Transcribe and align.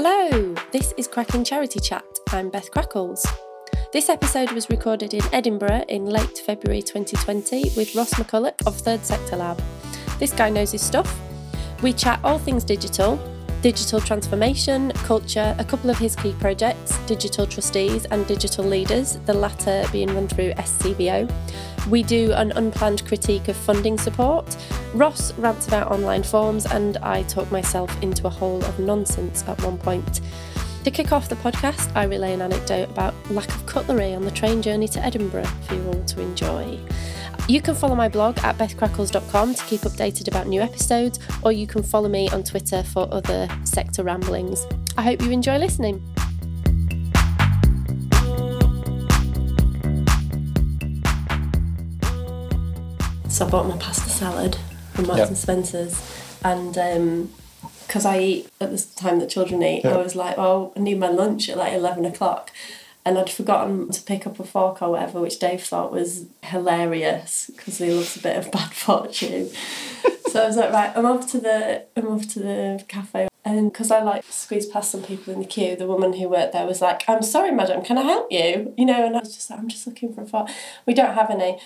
Hello, 0.00 0.54
this 0.70 0.94
is 0.96 1.08
Cracking 1.08 1.42
Charity 1.42 1.80
Chat. 1.80 2.04
I'm 2.30 2.50
Beth 2.50 2.70
Crackles. 2.70 3.26
This 3.92 4.08
episode 4.08 4.52
was 4.52 4.70
recorded 4.70 5.12
in 5.12 5.22
Edinburgh 5.32 5.86
in 5.88 6.06
late 6.06 6.38
February 6.38 6.82
2020 6.82 7.72
with 7.76 7.96
Ross 7.96 8.14
McCulloch 8.14 8.64
of 8.64 8.76
Third 8.76 9.04
Sector 9.04 9.34
Lab. 9.34 9.60
This 10.20 10.32
guy 10.32 10.50
knows 10.50 10.70
his 10.70 10.82
stuff. 10.82 11.20
We 11.82 11.92
chat 11.92 12.20
all 12.22 12.38
things 12.38 12.62
digital, 12.62 13.18
digital 13.62 14.00
transformation, 14.00 14.90
culture, 14.92 15.54
a 15.58 15.64
couple 15.64 15.90
of 15.90 15.98
his 15.98 16.14
key 16.14 16.32
projects, 16.38 16.96
digital 17.06 17.46
trustees 17.46 18.04
and 18.06 18.26
digital 18.26 18.64
leaders, 18.64 19.18
the 19.26 19.34
latter 19.34 19.84
being 19.90 20.14
run 20.14 20.28
through 20.28 20.52
SCVO. 20.52 21.30
We 21.88 22.02
do 22.02 22.32
an 22.32 22.52
unplanned 22.52 23.04
critique 23.06 23.48
of 23.48 23.56
funding 23.56 23.98
support. 23.98 24.56
Ross 24.94 25.32
rants 25.34 25.66
about 25.66 25.90
online 25.90 26.22
forms, 26.22 26.66
and 26.66 26.98
I 26.98 27.22
talk 27.24 27.50
myself 27.50 27.90
into 28.02 28.26
a 28.26 28.30
hole 28.30 28.64
of 28.64 28.78
nonsense 28.78 29.42
at 29.48 29.60
one 29.62 29.78
point. 29.78 30.20
To 30.84 30.90
kick 30.90 31.12
off 31.12 31.28
the 31.28 31.36
podcast, 31.36 31.90
I 31.96 32.04
relay 32.04 32.32
an 32.32 32.42
anecdote 32.42 32.90
about 32.90 33.14
lack 33.30 33.48
of 33.48 33.66
cutlery 33.66 34.14
on 34.14 34.24
the 34.24 34.30
train 34.30 34.62
journey 34.62 34.88
to 34.88 35.04
Edinburgh 35.04 35.44
for 35.66 35.74
you 35.74 35.86
all 35.88 36.04
to 36.04 36.20
enjoy. 36.20 36.78
You 37.48 37.62
can 37.62 37.74
follow 37.74 37.94
my 37.94 38.08
blog 38.10 38.38
at 38.40 38.58
bethcrackles.com 38.58 39.54
to 39.54 39.64
keep 39.64 39.80
updated 39.80 40.28
about 40.28 40.48
new 40.48 40.60
episodes, 40.60 41.18
or 41.42 41.50
you 41.50 41.66
can 41.66 41.82
follow 41.82 42.08
me 42.08 42.28
on 42.28 42.44
Twitter 42.44 42.82
for 42.82 43.08
other 43.10 43.48
sector 43.64 44.02
ramblings. 44.02 44.66
I 44.98 45.02
hope 45.02 45.22
you 45.22 45.30
enjoy 45.30 45.56
listening. 45.56 46.02
So 53.28 53.46
I 53.46 53.50
bought 53.50 53.66
my 53.68 53.76
pasta 53.76 54.08
salad 54.08 54.56
from 54.94 55.06
Marks 55.06 55.18
Yep. 55.20 55.28
and 55.28 55.38
Spencer's, 55.38 56.38
and 56.42 56.76
um, 56.78 57.30
because 57.86 58.04
I 58.04 58.18
eat 58.18 58.50
at 58.60 58.70
the 58.70 58.84
time 58.96 59.20
that 59.20 59.28
children 59.28 59.62
eat, 59.62 59.84
I 59.84 59.96
was 59.96 60.16
like, 60.16 60.36
oh, 60.38 60.72
I 60.76 60.80
need 60.80 60.98
my 60.98 61.08
lunch 61.08 61.48
at 61.48 61.56
like 61.56 61.72
eleven 61.72 62.04
o'clock. 62.04 62.50
And 63.08 63.16
I'd 63.16 63.30
forgotten 63.30 63.90
to 63.90 64.02
pick 64.02 64.26
up 64.26 64.38
a 64.38 64.44
fork 64.44 64.82
or 64.82 64.90
whatever, 64.90 65.18
which 65.18 65.38
Dave 65.38 65.62
thought 65.62 65.90
was 65.90 66.26
hilarious 66.42 67.50
because 67.56 67.78
he 67.78 67.90
loves 67.90 68.18
a 68.18 68.20
bit 68.20 68.36
of 68.36 68.52
bad 68.52 68.70
fortune. 68.74 69.48
so 70.26 70.42
I 70.42 70.46
was 70.46 70.58
like, 70.58 70.70
right, 70.74 70.92
I'm 70.94 71.06
off 71.06 71.26
to 71.28 71.38
the 71.40 71.86
I'm 71.96 72.08
off 72.08 72.28
to 72.34 72.40
the 72.40 72.84
cafe, 72.86 73.28
and 73.46 73.72
because 73.72 73.90
I 73.90 74.02
like 74.02 74.24
squeezed 74.24 74.70
past 74.70 74.90
some 74.90 75.02
people 75.02 75.32
in 75.32 75.40
the 75.40 75.46
queue, 75.46 75.74
the 75.74 75.86
woman 75.86 76.12
who 76.12 76.28
worked 76.28 76.52
there 76.52 76.66
was 76.66 76.82
like, 76.82 77.08
"I'm 77.08 77.22
sorry, 77.22 77.50
madam, 77.50 77.82
can 77.82 77.96
I 77.96 78.02
help 78.02 78.30
you?" 78.30 78.74
You 78.76 78.84
know, 78.84 79.06
and 79.06 79.16
I 79.16 79.20
was 79.20 79.34
just 79.34 79.48
like, 79.48 79.58
"I'm 79.58 79.68
just 79.68 79.86
looking 79.86 80.12
for 80.12 80.20
a 80.20 80.26
fork. 80.26 80.50
We 80.84 80.92
don't 80.92 81.14
have 81.14 81.30
any. 81.30 81.58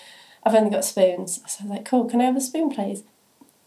I've 0.45 0.55
only 0.55 0.71
got 0.71 0.85
spoons." 0.85 1.41
So 1.49 1.57
I 1.59 1.65
was 1.65 1.71
like, 1.73 1.85
"Cool, 1.85 2.05
can 2.05 2.21
I 2.21 2.27
have 2.27 2.37
a 2.37 2.41
spoon, 2.41 2.71
please?" 2.71 3.03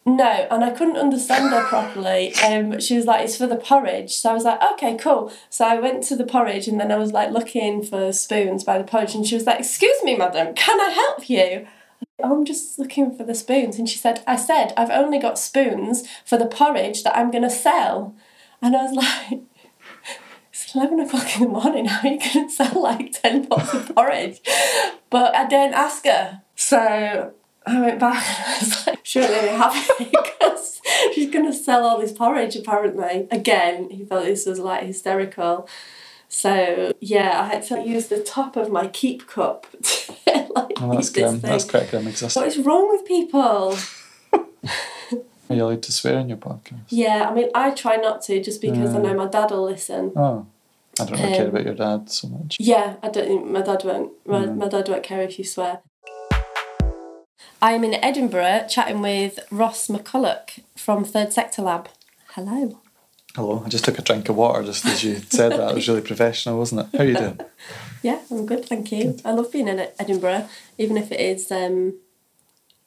No, 0.08 0.48
and 0.52 0.64
I 0.64 0.70
couldn't 0.70 0.98
understand 0.98 1.50
her 1.50 1.64
properly. 1.64 2.36
Um, 2.36 2.80
she 2.80 2.96
was 2.96 3.06
like, 3.08 3.26
"It's 3.26 3.38
for 3.38 3.48
the 3.48 3.56
porridge." 3.56 4.14
So 4.16 4.30
I 4.30 4.34
was 4.34 4.44
like, 4.44 4.62
"Okay, 4.74 4.96
cool." 4.96 5.32
So 5.50 5.66
I 5.66 5.80
went 5.80 6.04
to 6.04 6.16
the 6.16 6.26
porridge, 6.26 6.68
and 6.68 6.80
then 6.80 6.92
I 6.92 6.98
was 6.98 7.12
like 7.12 7.32
looking 7.32 7.82
for 7.82 8.14
spoons 8.14 8.64
by 8.64 8.78
the 8.78 8.84
porridge, 8.84 9.16
and 9.16 9.26
she 9.26 9.34
was 9.34 9.48
like, 9.48 9.60
"Excuse 9.60 10.04
me, 10.04 10.16
madam, 10.16 10.54
can 10.54 10.80
I 10.80 10.90
help 10.92 11.28
you?" 11.28 11.66
"Oh, 12.22 12.36
I'm 12.36 12.46
just 12.46 12.78
looking 12.78 13.16
for 13.18 13.24
the 13.24 13.34
spoons, 13.34 13.80
and 13.80 13.90
she 13.90 13.98
said, 13.98 14.22
"I 14.28 14.36
said 14.36 14.74
I've 14.78 14.92
only 14.92 15.18
got 15.18 15.40
spoons 15.40 16.08
for 16.24 16.38
the 16.38 16.46
porridge 16.46 17.02
that 17.04 17.18
I'm 17.18 17.32
gonna 17.32 17.50
sell," 17.50 18.14
and 18.62 18.76
I 18.76 18.84
was 18.84 18.94
like. 19.32 19.42
It's 20.52 20.74
11 20.74 21.02
o'clock 21.02 21.36
in 21.36 21.42
the 21.42 21.50
morning. 21.50 21.86
How 21.86 22.08
are 22.08 22.14
you 22.14 22.18
going 22.18 22.48
to 22.48 22.50
sell 22.50 22.82
like 22.82 23.12
10 23.22 23.48
pots 23.48 23.74
of 23.74 23.94
porridge? 23.94 24.40
But 25.10 25.36
I 25.36 25.46
didn't 25.46 25.74
ask 25.74 26.06
her. 26.06 26.44
So 26.56 27.34
I 27.68 27.82
went 27.82 28.00
back 28.00 28.24
and 28.24 28.46
I 28.48 28.60
was 28.60 28.88
like, 28.88 29.16
let 29.16 29.44
me 29.44 29.50
have 29.50 29.92
because 30.00 30.82
she's 31.14 31.32
going 31.32 31.46
to 31.46 31.54
sell 31.54 31.86
all 31.86 32.00
this 32.00 32.12
porridge 32.12 32.56
apparently. 32.56 33.28
Again, 33.32 33.90
he 33.90 34.06
felt 34.06 34.26
this 34.26 34.46
was 34.46 34.60
like 34.60 34.84
hysterical. 34.84 35.68
So 36.28 36.92
yeah, 37.00 37.42
I 37.42 37.48
had 37.48 37.64
to 37.68 37.82
use 37.88 38.08
the 38.08 38.22
top 38.22 38.56
of 38.56 38.70
my 38.72 38.88
keep 38.88 39.28
cup 39.28 39.68
to 39.84 40.14
like 40.56 40.74
Oh, 40.82 40.92
that's 40.94 41.10
grim. 41.10 41.40
That's 41.40 41.64
quite 41.64 41.90
grim 41.90 42.08
existence. 42.08 42.36
What 42.36 42.48
is 42.48 42.58
wrong 42.60 42.90
with 42.90 43.06
people? 43.06 43.78
Are 45.50 45.56
you 45.56 45.64
allowed 45.64 45.84
to 45.84 45.92
swear 45.92 46.18
in 46.20 46.30
your 46.30 46.40
podcast? 46.40 46.82
Yeah, 46.90 47.30
I 47.30 47.34
mean, 47.34 47.50
I 47.54 47.72
try 47.72 47.98
not 47.98 48.22
to 48.24 48.42
just 48.42 48.62
because 48.62 48.96
I 48.96 49.00
know 49.00 49.14
my 49.14 49.28
dad 49.28 49.52
will 49.52 49.64
listen. 49.66 50.12
Oh, 50.16 50.48
I 51.00 51.06
don't 51.06 51.20
really 51.20 51.34
care 51.36 51.44
Um, 51.44 51.50
about 51.50 51.66
your 51.66 51.76
dad 51.76 52.10
so 52.10 52.28
much. 52.30 52.58
Yeah, 52.60 52.96
I 53.04 53.10
don't 53.10 53.52
my 53.52 53.62
dad 53.62 53.84
won't. 53.84 54.12
My, 54.26 54.46
Mm. 54.46 54.58
my 54.58 54.68
dad 54.68 54.90
won't 54.90 55.04
care 55.04 55.22
if 55.22 55.38
you 55.38 55.46
swear. 55.46 55.82
I'm 57.66 57.84
in 57.84 57.96
Edinburgh 57.96 58.68
chatting 58.70 59.02
with 59.02 59.40
Ross 59.50 59.88
McCulloch 59.88 60.60
from 60.76 61.04
Third 61.04 61.34
Sector 61.34 61.64
Lab. 61.64 61.90
Hello. 62.34 62.80
Hello, 63.34 63.64
I 63.66 63.70
just 63.70 63.84
took 63.84 63.98
a 63.98 64.04
drink 64.04 64.30
of 64.30 64.36
water 64.36 64.62
just 64.64 64.86
as 64.86 65.04
you 65.04 65.16
said 65.16 65.52
that. 65.54 65.72
It 65.72 65.74
was 65.74 65.88
really 65.88 66.02
professional, 66.02 66.60
wasn't 66.60 66.82
it? 66.82 66.96
How 66.96 67.04
are 67.04 67.08
you 67.08 67.18
doing? 67.18 67.40
Yeah, 68.04 68.20
I'm 68.30 68.46
good, 68.46 68.66
thank 68.66 68.92
you. 68.92 69.18
I 69.26 69.32
love 69.32 69.52
being 69.52 69.68
in 69.68 69.80
Edinburgh, 69.98 70.48
even 70.78 70.96
if 70.96 71.12
it 71.12 71.20
is. 71.20 71.52
Um, 71.52 71.96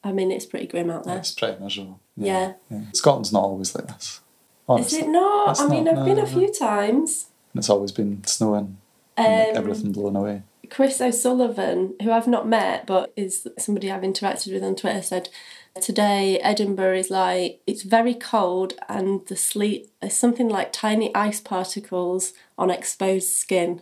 I 0.01 0.13
mean, 0.13 0.31
it's 0.31 0.45
pretty 0.45 0.65
grim 0.65 0.89
out 0.89 1.03
there. 1.03 1.17
It's 1.17 1.33
pretty 1.33 1.61
miserable. 1.61 1.99
Yeah. 2.15 2.53
yeah. 2.71 2.83
Scotland's 2.93 3.33
not 3.33 3.43
always 3.43 3.75
like 3.75 3.87
this. 3.87 4.21
Is 4.69 4.93
it 4.93 5.09
not? 5.09 5.49
It's 5.49 5.59
I 5.59 5.67
mean, 5.67 5.83
not, 5.83 5.97
I've 5.97 6.05
been 6.05 6.15
no, 6.15 6.23
a 6.23 6.25
no. 6.25 6.31
few 6.31 6.53
times. 6.53 7.25
It's 7.53 7.69
always 7.69 7.91
been 7.91 8.23
snowing 8.23 8.77
Um, 9.17 9.25
and 9.25 9.57
everything 9.57 9.91
blown 9.91 10.15
away. 10.15 10.43
Chris 10.69 11.01
O'Sullivan, 11.01 11.95
who 12.01 12.11
I've 12.11 12.27
not 12.27 12.47
met 12.47 12.85
but 12.85 13.11
is 13.15 13.47
somebody 13.57 13.91
I've 13.91 14.01
interacted 14.01 14.53
with 14.53 14.63
on 14.63 14.75
Twitter, 14.75 15.01
said 15.01 15.29
today 15.81 16.39
Edinburgh 16.39 16.97
is 16.97 17.09
like 17.09 17.61
it's 17.65 17.83
very 17.83 18.13
cold 18.13 18.73
and 18.87 19.25
the 19.27 19.35
sleet 19.35 19.89
is 20.01 20.15
something 20.15 20.49
like 20.49 20.71
tiny 20.71 21.13
ice 21.15 21.39
particles 21.39 22.33
on 22.57 22.69
exposed 22.69 23.29
skin. 23.29 23.81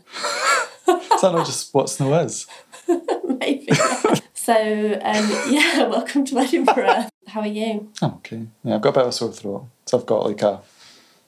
Is 0.88 1.22
that 1.22 1.34
not 1.34 1.46
just 1.46 1.74
what 1.74 1.90
snow 1.90 2.14
is? 2.20 2.48
Maybe. 3.28 3.68
so 4.34 4.54
um, 5.04 5.30
yeah, 5.50 5.84
welcome 5.88 6.26
to 6.26 6.38
Edinburgh. 6.38 7.10
How 7.28 7.42
are 7.42 7.48
you? 7.48 7.92
I'm 8.02 8.14
okay. 8.16 8.48
Yeah, 8.64 8.76
I've 8.76 8.82
got 8.82 8.90
a 8.90 8.94
bit 8.94 9.02
of 9.04 9.10
a 9.10 9.12
sore 9.12 9.34
throat. 9.34 9.66
So 9.86 10.00
I've 10.00 10.06
got 10.06 10.26
like 10.26 10.42
a 10.42 10.62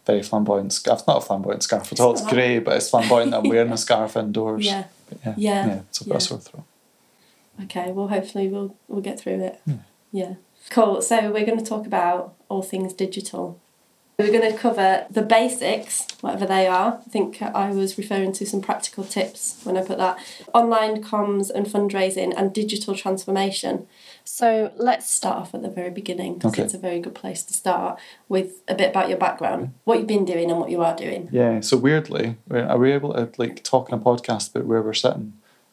very 0.09 0.24
flamboyant 0.24 0.74
scarf. 0.74 1.00
It's 1.00 1.08
Not 1.08 1.18
a 1.18 1.22
flamboyant 1.22 1.64
scarf 1.64 1.92
at 1.92 2.00
all. 2.00 2.14
It's 2.14 2.25
grey, 2.25 2.59
but 2.59 2.78
it's 2.78 2.90
flamboyant 2.90 3.34
I'm 3.34 3.47
wearing 3.47 3.72
a 3.72 3.78
scarf 3.86 4.16
indoors. 4.18 4.66
Yeah. 4.66 4.86
But 5.08 5.18
yeah. 5.25 5.34
Yeah. 5.38 5.68
Yeah. 5.68 5.81
So 5.92 6.03
I've 6.03 6.08
got 6.09 6.14
Yeah. 6.14 6.18
a 6.18 6.22
sore 6.22 6.38
throat. 6.40 6.64
Okay, 7.64 7.92
well 7.92 8.08
hopefully 8.08 8.48
we'll 8.48 8.75
we'll 8.88 9.02
get 9.02 9.19
through 9.19 9.42
it. 9.44 9.59
Hmm. 9.66 9.74
Yeah. 10.12 10.34
Cool. 10.69 11.02
So 11.02 11.31
we're 11.31 11.46
going 11.46 11.58
to 11.59 11.66
talk 11.66 11.86
about 11.86 12.34
all 12.50 12.62
things 12.62 12.94
digital. 12.94 13.59
We're 14.19 14.38
going 14.38 14.52
to 14.52 14.57
cover 14.57 15.06
the 15.09 15.22
basics, 15.22 16.06
whatever 16.19 16.46
they 16.46 16.68
are. 16.68 17.00
I 17.06 17.09
think 17.09 17.41
I 17.41 17.72
was 17.72 17.97
referring 17.97 18.34
to 18.34 18.46
some 18.46 18.59
practical 18.62 19.06
tips 19.06 19.62
when 19.63 19.78
I 19.78 19.81
put 19.81 19.97
that. 19.97 20.19
Online 20.53 21.02
comms 21.02 21.50
and 21.50 21.66
fundraising 21.66 22.34
and 22.35 22.53
digital 22.53 22.96
transformation. 22.96 23.88
So 24.25 24.74
let's 24.75 25.09
start 25.09 25.38
off 25.38 25.56
at 25.56 25.62
the 25.62 25.69
very 25.69 25.90
beginning 25.90 26.34
because 26.35 26.52
Okay. 26.53 26.63
it's 26.63 26.74
a 26.74 26.78
very 26.78 27.00
good 27.00 27.16
place 27.16 27.44
to 27.44 27.53
start 27.53 27.97
with 28.28 28.62
a 28.68 28.75
bit 28.75 28.90
about 28.90 29.07
your 29.07 29.18
background, 29.18 29.74
what 29.85 30.00
you've 30.00 30.07
been 30.07 30.25
doing 30.25 30.51
and 30.51 30.59
what 30.59 30.69
you 30.69 30.81
are 30.81 30.96
doing. 30.97 31.30
Yeah. 31.31 31.62
So 31.62 31.78
weirdly, 31.78 32.36
are 32.51 32.78
we 32.78 32.91
able 32.91 33.13
to 33.13 33.30
like 33.38 33.63
talk 33.63 33.88
in 33.88 33.96
a 33.97 34.01
podcast 34.01 34.53
about 34.53 34.66
where 34.68 34.81
we're 34.81 34.94
sitting, 34.94 35.31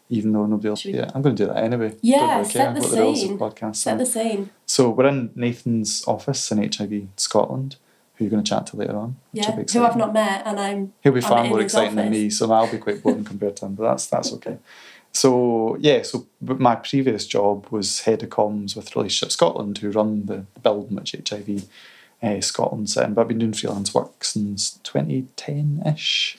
even 0.09 0.31
though 0.33 0.47
nobody 0.47 0.69
else? 0.69 0.85
Yeah, 0.85 1.11
I'm 1.17 1.23
going 1.23 1.35
to 1.35 1.47
do 1.47 1.53
that 1.53 1.65
anyway. 1.65 1.97
Yeah, 2.01 2.39
really 2.39 2.49
set 2.49 2.75
the 2.77 2.81
what 2.81 2.91
the 2.93 3.01
rules 3.01 3.23
of 3.23 3.29
scene. 3.29 3.39
podcast 3.41 3.77
Set 3.77 3.99
the 3.99 4.07
scene. 4.07 4.51
So 4.67 4.91
we're 4.91 5.09
in 5.09 5.33
Nathan's 5.35 6.05
office 6.07 6.53
in 6.53 6.59
HIV 6.63 7.09
Scotland, 7.17 7.75
who 8.17 8.25
you're 8.25 8.31
going 8.31 8.43
to 8.43 8.49
chat 8.49 8.67
to 8.69 8.77
later 8.77 8.97
on. 8.97 9.17
Yeah. 9.33 9.51
Who 9.53 9.85
I've 9.85 9.97
not 9.97 10.13
met 10.13 10.47
and 10.47 10.59
I'm 10.59 10.93
He'll 11.03 11.13
be 11.13 11.21
far 11.21 11.45
more 11.45 11.61
exciting 11.61 11.97
than 11.97 12.11
me, 12.11 12.31
so 12.31 12.51
I'll 12.51 12.71
be 12.71 12.79
quite 12.79 13.03
boring 13.03 13.25
compared 13.25 13.57
to 13.57 13.67
him. 13.67 13.75
But 13.75 13.91
that's 13.91 14.07
that's 14.07 14.33
okay. 14.35 14.59
So 15.13 15.77
yeah, 15.81 16.03
so 16.03 16.27
my 16.41 16.77
previous 16.77 17.27
job 17.27 17.67
was 17.71 18.03
head 18.03 18.23
of 18.23 18.31
comms 18.31 18.77
with 18.77 18.95
Relationship 18.95 19.33
Scotland, 19.33 19.79
who 19.79 19.91
run 19.91 20.27
the 20.27 20.45
building 20.63 20.97
which 20.97 21.15
HIV 21.29 21.67
uh, 22.23 22.41
Scotland's 22.41 22.97
in. 22.97 23.15
But 23.15 23.23
I've 23.23 23.29
been 23.29 23.39
doing 23.39 23.55
freelance 23.55 23.95
work 23.95 24.25
since 24.25 24.73
2010 24.83 25.83
ish. 25.87 26.39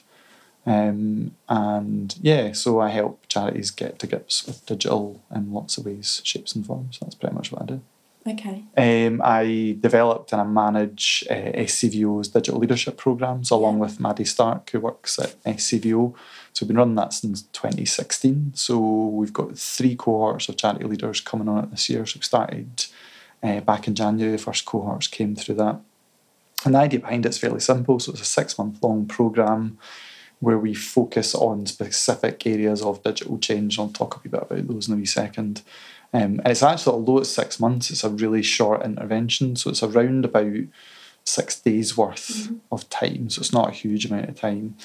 Um, 0.64 1.34
and 1.48 2.14
yeah, 2.20 2.52
so 2.52 2.78
I 2.80 2.90
help 2.90 3.26
charities 3.26 3.70
get 3.70 3.98
to 4.00 4.06
grips 4.06 4.46
with 4.46 4.66
digital 4.66 5.22
in 5.34 5.52
lots 5.52 5.78
of 5.78 5.86
ways, 5.86 6.20
shapes 6.24 6.54
and 6.54 6.66
forms. 6.66 6.98
That's 7.00 7.14
pretty 7.14 7.34
much 7.34 7.50
what 7.50 7.62
I 7.62 7.64
do. 7.64 7.80
Okay. 8.30 8.64
Um, 8.76 9.20
I 9.24 9.76
developed 9.80 10.32
and 10.32 10.40
I 10.40 10.44
manage 10.44 11.24
uh, 11.30 11.34
SCVO's 11.34 12.28
digital 12.28 12.60
leadership 12.60 12.96
programs 12.96 13.50
along 13.50 13.78
with 13.78 14.00
Maddie 14.00 14.24
Stark, 14.24 14.70
who 14.70 14.80
works 14.80 15.18
at 15.18 15.42
SCVO. 15.44 16.14
So 16.52 16.64
we've 16.64 16.68
been 16.68 16.78
running 16.78 16.94
that 16.96 17.12
since 17.12 17.42
2016. 17.42 18.52
So 18.54 18.78
we've 18.78 19.32
got 19.32 19.58
three 19.58 19.96
cohorts 19.96 20.48
of 20.48 20.56
charity 20.56 20.84
leaders 20.84 21.20
coming 21.20 21.48
on 21.48 21.64
it 21.64 21.70
this 21.70 21.88
year. 21.88 22.04
So 22.06 22.18
we 22.18 22.24
started 22.24 22.86
uh, 23.42 23.60
back 23.60 23.86
in 23.86 23.94
January. 23.94 24.36
The 24.36 24.42
first 24.42 24.64
cohorts 24.64 25.06
came 25.06 25.34
through 25.34 25.56
that. 25.56 25.80
And 26.64 26.74
the 26.74 26.78
idea 26.78 27.00
behind 27.00 27.26
it's 27.26 27.38
fairly 27.38 27.60
simple. 27.60 28.00
So 28.00 28.12
it's 28.12 28.22
a 28.22 28.24
six 28.24 28.58
month 28.58 28.82
long 28.82 29.06
program 29.06 29.78
where 30.40 30.58
we 30.58 30.74
focus 30.74 31.34
on 31.34 31.66
specific 31.66 32.46
areas 32.46 32.82
of 32.82 33.02
digital 33.02 33.38
change. 33.38 33.78
I'll 33.78 33.88
talk 33.88 34.16
a 34.16 34.20
wee 34.22 34.30
bit 34.30 34.42
about 34.42 34.66
those 34.68 34.88
in 34.88 34.94
a 34.94 34.96
wee 34.96 35.04
second. 35.04 35.62
Um, 36.12 36.40
and 36.40 36.48
it's 36.48 36.62
actually, 36.62 36.94
although 36.94 37.18
it's 37.18 37.30
six 37.30 37.60
months, 37.60 37.90
it's 37.90 38.04
a 38.04 38.08
really 38.08 38.42
short 38.42 38.84
intervention. 38.84 39.56
So 39.56 39.70
it's 39.70 39.82
around 39.82 40.24
about 40.24 40.64
six 41.24 41.60
days 41.60 41.96
worth 41.96 42.50
of 42.72 42.88
time, 42.88 43.28
so 43.28 43.40
it's 43.40 43.52
not 43.52 43.68
a 43.68 43.72
huge 43.72 44.06
amount 44.06 44.28
of 44.28 44.34
time. 44.36 44.76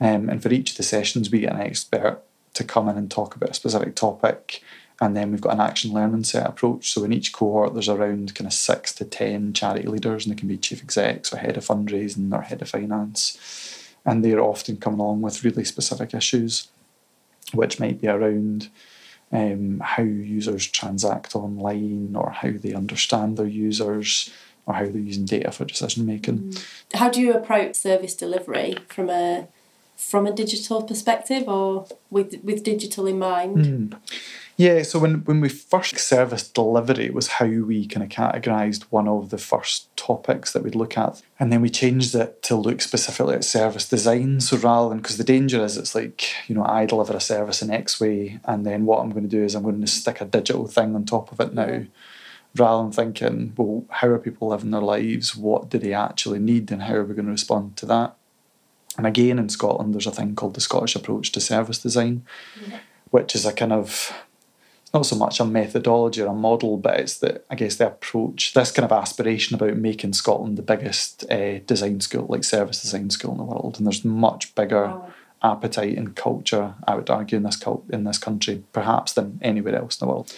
Um, 0.00 0.28
and 0.28 0.42
for 0.42 0.52
each 0.52 0.72
of 0.72 0.76
the 0.76 0.82
sessions, 0.82 1.30
we 1.30 1.40
get 1.40 1.54
an 1.54 1.60
expert 1.60 2.20
to 2.54 2.64
come 2.64 2.88
in 2.88 2.96
and 2.96 3.10
talk 3.10 3.34
about 3.34 3.50
a 3.50 3.54
specific 3.54 3.94
topic. 3.94 4.62
And 5.00 5.16
then 5.16 5.30
we've 5.30 5.40
got 5.40 5.54
an 5.54 5.60
action 5.60 5.92
learning 5.92 6.24
set 6.24 6.46
approach. 6.46 6.92
So 6.92 7.04
in 7.04 7.12
each 7.12 7.32
cohort, 7.32 7.72
there's 7.72 7.88
around 7.88 8.34
kind 8.34 8.46
of 8.46 8.52
six 8.52 8.92
to 8.94 9.04
10 9.04 9.52
charity 9.52 9.86
leaders, 9.86 10.26
and 10.26 10.34
they 10.34 10.38
can 10.38 10.48
be 10.48 10.58
chief 10.58 10.82
execs 10.82 11.32
or 11.32 11.38
head 11.38 11.56
of 11.56 11.64
fundraising 11.64 12.36
or 12.36 12.42
head 12.42 12.60
of 12.60 12.68
finance. 12.68 13.94
And 14.04 14.24
they're 14.24 14.40
often 14.40 14.76
coming 14.76 14.98
along 14.98 15.20
with 15.20 15.44
really 15.44 15.64
specific 15.64 16.14
issues, 16.14 16.68
which 17.54 17.78
might 17.78 18.00
be 18.00 18.08
around 18.08 18.70
um, 19.32 19.80
how 19.80 20.02
users 20.02 20.66
transact 20.66 21.36
online 21.36 22.14
or 22.16 22.30
how 22.30 22.50
they 22.50 22.72
understand 22.72 23.36
their 23.36 23.46
users 23.46 24.30
or 24.66 24.74
how 24.74 24.84
they're 24.84 24.98
using 24.98 25.24
data 25.24 25.50
for 25.50 25.64
decision 25.64 26.06
making. 26.06 26.54
How 26.94 27.08
do 27.08 27.20
you 27.20 27.32
approach 27.32 27.76
service 27.76 28.14
delivery 28.14 28.76
from 28.88 29.10
a 29.10 29.48
from 29.96 30.26
a 30.26 30.32
digital 30.32 30.82
perspective 30.82 31.48
or 31.48 31.86
with 32.10 32.36
with 32.42 32.62
digital 32.62 33.06
in 33.06 33.18
mind? 33.18 33.96
Yeah, 34.58 34.82
so 34.82 34.98
when, 34.98 35.20
when 35.20 35.40
we 35.40 35.48
first 35.48 35.96
service 36.00 36.48
delivery 36.48 37.10
was 37.10 37.28
how 37.28 37.46
we 37.46 37.86
kind 37.86 38.02
of 38.02 38.08
categorised 38.08 38.82
one 38.90 39.06
of 39.06 39.30
the 39.30 39.38
first 39.38 39.96
topics 39.96 40.52
that 40.52 40.64
we'd 40.64 40.74
look 40.74 40.98
at. 40.98 41.22
And 41.38 41.52
then 41.52 41.62
we 41.62 41.70
changed 41.70 42.12
it 42.16 42.42
to 42.42 42.56
look 42.56 42.80
specifically 42.80 43.36
at 43.36 43.44
service 43.44 43.88
design. 43.88 44.40
So 44.40 44.56
rather 44.56 44.88
than, 44.88 44.98
because 44.98 45.16
the 45.16 45.22
danger 45.22 45.64
is 45.64 45.76
it's 45.76 45.94
like, 45.94 46.48
you 46.48 46.56
know, 46.56 46.64
I 46.64 46.86
deliver 46.86 47.14
a 47.14 47.20
service 47.20 47.62
in 47.62 47.70
X 47.70 48.00
way, 48.00 48.40
and 48.46 48.66
then 48.66 48.84
what 48.84 48.98
I'm 48.98 49.10
going 49.10 49.22
to 49.22 49.28
do 49.28 49.44
is 49.44 49.54
I'm 49.54 49.62
going 49.62 49.80
to 49.80 49.86
stick 49.86 50.20
a 50.20 50.24
digital 50.24 50.66
thing 50.66 50.96
on 50.96 51.04
top 51.04 51.30
of 51.30 51.38
it 51.38 51.54
now. 51.54 51.84
Rather 52.56 52.82
than 52.82 52.90
thinking, 52.92 53.52
well, 53.56 53.84
how 53.88 54.08
are 54.08 54.18
people 54.18 54.48
living 54.48 54.72
their 54.72 54.80
lives? 54.80 55.36
What 55.36 55.70
do 55.70 55.78
they 55.78 55.92
actually 55.92 56.40
need? 56.40 56.72
And 56.72 56.82
how 56.82 56.94
are 56.94 57.04
we 57.04 57.14
going 57.14 57.26
to 57.26 57.30
respond 57.30 57.76
to 57.76 57.86
that? 57.86 58.16
And 58.96 59.06
again, 59.06 59.38
in 59.38 59.50
Scotland, 59.50 59.94
there's 59.94 60.08
a 60.08 60.10
thing 60.10 60.34
called 60.34 60.54
the 60.54 60.60
Scottish 60.60 60.96
approach 60.96 61.30
to 61.30 61.40
service 61.40 61.78
design, 61.78 62.24
which 63.10 63.36
is 63.36 63.46
a 63.46 63.52
kind 63.52 63.72
of 63.72 64.12
not 64.94 65.06
so 65.06 65.16
much 65.16 65.40
a 65.40 65.44
methodology 65.44 66.22
or 66.22 66.28
a 66.28 66.34
model, 66.34 66.76
but 66.76 66.98
it's 67.00 67.18
the 67.18 67.42
I 67.50 67.54
guess 67.54 67.76
the 67.76 67.86
approach, 67.88 68.54
this 68.54 68.70
kind 68.72 68.84
of 68.84 68.92
aspiration 68.92 69.54
about 69.54 69.76
making 69.76 70.14
Scotland 70.14 70.56
the 70.58 70.62
biggest 70.62 71.30
uh, 71.30 71.58
design 71.60 72.00
school, 72.00 72.26
like 72.28 72.44
service 72.44 72.82
design 72.82 73.10
school 73.10 73.32
in 73.32 73.38
the 73.38 73.44
world. 73.44 73.76
And 73.78 73.86
there's 73.86 74.04
much 74.04 74.54
bigger 74.54 74.86
Wow. 74.88 75.12
appetite 75.42 75.96
and 75.96 76.16
culture, 76.16 76.74
I 76.86 76.94
would 76.96 77.10
argue, 77.10 77.36
in 77.36 77.44
this 77.44 77.56
cult 77.56 77.84
in 77.90 78.04
this 78.04 78.18
country, 78.18 78.64
perhaps 78.72 79.12
than 79.12 79.38
anywhere 79.42 79.76
else 79.76 80.00
in 80.00 80.06
the 80.06 80.12
world. 80.12 80.32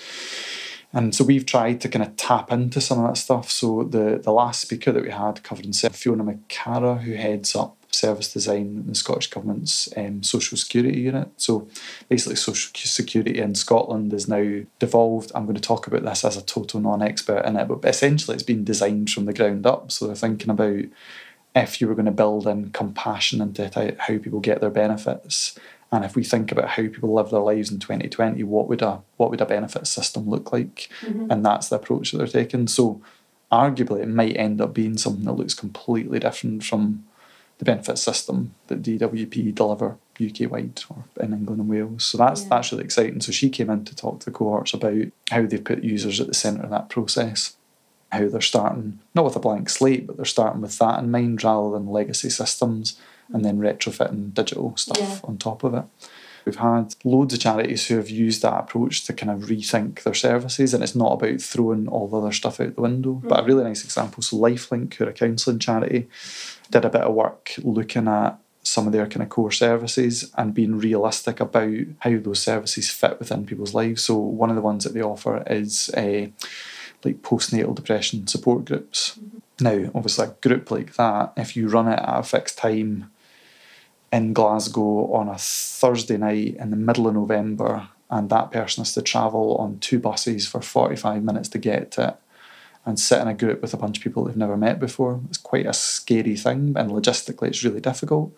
And 0.93 1.15
so 1.15 1.25
we've 1.25 1.47
tried 1.47 1.81
to 1.83 1.89
kind 1.89 2.05
of 2.05 2.17
tap 2.17 2.51
into 2.51 2.81
some 2.81 2.99
of 2.99 3.07
that 3.07 3.17
stuff. 3.17 3.51
So 3.51 3.85
the 3.85 4.21
the 4.23 4.33
last 4.33 4.61
speaker 4.61 4.93
that 4.93 5.03
we 5.03 5.11
had 5.11 5.43
covering 5.43 5.73
ser- 5.73 5.91
Fiona 5.91 6.25
McCara, 6.25 7.01
who 7.03 7.13
heads 7.15 7.55
up 7.55 7.77
service 7.91 8.33
design 8.33 8.77
in 8.77 8.87
the 8.87 8.95
Scottish 8.95 9.31
Government's 9.31 9.89
um, 9.97 10.23
social 10.23 10.57
security 10.57 11.01
unit. 11.01 11.29
So 11.37 11.69
basically, 12.09 12.37
social 12.37 12.71
security 12.75 13.39
in 13.39 13.55
Scotland 13.55 14.13
is 14.13 14.29
now 14.29 14.63
devolved. 14.79 15.33
I'm 15.35 15.45
going 15.45 15.57
to 15.57 15.61
talk 15.61 15.87
about 15.87 16.03
this 16.03 16.25
as 16.25 16.37
a 16.37 16.43
total 16.43 16.81
non-expert 16.81 17.45
in 17.45 17.57
it, 17.57 17.69
but 17.69 17.85
essentially 17.85 18.35
it's 18.35 18.43
been 18.43 18.65
designed 18.65 19.11
from 19.11 19.27
the 19.27 19.33
ground 19.33 19.67
up. 19.67 19.93
So 19.93 20.07
they're 20.07 20.15
thinking 20.15 20.51
about 20.51 20.85
if 21.55 21.81
you 21.81 21.89
were 21.89 21.95
going 21.95 22.07
to 22.07 22.13
build 22.13 22.47
in 22.47 22.71
compassion 22.71 23.41
into 23.41 23.65
it, 23.65 23.99
how 23.99 24.19
people 24.19 24.41
get 24.41 24.61
their 24.61 24.71
benefits. 24.71 25.59
And 25.93 26.05
if 26.05 26.15
we 26.15 26.23
think 26.23 26.53
about 26.53 26.69
how 26.69 26.83
people 26.85 27.13
live 27.13 27.31
their 27.31 27.41
lives 27.41 27.73
in 27.73 27.81
2020, 27.81 28.43
what 28.45 28.69
would 28.69 28.83
a 28.83 29.03
what 29.17 29.31
would 29.31 29.41
a 29.41 29.47
benefit 29.47 29.87
system 29.89 30.29
look 30.29 30.53
like? 30.53 30.89
And 31.31 31.45
that's 31.45 31.69
the 31.69 31.77
approach 31.77 32.13
that 32.13 32.19
they're 32.19 32.27
taking. 32.29 32.69
So 32.69 33.03
arguably 33.51 34.03
it 34.03 34.09
might 34.09 34.37
end 34.37 34.61
up 34.61 34.73
being 34.73 34.97
something 34.97 35.25
that 35.25 35.33
looks 35.33 35.55
completely 35.55 36.21
different 36.21 36.63
from 36.63 37.05
the 37.61 37.65
benefit 37.67 37.99
system 37.99 38.55
that 38.69 38.83
DWP 38.83 39.55
deliver 39.55 39.99
UK 40.19 40.51
wide 40.51 40.83
or 40.89 41.05
in 41.21 41.35
England 41.35 41.61
and 41.61 41.69
Wales. 41.69 42.07
So 42.07 42.17
that's 42.17 42.43
Yeah. 42.43 42.49
that's 42.49 42.73
really 42.73 42.85
exciting. 42.85 43.21
So 43.21 43.33
she 43.33 43.51
came 43.51 43.69
in 43.69 43.85
to 43.85 43.95
talk 43.95 44.21
to 44.21 44.25
the 44.25 44.31
cohorts 44.31 44.73
about 44.73 45.07
how 45.31 45.47
they've 45.47 45.63
put 45.63 45.85
users 45.85 46.21
at 46.21 46.27
the 46.27 46.35
centre 46.35 46.63
of 46.63 46.71
that 46.71 46.89
process. 46.89 47.57
How 48.11 48.29
they're 48.29 48.41
starting 48.41 48.99
not 49.15 49.27
with 49.27 49.37
a 49.37 49.41
blank 49.41 49.69
slate, 49.69 50.07
but 50.07 50.17
they're 50.17 50.25
starting 50.25 50.63
with 50.63 50.79
that 50.79 50.99
in 50.99 51.11
mind 51.11 51.45
rather 51.45 51.71
than 51.71 51.87
legacy 51.87 52.31
systems 52.31 52.99
and 53.33 53.45
then 53.45 53.61
retrofitting 53.61 54.33
digital 54.35 54.75
stuff 54.77 54.99
Yeah. 54.99 55.19
on 55.23 55.37
top 55.37 55.63
of 55.63 55.75
it. 55.75 55.85
We've 56.47 56.57
had 56.57 56.95
loads 57.05 57.35
of 57.35 57.41
charities 57.41 57.87
who 57.87 57.97
have 57.97 58.09
used 58.09 58.41
that 58.41 58.59
approach 58.59 59.05
to 59.05 59.13
kind 59.13 59.31
of 59.31 59.51
rethink 59.51 60.03
their 60.03 60.15
services, 60.15 60.73
and 60.73 60.83
it's 60.83 60.97
not 60.97 61.13
about 61.13 61.41
throwing 61.43 61.87
all 61.87 62.09
the 62.09 62.17
other 62.17 62.33
stuff 62.33 62.59
out 62.61 62.75
the 62.75 62.81
window. 62.81 63.13
But 63.23 63.41
a 63.41 63.43
mm. 63.43 63.47
really 63.47 63.65
nice 63.65 63.85
example 63.85 64.23
so, 64.23 64.39
Lifelink, 64.39 64.95
who 64.95 65.05
are 65.05 65.11
a 65.11 65.13
counselling 65.13 65.59
charity, 65.59 66.09
did 66.71 66.85
a 66.85 66.91
bit 66.91 67.03
of 67.03 67.15
work 67.15 67.55
looking 67.63 68.09
at 68.09 68.39
some 68.63 68.87
of 68.87 68.93
their 68.93 69.07
kind 69.07 69.23
of 69.23 69.29
core 69.29 69.51
services 69.51 70.31
and 70.37 70.55
being 70.55 70.79
realistic 70.79 71.41
about 71.41 71.75
how 72.01 72.19
those 72.19 72.41
services 72.41 72.91
fit 72.91 73.19
within 73.19 73.47
people's 73.47 73.75
lives. 73.75 74.05
So, 74.05 74.17
one 74.17 74.51
of 74.51 74.57
the 74.57 74.63
ones 74.63 74.85
that 74.85 74.95
they 74.95 75.03
offer 75.03 75.43
is 75.47 75.91
a 75.97 76.33
like 77.05 77.23
postnatal 77.23 77.75
depression 77.75 78.27
support 78.27 78.67
groups. 78.67 79.19
Mm-hmm. 79.19 79.39
Now, 79.63 79.91
obviously, 79.95 80.27
a 80.27 80.49
group 80.49 80.71
like 80.71 80.95
that, 80.95 81.33
if 81.37 81.57
you 81.57 81.69
run 81.69 81.89
it 81.89 81.99
at 81.99 82.19
a 82.19 82.23
fixed 82.23 82.59
time 82.59 83.11
in 84.13 84.33
Glasgow 84.33 85.13
on 85.13 85.29
a 85.29 85.39
Thursday 85.39 86.17
night 86.17 86.57
in 86.57 86.71
the 86.71 86.77
middle 86.77 87.07
of 87.07 87.15
November, 87.15 87.89
and 88.11 88.29
that 88.29 88.51
person 88.51 88.83
has 88.83 88.95
to 88.95 89.03
travel 89.03 89.57
on 89.57 89.79
two 89.79 89.99
buses 89.99 90.47
for 90.47 90.61
45 90.61 91.23
minutes 91.23 91.49
to 91.51 91.59
get 91.59 91.93
to 91.93 92.09
it 92.09 92.17
and 92.87 92.99
sit 92.99 93.21
in 93.21 93.29
a 93.29 93.35
group 93.35 93.63
with 93.63 93.75
a 93.75 93.77
bunch 93.77 93.99
of 93.99 94.05
people 94.05 94.25
they've 94.25 94.37
never 94.37 94.57
met 94.57 94.81
before. 94.81 95.21
It's 95.29 95.39
quite 95.39 95.67
a 95.67 95.73
scary 95.73 96.37
thing, 96.37 96.75
and 96.77 96.91
logistically, 96.91 97.49
it's 97.49 97.63
really 97.63 97.81
difficult. 97.81 98.35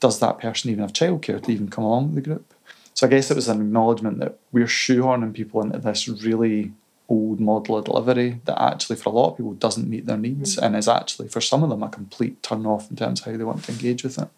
Does 0.00 0.18
that 0.20 0.38
person 0.38 0.70
even 0.70 0.82
have 0.82 0.92
childcare 0.92 1.42
to 1.42 1.52
even 1.52 1.68
come 1.68 1.84
along 1.84 2.06
with 2.06 2.16
the 2.16 2.30
group? 2.30 2.54
So 2.94 3.06
I 3.06 3.10
guess 3.10 3.30
it 3.30 3.34
was 3.34 3.48
an 3.48 3.60
acknowledgement 3.60 4.20
that 4.20 4.38
we're 4.52 4.66
shoehorning 4.66 5.34
people 5.34 5.62
into 5.62 5.78
this 5.78 6.08
really 6.08 6.72
old 7.08 7.40
model 7.40 7.76
of 7.76 7.84
delivery 7.84 8.40
that 8.44 8.60
actually 8.60 8.96
for 8.96 9.10
a 9.10 9.12
lot 9.12 9.30
of 9.30 9.36
people 9.36 9.52
doesn't 9.54 9.90
meet 9.90 10.06
their 10.06 10.16
needs 10.16 10.56
mm. 10.56 10.62
and 10.62 10.76
is 10.76 10.88
actually 10.88 11.28
for 11.28 11.40
some 11.40 11.62
of 11.62 11.68
them 11.68 11.82
a 11.82 11.88
complete 11.88 12.42
turn 12.42 12.64
off 12.64 12.90
in 12.90 12.96
terms 12.96 13.20
of 13.20 13.26
how 13.26 13.36
they 13.36 13.44
want 13.44 13.62
to 13.62 13.72
engage 13.72 14.02
with 14.02 14.18
it. 14.18 14.28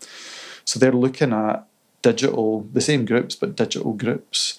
So 0.65 0.79
they're 0.79 0.93
looking 0.93 1.33
at 1.33 1.67
digital, 2.03 2.63
the 2.73 2.81
same 2.81 3.05
groups, 3.05 3.37
but 3.37 3.57
digital 3.57 3.93
groups. 3.93 4.59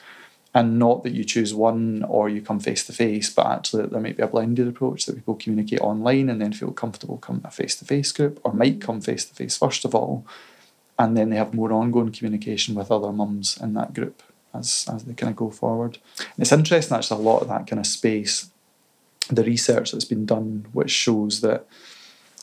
And 0.57 0.79
not 0.79 1.03
that 1.03 1.13
you 1.13 1.23
choose 1.23 1.53
one 1.53 2.03
or 2.09 2.29
you 2.29 2.41
come 2.41 2.59
face 2.59 2.83
to 2.87 2.91
face, 2.91 3.29
but 3.29 3.45
actually 3.45 3.83
that 3.83 3.91
there 3.91 4.01
might 4.01 4.17
be 4.17 4.23
a 4.23 4.27
blended 4.27 4.67
approach 4.67 5.05
that 5.05 5.15
people 5.15 5.35
communicate 5.35 5.81
online 5.81 6.31
and 6.31 6.41
then 6.41 6.51
feel 6.51 6.71
comfortable 6.71 7.19
coming 7.19 7.43
to 7.43 7.49
a 7.49 7.51
face 7.51 7.75
to 7.75 7.85
face 7.85 8.11
group, 8.11 8.39
or 8.43 8.51
might 8.53 8.81
come 8.81 8.99
face 8.99 9.23
to 9.25 9.35
face 9.35 9.55
first 9.55 9.85
of 9.85 9.93
all, 9.93 10.25
and 10.97 11.15
then 11.15 11.29
they 11.29 11.35
have 11.35 11.53
more 11.53 11.71
ongoing 11.71 12.11
communication 12.11 12.73
with 12.73 12.89
other 12.89 13.11
mums 13.11 13.59
in 13.61 13.75
that 13.75 13.93
group 13.93 14.23
as, 14.51 14.87
as 14.91 15.03
they 15.03 15.13
kind 15.13 15.29
of 15.29 15.37
go 15.37 15.51
forward. 15.51 15.99
And 16.17 16.39
it's 16.39 16.51
interesting 16.51 16.97
actually 16.97 17.21
a 17.21 17.29
lot 17.29 17.43
of 17.43 17.49
that 17.49 17.67
kind 17.67 17.79
of 17.79 17.85
space, 17.85 18.49
the 19.29 19.43
research 19.43 19.91
that's 19.91 20.05
been 20.05 20.25
done, 20.25 20.65
which 20.73 20.89
shows 20.89 21.41
that 21.41 21.67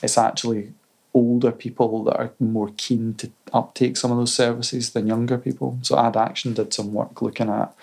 it's 0.05 0.17
actually 0.17 0.73
older 1.15 1.53
people 1.53 2.03
that 2.05 2.17
are 2.17 2.35
more 2.41 2.71
keen 2.77 3.15
to 3.15 3.31
uptake 3.53 3.97
some 3.97 4.11
of 4.11 4.19
those 4.19 4.35
services 4.35 4.91
than 4.93 5.07
younger 5.07 5.39
people. 5.39 5.79
So 5.83 5.97
Addaction 5.97 6.55
did 6.55 6.75
some 6.75 6.93
work 6.93 7.23
looking 7.23 7.49
at 7.49 7.75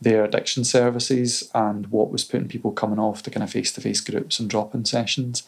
their 0.00 0.24
addiction 0.24 0.64
services 0.64 1.50
and 1.54 1.86
what 1.86 2.10
was 2.10 2.24
putting 2.24 2.48
people 2.48 2.72
coming 2.72 2.98
off 2.98 3.22
to 3.22 3.30
kind 3.30 3.44
of 3.44 3.50
face 3.50 3.72
to 3.72 3.80
face 3.80 4.00
groups 4.00 4.40
and 4.40 4.50
drop 4.50 4.74
in 4.74 4.84
sessions. 4.84 5.44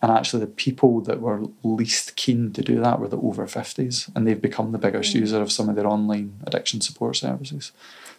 And 0.00 0.10
actually, 0.10 0.40
the 0.40 0.48
people 0.48 1.00
that 1.02 1.20
were 1.20 1.44
least 1.62 2.16
keen 2.16 2.52
to 2.54 2.62
do 2.62 2.80
that 2.80 2.98
were 2.98 3.06
the 3.06 3.18
over 3.18 3.46
50s, 3.46 4.10
and 4.16 4.26
they've 4.26 4.40
become 4.40 4.72
the 4.72 4.78
biggest 4.78 5.14
mm. 5.14 5.20
user 5.20 5.40
of 5.40 5.52
some 5.52 5.68
of 5.68 5.76
their 5.76 5.86
online 5.86 6.40
addiction 6.44 6.80
support 6.80 7.16
services. 7.16 7.70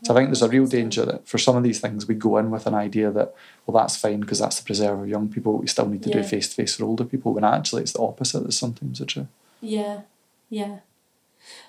So 0.04 0.14
I 0.14 0.18
think 0.18 0.30
there's 0.30 0.42
a 0.42 0.50
real 0.50 0.66
danger 0.68 1.06
that 1.06 1.28
for 1.28 1.38
some 1.38 1.56
of 1.56 1.64
these 1.64 1.80
things, 1.80 2.08
we 2.08 2.16
go 2.16 2.38
in 2.38 2.52
with 2.52 2.68
an 2.68 2.74
idea 2.76 3.10
that, 3.12 3.34
well, 3.66 3.82
that's 3.82 3.96
fine 3.96 4.20
because 4.20 4.40
that's 4.40 4.60
the 4.60 4.66
preserve 4.66 5.00
of 5.00 5.08
young 5.08 5.30
people. 5.30 5.58
We 5.58 5.68
still 5.68 5.88
need 5.88 6.04
to 6.04 6.10
do 6.12 6.20
Yeah. 6.20 6.26
face 6.26 6.50
to 6.50 6.56
face 6.56 6.76
for 6.76 6.84
older 6.86 7.06
people, 7.06 7.34
when 7.34 7.44
actually 7.44 7.84
it's 7.84 7.94
the 7.94 8.02
opposite 8.02 8.42
that's 8.44 8.58
sometimes 8.58 9.00
the 9.00 9.06
true. 9.06 9.28
Yeah, 9.62 10.02
yeah. 10.50 10.80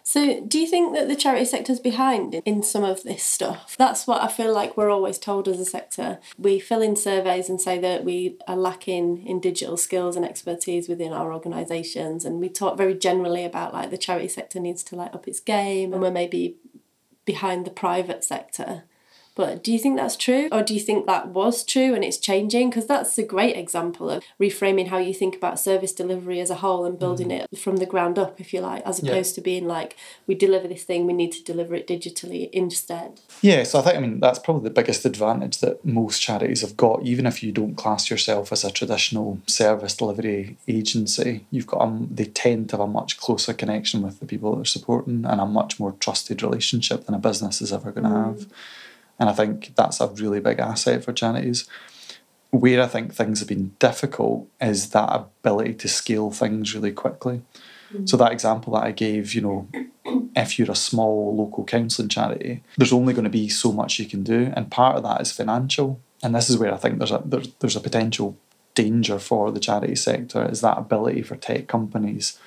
So, 0.04 0.40
do 0.40 0.60
you 0.60 0.66
think 0.68 0.94
that 0.94 1.08
the 1.08 1.16
charity 1.16 1.44
sector's 1.44 1.80
behind 1.80 2.34
in- 2.34 2.42
in 2.44 2.62
some 2.62 2.84
of 2.84 3.02
this 3.02 3.24
stuff? 3.24 3.74
That's 3.76 4.06
what 4.06 4.22
I 4.22 4.28
feel 4.28 4.52
like 4.52 4.76
we're 4.76 4.90
always 4.90 5.18
told 5.18 5.48
as 5.48 5.58
a 5.58 5.64
sector. 5.64 6.18
We 6.38 6.60
fill 6.60 6.80
in 6.82 6.94
surveys 6.94 7.48
and 7.48 7.60
say 7.60 7.78
that 7.80 8.04
we 8.04 8.36
are 8.46 8.56
lacking 8.56 9.26
in 9.26 9.40
digital 9.40 9.76
skills 9.76 10.14
and 10.14 10.24
expertise 10.24 10.88
within 10.88 11.12
our 11.12 11.32
organisations, 11.32 12.24
and 12.24 12.38
we 12.40 12.48
talk 12.48 12.76
very 12.76 12.94
generally 12.94 13.44
about 13.44 13.72
like 13.74 13.90
the 13.90 13.98
charity 13.98 14.28
sector 14.28 14.60
needs 14.60 14.84
to 14.84 14.96
like 14.96 15.12
up 15.14 15.26
its 15.26 15.40
game, 15.40 15.92
and 15.92 16.00
we're 16.00 16.10
maybe 16.10 16.56
behind 17.25 17.64
the 17.64 17.71
private 17.71 18.25
sector. 18.25 18.85
But 19.34 19.64
do 19.64 19.72
you 19.72 19.78
think 19.78 19.96
that's 19.96 20.16
true? 20.16 20.48
Or 20.52 20.62
do 20.62 20.74
you 20.74 20.80
think 20.80 21.06
that 21.06 21.28
was 21.28 21.64
true 21.64 21.94
and 21.94 22.04
it's 22.04 22.18
changing? 22.18 22.70
Because 22.70 22.86
that's 22.86 23.18
a 23.18 23.22
great 23.24 23.56
example 23.56 24.08
of 24.08 24.22
reframing 24.40 24.88
how 24.88 24.98
you 24.98 25.12
think 25.12 25.34
about 25.34 25.58
service 25.58 25.92
delivery 25.92 26.40
as 26.40 26.50
a 26.50 26.56
whole 26.56 26.84
and 26.84 26.98
building 26.98 27.28
mm. 27.28 27.40
it 27.40 27.58
from 27.58 27.78
the 27.78 27.86
ground 27.86 28.18
up, 28.18 28.40
if 28.40 28.54
you 28.54 28.60
like, 28.60 28.84
as 28.86 29.00
opposed 29.02 29.32
yeah. 29.32 29.34
to 29.34 29.40
being 29.40 29.66
like, 29.66 29.96
we 30.26 30.36
deliver 30.36 30.68
this 30.68 30.84
thing, 30.84 31.06
we 31.06 31.12
need 31.12 31.32
to 31.32 31.42
deliver 31.42 31.74
it 31.74 31.88
digitally 31.88 32.48
instead. 32.52 33.20
Yeah, 33.42 33.64
so 33.64 33.80
I 33.80 33.82
think, 33.82 33.96
I 33.96 34.00
mean, 34.00 34.20
that's 34.20 34.38
probably 34.38 34.64
the 34.64 34.74
biggest 34.74 35.04
advantage 35.04 35.58
that 35.58 35.84
most 35.84 36.20
charities 36.20 36.60
have 36.60 36.76
got, 36.76 37.02
even 37.02 37.26
if 37.26 37.42
you 37.42 37.50
don't 37.50 37.74
class 37.74 38.10
yourself 38.10 38.52
as 38.52 38.64
a 38.64 38.70
traditional 38.70 39.40
service 39.46 39.96
delivery 39.96 40.56
agency, 40.68 41.44
you've 41.50 41.66
got, 41.66 41.80
um, 41.80 42.08
they 42.10 42.26
tend 42.26 42.70
to 42.70 42.76
have 42.76 42.86
a 42.86 42.86
much 42.86 43.18
closer 43.18 43.52
connection 43.52 44.02
with 44.02 44.20
the 44.20 44.26
people 44.26 44.50
that 44.50 44.58
they're 44.58 44.64
supporting 44.64 45.24
and 45.24 45.40
a 45.40 45.46
much 45.46 45.80
more 45.80 45.92
trusted 45.98 46.42
relationship 46.42 47.06
than 47.06 47.14
a 47.14 47.18
business 47.18 47.60
is 47.60 47.72
ever 47.72 47.90
going 47.90 48.04
to 48.04 48.10
mm. 48.10 48.24
have. 48.26 48.46
And 49.18 49.28
I 49.28 49.33
think 49.33 49.75
that's 49.76 50.00
a 50.00 50.09
really 50.09 50.40
big 50.40 50.59
asset 50.59 51.04
for 51.04 51.12
charities. 51.12 51.68
Where 52.50 52.83
I 52.83 52.87
think 52.87 53.12
things 53.12 53.40
have 53.40 53.49
been 53.49 53.75
difficult 53.78 54.49
is 54.61 54.90
that 54.90 55.12
ability 55.12 55.75
to 55.75 55.88
scale 55.88 56.30
things 56.30 56.75
really 56.75 56.92
quickly. 56.92 57.42
Mm. 57.92 58.09
So 58.09 58.16
that 58.16 58.33
example 58.33 58.75
that 58.75 58.85
I 58.85 58.92
gave, 58.92 59.35
you 59.35 59.40
know, 59.40 59.68
if 60.37 60.59
you're 60.59 60.71
a 60.71 60.76
small 60.76 61.35
local 61.37 61.64
counselling 61.64 62.09
charity, 62.09 62.62
there's 62.76 62.92
only 62.92 63.12
going 63.12 63.25
to 63.25 63.30
be 63.30 63.49
so 63.49 63.73
much 63.73 63.99
you 63.99 64.06
can 64.06 64.23
do, 64.23 64.52
and 64.54 64.71
part 64.71 64.97
of 64.97 65.02
that 65.02 65.21
is 65.21 65.33
financial. 65.33 66.00
And 66.23 66.35
this 66.35 66.49
is 66.49 66.56
where 66.56 66.73
I 66.73 66.76
think 66.76 66.99
there's 66.99 67.11
a 67.11 67.23
there's, 67.25 67.49
there's 67.59 67.76
a 67.76 67.80
potential 67.80 68.37
danger 68.75 69.18
for 69.18 69.50
the 69.50 69.61
charity 69.61 69.94
sector 69.94 70.49
is 70.50 70.61
that 70.61 70.78
ability 70.78 71.23
for 71.23 71.37
tech 71.37 71.68
companies 71.68 72.38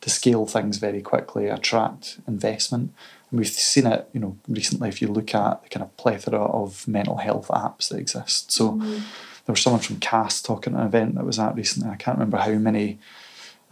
to 0.00 0.10
scale 0.10 0.46
things 0.46 0.78
very 0.78 1.02
quickly, 1.02 1.46
attract 1.46 2.18
investment, 2.26 2.92
we've 3.32 3.48
seen 3.48 3.86
it, 3.86 4.08
you 4.12 4.20
know, 4.20 4.36
recently 4.48 4.88
if 4.88 5.02
you 5.02 5.08
look 5.08 5.34
at 5.34 5.62
the 5.62 5.68
kind 5.68 5.82
of 5.82 5.96
plethora 5.96 6.40
of 6.40 6.86
mental 6.86 7.16
health 7.16 7.48
apps 7.48 7.88
that 7.88 7.98
exist. 7.98 8.52
So 8.52 8.72
mm-hmm. 8.72 8.92
there 8.92 9.52
was 9.52 9.60
someone 9.60 9.82
from 9.82 9.98
CAST 9.98 10.44
talking 10.44 10.74
at 10.74 10.80
an 10.80 10.86
event 10.86 11.14
that 11.16 11.24
was 11.24 11.38
at 11.38 11.54
recently. 11.54 11.90
I 11.90 11.96
can't 11.96 12.16
remember 12.16 12.38
how 12.38 12.52
many 12.52 12.98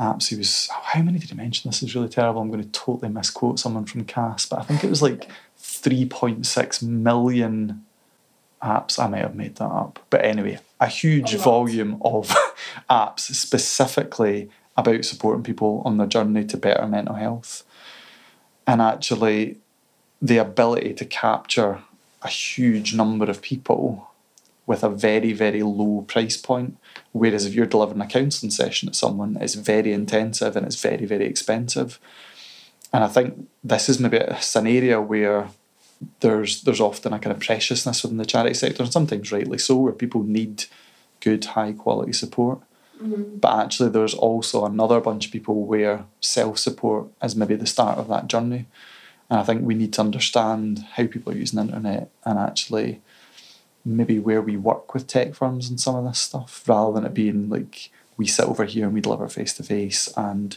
apps 0.00 0.28
he 0.28 0.36
was. 0.36 0.68
Oh, 0.72 0.80
how 0.82 1.02
many 1.02 1.18
did 1.18 1.30
he 1.30 1.36
mention? 1.36 1.70
This 1.70 1.82
is 1.82 1.94
really 1.94 2.08
terrible. 2.08 2.40
I'm 2.40 2.50
going 2.50 2.62
to 2.62 2.68
totally 2.70 3.10
misquote 3.10 3.58
someone 3.58 3.84
from 3.84 4.04
CAST, 4.04 4.50
but 4.50 4.58
I 4.58 4.62
think 4.62 4.82
it 4.82 4.90
was 4.90 5.02
like 5.02 5.28
3.6 5.60 6.82
million 6.82 7.84
apps. 8.62 8.98
I 8.98 9.08
may 9.08 9.18
have 9.18 9.34
made 9.34 9.56
that 9.56 9.64
up, 9.64 10.04
but 10.10 10.24
anyway, 10.24 10.58
a 10.80 10.86
huge 10.86 11.34
a 11.34 11.38
volume 11.38 11.98
of 12.02 12.28
apps 12.90 13.20
specifically 13.20 14.48
about 14.76 15.04
supporting 15.04 15.42
people 15.42 15.82
on 15.84 15.98
their 15.98 16.06
journey 16.06 16.44
to 16.46 16.56
better 16.56 16.86
mental 16.86 17.14
health 17.14 17.64
and 18.66 18.80
actually 18.80 19.58
the 20.20 20.38
ability 20.38 20.94
to 20.94 21.04
capture 21.04 21.82
a 22.22 22.28
huge 22.28 22.94
number 22.94 23.28
of 23.28 23.42
people 23.42 24.08
with 24.66 24.84
a 24.84 24.88
very, 24.88 25.32
very 25.32 25.62
low 25.62 26.02
price 26.06 26.36
point. 26.36 26.78
Whereas 27.10 27.44
if 27.44 27.54
you're 27.54 27.66
delivering 27.66 28.00
a 28.00 28.06
counselling 28.06 28.52
session 28.52 28.88
to 28.88 28.94
someone, 28.94 29.36
it's 29.40 29.54
very 29.54 29.92
intensive 29.92 30.56
and 30.56 30.64
it's 30.64 30.80
very, 30.80 31.04
very 31.04 31.26
expensive. 31.26 31.98
And 32.92 33.02
I 33.02 33.08
think 33.08 33.48
this 33.64 33.88
is 33.88 33.98
maybe 33.98 34.18
a 34.18 34.40
scenario 34.40 35.00
where 35.00 35.48
there's 36.20 36.62
there's 36.62 36.80
often 36.80 37.12
a 37.12 37.18
kind 37.18 37.34
of 37.34 37.42
preciousness 37.42 38.02
within 38.02 38.18
the 38.18 38.26
charity 38.26 38.54
sector, 38.54 38.82
and 38.82 38.92
sometimes 38.92 39.32
rightly 39.32 39.58
so, 39.58 39.76
where 39.76 39.92
people 39.92 40.22
need 40.24 40.64
good, 41.20 41.44
high 41.44 41.72
quality 41.72 42.12
support. 42.12 42.60
Mm-hmm. 43.02 43.38
But 43.38 43.64
actually, 43.64 43.90
there's 43.90 44.14
also 44.14 44.64
another 44.64 45.00
bunch 45.00 45.26
of 45.26 45.32
people 45.32 45.64
where 45.64 46.04
self 46.20 46.58
support 46.58 47.08
is 47.22 47.36
maybe 47.36 47.56
the 47.56 47.66
start 47.66 47.98
of 47.98 48.08
that 48.08 48.28
journey. 48.28 48.66
And 49.28 49.40
I 49.40 49.44
think 49.44 49.62
we 49.62 49.74
need 49.74 49.92
to 49.94 50.00
understand 50.00 50.84
how 50.92 51.06
people 51.06 51.32
are 51.32 51.36
using 51.36 51.56
the 51.56 51.64
internet 51.64 52.10
and 52.24 52.38
actually 52.38 53.00
maybe 53.84 54.18
where 54.18 54.42
we 54.42 54.56
work 54.56 54.94
with 54.94 55.06
tech 55.06 55.34
firms 55.34 55.68
and 55.68 55.80
some 55.80 55.96
of 55.96 56.04
this 56.04 56.18
stuff 56.18 56.62
rather 56.68 56.92
than 56.92 57.04
it 57.04 57.14
being 57.14 57.48
like 57.48 57.90
we 58.16 58.26
sit 58.26 58.44
over 58.44 58.64
here 58.64 58.84
and 58.84 58.94
we 58.94 59.00
deliver 59.00 59.26
face 59.28 59.54
to 59.54 59.62
face 59.62 60.06
and 60.16 60.56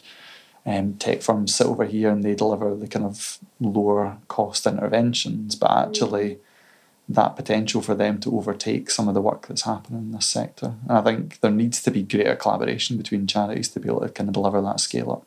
um, 0.66 0.96
tech 0.96 1.22
firms 1.22 1.56
sit 1.56 1.68
over 1.68 1.86
here 1.86 2.10
and 2.10 2.24
they 2.24 2.36
deliver 2.36 2.76
the 2.76 2.88
kind 2.88 3.06
of 3.06 3.40
lower 3.60 4.18
cost 4.28 4.66
interventions. 4.66 5.56
But 5.56 5.72
actually, 5.72 6.40
that 7.08 7.36
potential 7.36 7.82
for 7.82 7.94
them 7.94 8.20
to 8.20 8.36
overtake 8.36 8.90
some 8.90 9.08
of 9.08 9.14
the 9.14 9.22
work 9.22 9.48
that's 9.48 9.62
happening 9.62 10.00
in 10.00 10.12
this 10.12 10.26
sector. 10.26 10.74
And 10.88 10.98
I 10.98 11.02
think 11.02 11.40
there 11.42 11.52
needs 11.52 11.82
to 11.84 11.92
be 11.92 12.02
greater 12.02 12.36
collaboration 12.36 12.98
between 12.98 13.28
charities 13.28 13.70
to 13.70 13.80
be 13.80 13.90
able 13.90 14.02
to 14.02 14.10
kind 14.10 14.30
of 14.30 14.34
deliver 14.34 14.62
that 14.62 14.80
scale 14.80 15.12
up. 15.12 15.26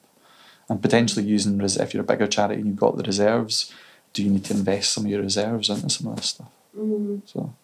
And 0.69 0.83
potentially 0.83 1.25
using, 1.25 1.61
if 1.61 1.95
you're 1.95 2.03
a 2.03 2.07
bigger 2.07 2.27
charity 2.27 2.61
and 2.61 2.67
you've 2.67 2.77
got 2.77 2.97
the 2.97 3.05
reserves, 3.05 3.73
do 4.13 4.23
you 4.23 4.31
need 4.31 4.45
to 4.47 4.55
invest 4.55 4.93
some 4.93 5.05
of 5.05 5.11
your 5.11 5.23
reserves 5.23 5.71
into 5.71 5.89
some 5.89 6.09
of 6.09 6.17
this 6.17 6.27
stuff? 6.27 6.51
Mm. 6.77 7.23
So, 7.25 7.55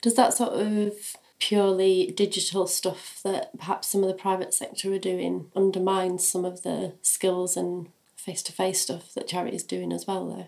Does 0.00 0.14
that 0.14 0.34
sort 0.34 0.54
of 0.54 1.16
purely 1.38 2.12
digital 2.16 2.66
stuff 2.66 3.20
that 3.24 3.56
perhaps 3.58 3.88
some 3.88 4.02
of 4.02 4.08
the 4.08 4.14
private 4.14 4.52
sector 4.54 4.92
are 4.92 4.98
doing 4.98 5.50
undermine 5.54 6.18
some 6.18 6.44
of 6.44 6.62
the 6.62 6.94
skills 7.02 7.56
and 7.56 7.88
face 8.16 8.42
to 8.42 8.52
face 8.52 8.80
stuff 8.80 9.14
that 9.14 9.28
charities 9.28 9.62
doing 9.62 9.92
as 9.92 10.06
well, 10.06 10.28
though? 10.28 10.46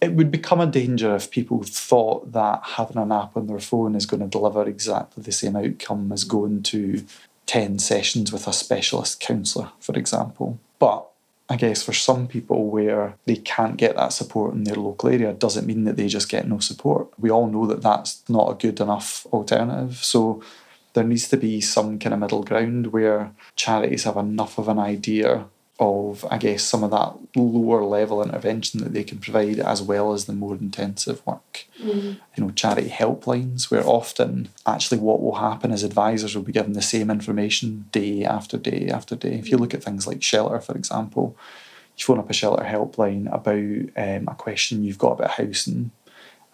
It 0.00 0.12
would 0.12 0.30
become 0.30 0.60
a 0.60 0.66
danger 0.66 1.14
if 1.16 1.30
people 1.30 1.62
thought 1.62 2.32
that 2.32 2.60
having 2.62 2.98
an 2.98 3.12
app 3.12 3.36
on 3.36 3.46
their 3.46 3.60
phone 3.60 3.94
is 3.94 4.06
going 4.06 4.20
to 4.20 4.28
deliver 4.28 4.66
exactly 4.66 5.22
the 5.22 5.32
same 5.32 5.56
outcome 5.56 6.12
as 6.12 6.24
going 6.24 6.62
to 6.64 7.04
10 7.46 7.78
sessions 7.78 8.32
with 8.32 8.46
a 8.46 8.52
specialist 8.52 9.20
counsellor, 9.20 9.70
for 9.80 9.96
example. 9.96 10.58
But 10.78 11.06
I 11.48 11.56
guess 11.56 11.82
for 11.82 11.94
some 11.94 12.28
people 12.28 12.66
where 12.66 13.14
they 13.24 13.36
can't 13.36 13.78
get 13.78 13.96
that 13.96 14.12
support 14.12 14.54
in 14.54 14.64
their 14.64 14.76
local 14.76 15.08
area 15.08 15.32
doesn't 15.32 15.66
mean 15.66 15.84
that 15.84 15.96
they 15.96 16.06
just 16.06 16.28
get 16.28 16.46
no 16.46 16.58
support. 16.58 17.08
We 17.18 17.30
all 17.30 17.46
know 17.46 17.66
that 17.66 17.82
that's 17.82 18.22
not 18.28 18.50
a 18.50 18.54
good 18.54 18.80
enough 18.80 19.26
alternative. 19.32 19.96
So 19.96 20.42
there 20.92 21.04
needs 21.04 21.28
to 21.28 21.36
be 21.36 21.60
some 21.60 21.98
kind 21.98 22.12
of 22.12 22.20
middle 22.20 22.42
ground 22.42 22.88
where 22.88 23.32
charities 23.56 24.04
have 24.04 24.16
enough 24.18 24.58
of 24.58 24.68
an 24.68 24.78
idea 24.78 25.46
of, 25.80 26.24
I 26.28 26.38
guess, 26.38 26.64
some 26.64 26.82
of 26.82 26.90
that 26.90 27.14
lower 27.36 27.84
level 27.84 28.22
intervention 28.22 28.80
that 28.82 28.92
they 28.92 29.04
can 29.04 29.18
provide, 29.18 29.60
as 29.60 29.80
well 29.80 30.12
as 30.12 30.24
the 30.24 30.32
more 30.32 30.54
intensive 30.54 31.24
work. 31.24 31.66
Mm. 31.80 32.18
You 32.36 32.44
know, 32.44 32.50
charity 32.50 32.88
helplines, 32.88 33.70
where 33.70 33.86
often 33.86 34.48
actually 34.66 34.98
what 34.98 35.22
will 35.22 35.36
happen 35.36 35.70
is 35.70 35.84
advisors 35.84 36.34
will 36.34 36.42
be 36.42 36.52
given 36.52 36.72
the 36.72 36.82
same 36.82 37.10
information 37.10 37.86
day 37.92 38.24
after 38.24 38.56
day 38.56 38.88
after 38.88 39.14
day. 39.14 39.34
If 39.34 39.50
you 39.50 39.56
look 39.56 39.72
at 39.72 39.84
things 39.84 40.06
like 40.06 40.22
shelter, 40.22 40.60
for 40.60 40.76
example, 40.76 41.36
you 41.96 42.04
phone 42.04 42.18
up 42.18 42.30
a 42.30 42.32
shelter 42.32 42.64
helpline 42.64 43.32
about 43.32 43.92
um, 43.96 44.28
a 44.28 44.34
question 44.34 44.82
you've 44.82 44.98
got 44.98 45.12
about 45.12 45.32
housing, 45.32 45.92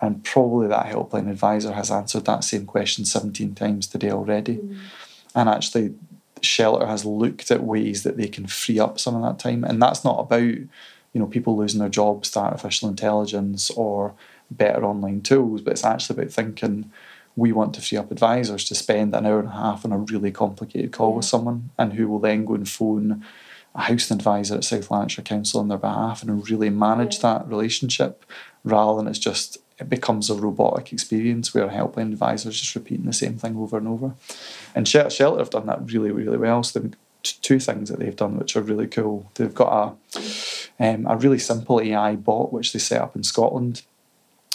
and 0.03 0.23
probably 0.23 0.69
that 0.69 0.87
helpline 0.87 1.31
advisor 1.31 1.73
has 1.73 1.91
answered 1.91 2.27
that 2.27 2.45
same 2.45 2.67
question 2.67 3.07
17 3.07 3.55
times 3.55 3.87
today 3.87 4.11
already. 4.11 4.57
Mm. 4.57 4.77
And 5.35 5.49
actually, 5.49 5.95
shelter 6.45 6.87
has 6.87 7.05
looked 7.05 7.51
at 7.51 7.63
ways 7.63 8.03
that 8.03 8.17
they 8.17 8.29
can 8.29 8.47
free 8.47 8.79
up 8.79 8.99
some 8.99 9.15
of 9.15 9.23
that 9.23 9.39
time, 9.39 9.65
and 9.65 9.81
that's 9.81 10.05
not 10.05 10.19
about 10.21 10.43
you 10.43 10.69
know 11.21 11.27
people 11.27 11.57
losing 11.57 11.81
their 11.81 11.89
jobs 11.89 12.31
to 12.31 12.41
artificial 12.41 12.89
intelligence 12.89 13.71
or 13.71 14.15
better 14.51 14.85
online 14.85 15.21
tools, 15.21 15.63
but 15.63 15.73
it's 15.73 15.85
actually 15.85 16.19
about 16.19 16.33
thinking 16.33 16.91
we 17.37 17.53
want 17.53 17.75
to 17.75 17.83
free 17.83 17.99
up 17.99 18.13
advisors 18.13 18.65
to 18.65 18.75
spend 18.75 19.15
an 19.15 19.27
hour 19.27 19.41
and 19.41 19.49
a 19.49 19.53
half 19.53 19.85
on 19.85 19.93
a 19.93 19.99
really 19.99 20.31
complicated 20.31 20.93
call 20.93 21.15
with 21.15 21.25
someone, 21.25 21.71
and 21.79 21.95
who 21.95 22.09
will 22.09 22.21
then 22.21 22.45
go 22.45 22.55
and 22.55 22.69
phone 22.69 23.25
a 23.75 23.83
housing 23.83 24.17
advisor 24.17 24.55
at 24.55 24.65
South 24.65 24.91
Lanarkshire 24.91 25.25
Council 25.25 25.61
on 25.61 25.69
their 25.69 25.79
behalf 25.79 26.23
and 26.23 26.49
really 26.49 26.71
manage 26.71 27.19
that 27.21 27.47
relationship 27.49 28.25
rather 28.63 28.99
than 28.99 29.09
it's 29.09 29.19
just 29.19 29.59
it 29.79 29.89
becomes 29.89 30.31
a 30.31 30.35
robotic 30.35 30.93
experience 30.93 31.53
where 31.53 31.69
helpline 31.69 32.13
advisor 32.13 32.49
is 32.49 32.61
just 32.61 32.75
repeating 32.75 33.07
the 33.07 33.13
same 33.13 33.37
thing 33.39 33.57
over 33.57 33.79
and 33.79 33.89
over. 33.89 34.15
And 34.75 34.87
Shelter 34.87 35.39
have 35.39 35.51
done 35.51 35.67
that 35.67 35.91
really, 35.91 36.11
really 36.11 36.39
well. 36.39 36.63
So 36.63 36.91
two 37.23 37.59
things 37.59 37.89
that 37.89 37.99
they've 37.99 38.15
done 38.15 38.37
which 38.37 38.57
are 38.57 38.63
really 38.63 38.87
cool. 38.87 39.31
They've 39.35 39.55
got 39.55 39.73
a 39.73 40.21
um, 40.79 41.07
a 41.07 41.17
really 41.17 41.39
simple 41.39 41.81
AI 41.81 42.17
bot 42.17 42.53
which 42.53 42.73
they 42.73 42.79
set 42.79 43.01
up 43.01 43.15
in 43.15 43.23
Scotland 43.23 43.83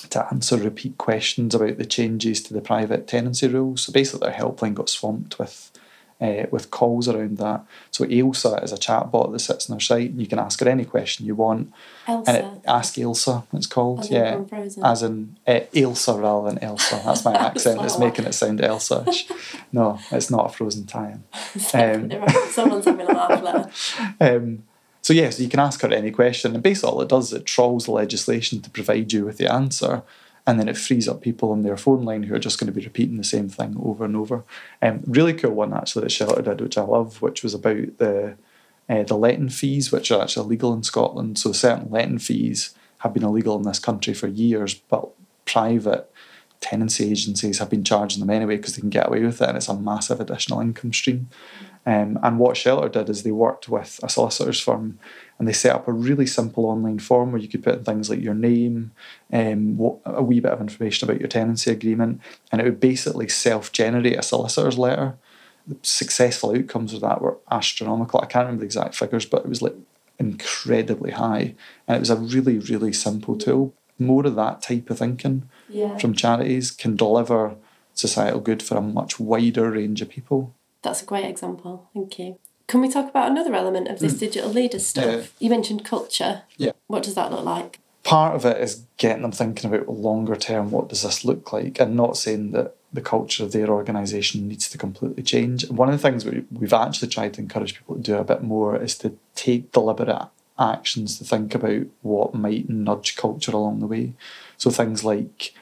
to 0.09 0.25
answer 0.31 0.57
repeat 0.57 0.97
questions 0.97 1.55
about 1.55 1.77
the 1.77 1.85
changes 1.85 2.41
to 2.43 2.53
the 2.53 2.61
private 2.61 3.07
tenancy 3.07 3.47
rules. 3.47 3.81
So 3.81 3.91
basically, 3.91 4.29
their 4.29 4.39
helpline 4.39 4.73
got 4.73 4.89
swamped 4.89 5.39
with 5.39 5.71
uh, 6.21 6.45
with 6.51 6.69
calls 6.71 7.07
around 7.07 7.37
that. 7.37 7.63
So 7.91 8.05
Ailsa 8.05 8.63
is 8.63 8.71
a 8.71 8.77
chatbot 8.77 9.31
that 9.31 9.39
sits 9.39 9.69
on 9.69 9.75
our 9.75 9.79
site, 9.79 10.11
and 10.11 10.21
you 10.21 10.27
can 10.27 10.39
ask 10.39 10.59
her 10.59 10.69
any 10.69 10.85
question 10.85 11.25
you 11.25 11.35
want. 11.35 11.71
Elsa. 12.07 12.31
And 12.31 12.37
it, 12.37 12.61
ask 12.67 12.95
Ailsa, 12.95 13.45
it's 13.53 13.67
called. 13.67 14.01
As 14.01 14.11
yeah, 14.11 14.41
as 14.83 15.03
in 15.03 15.37
uh, 15.47 15.61
Ailsa 15.73 16.21
rather 16.21 16.49
than 16.49 16.63
Elsa. 16.63 17.01
That's 17.05 17.23
my 17.23 17.33
accent. 17.47 17.81
it's 17.81 17.99
making 17.99 18.25
it 18.25 18.33
sound 18.33 18.61
Elsa. 18.61 19.05
no, 19.71 19.99
it's 20.11 20.29
not 20.29 20.47
a 20.47 20.53
frozen 20.53 20.85
tie-in. 20.85 21.23
Um, 21.73 22.11
Someone's 22.49 22.85
having 22.85 23.07
a 23.07 23.13
laugh 23.13 23.73
there. 24.19 24.37
Um, 24.37 24.63
so 25.01 25.13
yes, 25.13 25.23
yeah, 25.23 25.29
so 25.37 25.43
you 25.43 25.49
can 25.49 25.59
ask 25.59 25.81
her 25.81 25.91
any 25.91 26.11
question, 26.11 26.53
and 26.53 26.61
basically 26.61 26.89
all 26.91 27.01
it 27.01 27.09
does 27.09 27.31
is 27.31 27.39
it 27.39 27.45
trawls 27.45 27.85
the 27.85 27.91
legislation 27.91 28.61
to 28.61 28.69
provide 28.69 29.11
you 29.13 29.25
with 29.25 29.37
the 29.37 29.51
answer, 29.51 30.03
and 30.49 30.59
then 30.59 30.67
it 30.67 30.77
frees 30.77 31.07
up 31.07 31.21
people 31.21 31.51
on 31.51 31.61
their 31.61 31.77
phone 31.77 32.01
line 32.01 32.23
who 32.23 32.33
are 32.33 32.39
just 32.39 32.59
going 32.59 32.65
to 32.65 32.73
be 32.73 32.83
repeating 32.83 33.17
the 33.17 33.23
same 33.23 33.49
thing 33.49 33.75
over 33.83 34.03
and 34.03 34.15
over. 34.15 34.43
Um, 34.81 35.01
really 35.05 35.35
cool 35.35 35.51
one 35.51 35.75
actually 35.75 36.01
that 36.05 36.11
Shelter 36.11 36.41
did, 36.41 36.59
which 36.59 36.75
I 36.75 36.81
love, 36.81 37.21
which 37.21 37.43
was 37.43 37.53
about 37.53 37.99
the 37.99 38.35
uh, 38.89 39.03
the 39.03 39.15
letting 39.15 39.49
fees, 39.49 39.91
which 39.91 40.09
are 40.09 40.23
actually 40.23 40.47
illegal 40.47 40.73
in 40.73 40.81
Scotland. 40.81 41.37
So 41.37 41.51
certain 41.51 41.91
letting 41.91 42.17
fees 42.17 42.73
have 42.99 43.13
been 43.13 43.23
illegal 43.23 43.57
in 43.57 43.61
this 43.61 43.77
country 43.77 44.15
for 44.15 44.25
years, 44.25 44.73
but 44.73 45.09
private 45.45 46.11
tenancy 46.61 47.11
agencies 47.11 47.59
have 47.59 47.69
been 47.69 47.83
charging 47.83 48.19
them 48.19 48.31
anyway 48.31 48.57
because 48.57 48.75
they 48.75 48.81
can 48.81 48.89
get 48.89 49.07
away 49.07 49.21
with 49.21 49.43
it 49.43 49.47
and 49.47 49.55
it's 49.55 49.69
a 49.69 49.75
massive 49.75 50.19
additional 50.19 50.61
income 50.61 50.91
stream. 50.91 51.29
Um, 51.85 52.17
and 52.23 52.39
what 52.39 52.57
Shelter 52.57 52.89
did 52.89 53.07
is 53.07 53.21
they 53.21 53.31
worked 53.31 53.69
with 53.69 53.99
a 54.01 54.09
solicitor's 54.09 54.59
firm 54.59 54.97
and 55.39 55.47
they 55.47 55.53
set 55.53 55.73
up 55.73 55.87
a 55.87 55.93
really 55.93 56.27
simple 56.27 56.65
online 56.65 56.99
form 56.99 57.31
where 57.31 57.41
you 57.41 57.47
could 57.47 57.63
put 57.63 57.75
in 57.75 57.83
things 57.85 58.09
like 58.09 58.21
your 58.21 58.33
name, 58.33 58.91
um, 59.31 59.77
what, 59.77 59.99
a 60.05 60.21
wee 60.21 60.41
bit 60.41 60.51
of 60.51 60.59
information 60.59 61.09
about 61.09 61.21
your 61.21 61.29
tenancy 61.29 61.71
agreement, 61.71 62.21
and 62.51 62.59
it 62.59 62.65
would 62.65 62.81
basically 62.81 63.29
self 63.29 63.71
generate 63.71 64.19
a 64.19 64.21
solicitor's 64.21 64.77
letter. 64.77 65.15
The 65.65 65.77
successful 65.81 66.55
outcomes 66.55 66.93
of 66.93 67.01
that 67.01 67.21
were 67.21 67.37
astronomical. 67.49 68.19
I 68.19 68.25
can't 68.25 68.45
remember 68.45 68.61
the 68.61 68.65
exact 68.65 68.95
figures, 68.95 69.25
but 69.25 69.45
it 69.45 69.49
was 69.49 69.61
like 69.61 69.75
incredibly 70.19 71.11
high. 71.11 71.55
And 71.87 71.95
it 71.95 71.99
was 71.99 72.09
a 72.09 72.15
really, 72.17 72.57
really 72.59 72.91
simple 72.91 73.37
tool. 73.37 73.73
More 73.97 74.25
of 74.27 74.35
that 74.35 74.61
type 74.61 74.89
of 74.89 74.99
thinking 74.99 75.49
Yeah. 75.69 75.97
from 75.97 76.13
charities 76.13 76.71
can 76.71 76.95
deliver 76.95 77.55
societal 77.93 78.39
good 78.39 78.61
for 78.63 78.77
a 78.77 78.81
much 78.81 79.19
wider 79.19 79.71
range 79.71 80.01
of 80.01 80.09
people. 80.09 80.53
That's 80.81 81.03
a 81.03 81.05
great 81.05 81.25
example. 81.25 81.89
Thank 81.93 82.19
you. 82.19 82.37
Can 82.69 82.79
we 82.79 82.89
talk 82.89 83.09
about 83.09 83.29
another 83.29 83.53
element 83.53 83.89
of 83.89 83.99
this 83.99 84.13
hmm. 84.13 84.19
digital 84.19 84.49
leaders 84.49 84.87
stuff? 84.87 85.05
Yeah. 85.05 85.23
You 85.39 85.49
mentioned 85.49 85.83
culture. 85.83 86.43
Yeah. 86.55 86.71
What 86.87 87.03
does 87.03 87.15
that 87.15 87.31
look 87.31 87.43
like? 87.43 87.79
part 88.03 88.35
of 88.35 88.45
it 88.45 88.59
is 88.59 88.85
getting 88.97 89.21
them 89.21 89.31
thinking 89.31 89.71
about 89.71 89.87
longer 89.87 90.35
term 90.35 90.71
what 90.71 90.89
does 90.89 91.03
this 91.03 91.23
look 91.23 91.53
like 91.53 91.79
and 91.79 91.95
not 91.95 92.17
saying 92.17 92.51
that 92.51 92.75
the 92.91 93.01
culture 93.01 93.43
of 93.43 93.51
their 93.51 93.69
organisation 93.69 94.47
needs 94.47 94.67
to 94.67 94.79
completely 94.79 95.21
change. 95.21 95.69
One 95.69 95.89
of 95.89 95.93
the 95.93 96.01
things 96.01 96.25
we, 96.25 96.43
we've 96.51 96.73
actually 96.73 97.09
tried 97.09 97.35
to 97.35 97.41
encourage 97.41 97.75
people 97.75 97.95
to 97.95 98.01
do 98.01 98.15
a 98.15 98.23
bit 98.23 98.41
more 98.41 98.75
is 98.75 98.97
to 98.99 99.15
take 99.35 99.71
deliberate 99.71 100.27
actions 100.57 101.19
to 101.19 101.23
think 101.23 101.53
about 101.53 101.85
what 102.01 102.33
might 102.33 102.67
nudge 102.67 103.15
culture 103.15 103.51
along 103.51 103.79
the 103.79 103.85
way. 103.85 104.13
So 104.57 104.71
things 104.71 105.03
like 105.03 105.53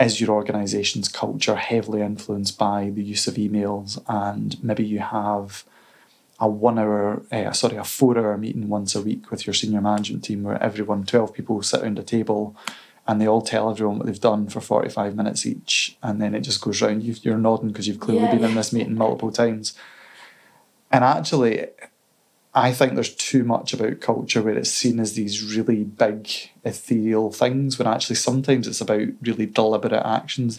is 0.00 0.22
your 0.22 0.30
organisation's 0.30 1.08
culture 1.08 1.56
heavily 1.56 2.00
influenced 2.00 2.56
by 2.56 2.90
the 2.94 3.02
use 3.02 3.26
of 3.26 3.34
emails 3.34 4.02
and 4.08 4.62
maybe 4.64 4.86
you 4.86 5.00
have 5.00 5.64
a 6.40 6.48
one 6.48 6.78
hour, 6.78 7.22
uh, 7.32 7.52
sorry, 7.52 7.76
a 7.76 7.84
four 7.84 8.16
hour 8.16 8.36
meeting 8.38 8.68
once 8.68 8.94
a 8.94 9.02
week 9.02 9.30
with 9.30 9.46
your 9.46 9.54
senior 9.54 9.80
management 9.80 10.24
team 10.24 10.42
where 10.44 10.62
everyone, 10.62 11.04
12 11.04 11.32
people, 11.34 11.62
sit 11.62 11.82
around 11.82 11.98
a 11.98 12.02
table 12.02 12.56
and 13.06 13.20
they 13.20 13.26
all 13.26 13.42
tell 13.42 13.70
everyone 13.70 13.98
what 13.98 14.06
they've 14.06 14.20
done 14.20 14.48
for 14.48 14.60
45 14.60 15.16
minutes 15.16 15.46
each. 15.46 15.96
And 16.02 16.20
then 16.20 16.34
it 16.34 16.42
just 16.42 16.60
goes 16.60 16.80
round. 16.82 17.02
You, 17.02 17.14
you're 17.22 17.38
nodding 17.38 17.68
because 17.68 17.88
you've 17.88 18.00
clearly 18.00 18.26
Yeah, 18.26 18.34
been 18.34 18.44
in 18.44 18.54
this 18.54 18.72
meeting 18.72 18.94
multiple 18.96 19.32
times. 19.32 19.74
And 20.92 21.02
actually, 21.02 21.66
I 22.54 22.72
think 22.72 22.94
there's 22.94 23.14
too 23.14 23.44
much 23.44 23.72
about 23.72 24.00
culture 24.00 24.42
where 24.42 24.56
it's 24.56 24.70
seen 24.70 25.00
as 25.00 25.14
these 25.14 25.56
really 25.56 25.84
big, 25.84 26.28
ethereal 26.64 27.32
things 27.32 27.78
when 27.78 27.88
actually 27.88 28.16
sometimes 28.16 28.66
it's 28.66 28.80
about 28.80 29.08
really 29.22 29.46
deliberate 29.46 30.04
actions. 30.04 30.58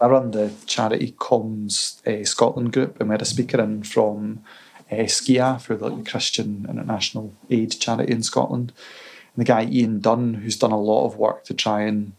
I 0.00 0.06
run 0.08 0.32
the 0.32 0.52
charity 0.66 1.12
Comms 1.12 2.06
uh, 2.06 2.24
Scotland 2.24 2.72
group, 2.72 3.00
and 3.00 3.08
we 3.08 3.14
had 3.14 3.22
a 3.22 3.26
speaker 3.26 3.60
in 3.60 3.82
from 3.82 4.42
uh, 4.90 4.94
SCIAF, 4.94 5.66
who 5.66 5.74
are 5.74 5.90
like 5.90 6.04
the 6.04 6.10
Christian 6.10 6.66
International 6.68 7.34
Aid 7.50 7.78
charity 7.80 8.12
in 8.12 8.22
Scotland. 8.22 8.72
And 9.34 9.44
the 9.44 9.48
guy 9.48 9.64
Ian 9.64 10.00
Dunn, 10.00 10.34
who's 10.34 10.58
done 10.58 10.72
a 10.72 10.80
lot 10.80 11.06
of 11.06 11.16
work 11.16 11.44
to 11.44 11.54
try 11.54 11.82
and 11.82 12.12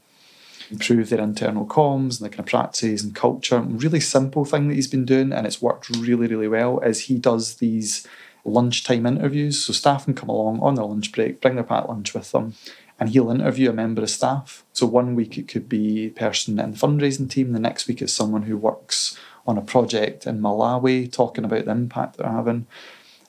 improve 0.70 1.10
their 1.10 1.22
internal 1.22 1.66
comms 1.66 2.20
and 2.20 2.26
the 2.26 2.30
kind 2.30 2.42
of 2.42 2.46
practices 2.46 3.04
and 3.04 3.16
culture. 3.16 3.60
Really 3.60 4.00
simple 4.00 4.46
thing 4.46 4.68
that 4.68 4.76
he's 4.76 4.88
been 4.88 5.06
doing, 5.06 5.32
and 5.32 5.48
it's 5.48 5.62
worked 5.62 5.90
really, 5.90 6.28
really 6.28 6.48
well. 6.48 6.80
Is 6.80 7.02
he 7.02 7.18
does 7.18 7.56
these 7.56 8.06
lunchtime 8.44 9.06
interviews, 9.06 9.64
so 9.64 9.74
staff 9.74 10.06
can 10.06 10.14
come 10.14 10.30
along 10.30 10.60
on 10.62 10.76
their 10.76 10.86
lunch 10.86 11.12
break, 11.12 11.42
bring 11.42 11.56
their 11.56 11.64
packed 11.64 11.90
lunch 11.90 12.14
with 12.14 12.32
them, 12.32 12.54
and 13.00 13.10
he'll 13.10 13.32
interview 13.32 13.70
a 13.70 13.74
member 13.74 14.02
of 14.02 14.10
staff. 14.10 14.64
So 14.74 14.86
one 14.86 15.16
week 15.16 15.38
it 15.38 15.48
could 15.48 15.68
be 15.68 16.08
a 16.08 16.12
person 16.12 16.60
in 16.60 16.72
the 16.72 16.78
fundraising 16.78 17.30
team, 17.30 17.52
the 17.52 17.60
next 17.60 17.88
week 17.88 18.02
it's 18.02 18.14
someone 18.14 18.44
who 18.44 18.58
works 18.58 19.18
on 19.48 19.58
a 19.58 19.62
project 19.62 20.28
in 20.28 20.42
Malawi, 20.42 21.12
talking 21.12 21.46
about 21.46 21.66
the 21.66 21.72
impact 21.72 22.18
they're 22.18 22.30
having. 22.30 22.68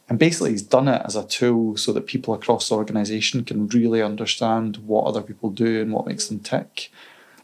And 0.08 0.18
basically, 0.18 0.50
he's 0.50 0.62
done 0.62 0.88
it 0.88 1.02
as 1.04 1.16
a 1.16 1.26
tool 1.26 1.76
so 1.76 1.92
that 1.92 2.06
people 2.06 2.34
across 2.34 2.68
the 2.68 2.74
organisation 2.74 3.44
can 3.44 3.68
really 3.68 4.02
understand 4.02 4.78
what 4.78 5.04
other 5.04 5.22
people 5.22 5.50
do 5.50 5.80
and 5.80 5.92
what 5.92 6.06
makes 6.06 6.28
them 6.28 6.40
tick. 6.40 6.90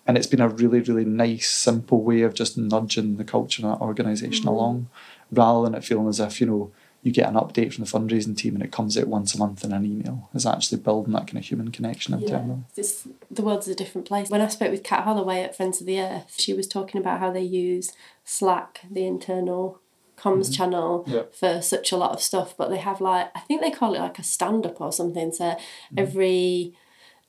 And 0.07 0.17
it's 0.17 0.27
been 0.27 0.41
a 0.41 0.49
really, 0.49 0.81
really 0.81 1.05
nice, 1.05 1.49
simple 1.49 2.03
way 2.03 2.23
of 2.23 2.35
just 2.35 2.59
nudging 2.59 3.17
the 3.17 3.25
culture 3.25 3.63
in 3.63 3.69
that 3.69 3.81
organisation 3.81 4.47
mm-hmm. 4.47 4.49
along, 4.49 4.89
rather 5.31 5.63
than 5.65 5.75
it 5.75 5.85
feeling 5.85 6.09
as 6.09 6.21
if, 6.21 6.41
you 6.41 6.47
know, 6.47 6.73
you 7.05 7.13
get 7.13 7.29
an 7.29 7.35
update 7.35 7.73
from 7.73 7.85
the 7.85 7.91
fundraising 7.91 8.35
team 8.35 8.55
and 8.55 8.65
it 8.65 8.73
comes 8.73 8.97
out 8.97 9.07
once 9.07 9.35
a 9.35 9.39
month 9.39 9.63
in 9.63 9.73
an 9.73 9.85
email. 9.85 10.31
It's 10.33 10.47
actually 10.47 10.79
building 10.79 11.13
that 11.13 11.27
kind 11.27 11.37
of 11.37 11.45
human 11.45 11.71
connection 11.71 12.15
internally. 12.15 12.61
It's, 12.77 13.07
the 13.31 13.43
world's 13.43 13.69
a 13.69 13.75
different 13.75 14.09
place. 14.09 14.31
When 14.31 14.41
I 14.41 14.49
spoke 14.49 14.71
with 14.71 14.83
Kat 14.83 15.05
Holloway 15.05 15.43
at 15.43 15.55
Friends 15.55 15.83
of 15.83 15.87
the 15.87 16.01
Earth, 16.01 16.35
she 16.39 16.55
was 16.55 16.67
talking 16.67 16.99
about 16.99 17.21
how 17.21 17.31
they 17.31 17.43
use 17.43 17.93
Slack, 18.25 18.81
the 18.91 19.07
internal 19.07 19.81
comms 20.17 20.45
mm-hmm. 20.45 20.53
channel, 20.53 21.05
Yeah. 21.07 21.25
for 21.31 21.61
such 21.61 21.93
a 21.93 21.99
lot 21.99 22.13
of 22.13 22.23
stuff. 22.23 22.57
But 22.57 22.71
they 22.71 22.79
have 22.79 23.03
like 23.03 23.31
I 23.35 23.41
think 23.41 23.61
they 23.61 23.71
call 23.71 23.95
it 23.95 24.01
like 24.01 24.19
a 24.19 24.23
stand 24.23 24.65
up 24.65 24.81
or 24.81 24.91
something. 24.91 25.31
So 25.31 25.45
mm-hmm. 25.45 25.99
every 25.99 26.75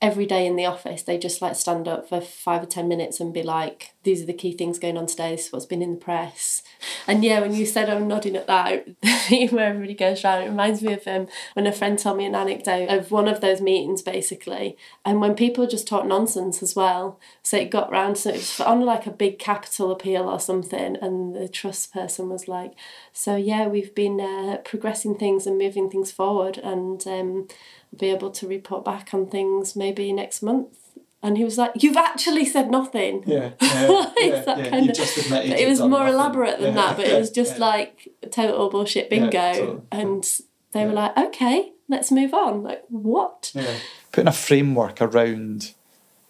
every 0.05 0.25
day 0.25 0.45
in 0.45 0.55
the 0.55 0.65
office 0.65 1.03
they 1.03 1.17
just 1.17 1.41
like 1.41 1.55
stand 1.55 1.87
up 1.87 2.07
for 2.07 2.21
five 2.21 2.63
or 2.63 2.67
ten 2.67 2.87
minutes 2.87 3.19
and 3.19 3.33
be 3.33 3.43
like, 3.43 3.93
these 4.03 4.21
are 4.21 4.25
the 4.25 4.33
key 4.33 4.53
things 4.53 4.79
going 4.79 4.97
on 4.97 5.07
today, 5.07 5.31
this 5.31 5.47
is 5.47 5.51
what's 5.51 5.65
been 5.65 5.81
in 5.81 5.91
the 5.91 5.97
press. 5.97 6.61
And 7.07 7.23
yeah, 7.23 7.39
when 7.39 7.53
you 7.53 7.65
said 7.65 7.89
I'm 7.89 8.07
nodding 8.07 8.35
at 8.35 8.47
that, 8.47 8.87
where 9.51 9.69
everybody 9.69 9.95
goes 9.95 10.23
round, 10.23 10.43
it 10.43 10.49
reminds 10.49 10.81
me 10.81 10.93
of 10.93 11.07
um, 11.07 11.27
when 11.53 11.67
a 11.67 11.71
friend 11.71 11.97
told 11.97 12.17
me 12.17 12.25
an 12.25 12.35
anecdote 12.35 12.89
of 12.89 13.11
one 13.11 13.27
of 13.27 13.41
those 13.41 13.61
meetings 13.61 14.01
basically. 14.01 14.77
And 15.03 15.21
when 15.21 15.35
people 15.35 15.67
just 15.67 15.87
talk 15.87 16.05
nonsense 16.05 16.61
as 16.61 16.75
well. 16.75 17.19
So 17.43 17.57
it 17.57 17.71
got 17.71 17.91
round, 17.91 18.17
so 18.17 18.29
it 18.29 18.35
was 18.35 18.59
on 18.59 18.81
like 18.81 19.05
a 19.05 19.11
big 19.11 19.39
capital 19.39 19.91
appeal 19.91 20.29
or 20.29 20.39
something. 20.39 20.97
And 21.01 21.35
the 21.35 21.47
trust 21.47 21.93
person 21.93 22.29
was 22.29 22.47
like, 22.47 22.73
So 23.13 23.35
yeah, 23.35 23.67
we've 23.67 23.93
been 23.95 24.19
uh, 24.19 24.57
progressing 24.63 25.15
things 25.15 25.47
and 25.47 25.57
moving 25.57 25.89
things 25.89 26.11
forward. 26.11 26.57
And 26.57 27.05
um, 27.07 27.47
be 27.97 28.09
able 28.09 28.31
to 28.31 28.47
report 28.47 28.83
back 28.85 29.13
on 29.13 29.27
things 29.27 29.75
maybe 29.75 30.11
next 30.13 30.41
month. 30.41 30.77
And 31.23 31.37
he 31.37 31.43
was 31.43 31.57
like, 31.57 31.71
You've 31.81 31.97
actually 31.97 32.45
said 32.45 32.69
nothing. 32.69 33.23
Yeah, 33.25 33.51
Like 33.59 33.59
that 34.45 34.67
kind 34.69 34.89
of- 34.89 35.29
But 35.29 35.45
it 35.45 35.67
was 35.67 35.79
more 35.81 36.07
elaborate 36.07 36.59
than 36.59 36.75
that, 36.75 36.97
but 36.97 37.07
it 37.07 37.17
was 37.17 37.31
just 37.31 37.57
like 37.57 38.09
total 38.31 38.69
bullshit 38.69 39.09
bingo. 39.09 39.53
totally. 39.53 39.81
And 39.91 40.39
they 40.73 40.85
were 40.85 40.93
like, 40.93 41.17
Okay, 41.17 41.71
let's 41.89 42.11
move 42.11 42.33
on. 42.33 42.61
Like, 42.63 42.83
what? 42.89 43.51
Yeah. 43.55 43.75
Putting 44.11 44.27
a 44.27 44.31
framework 44.33 45.01
around 45.01 45.73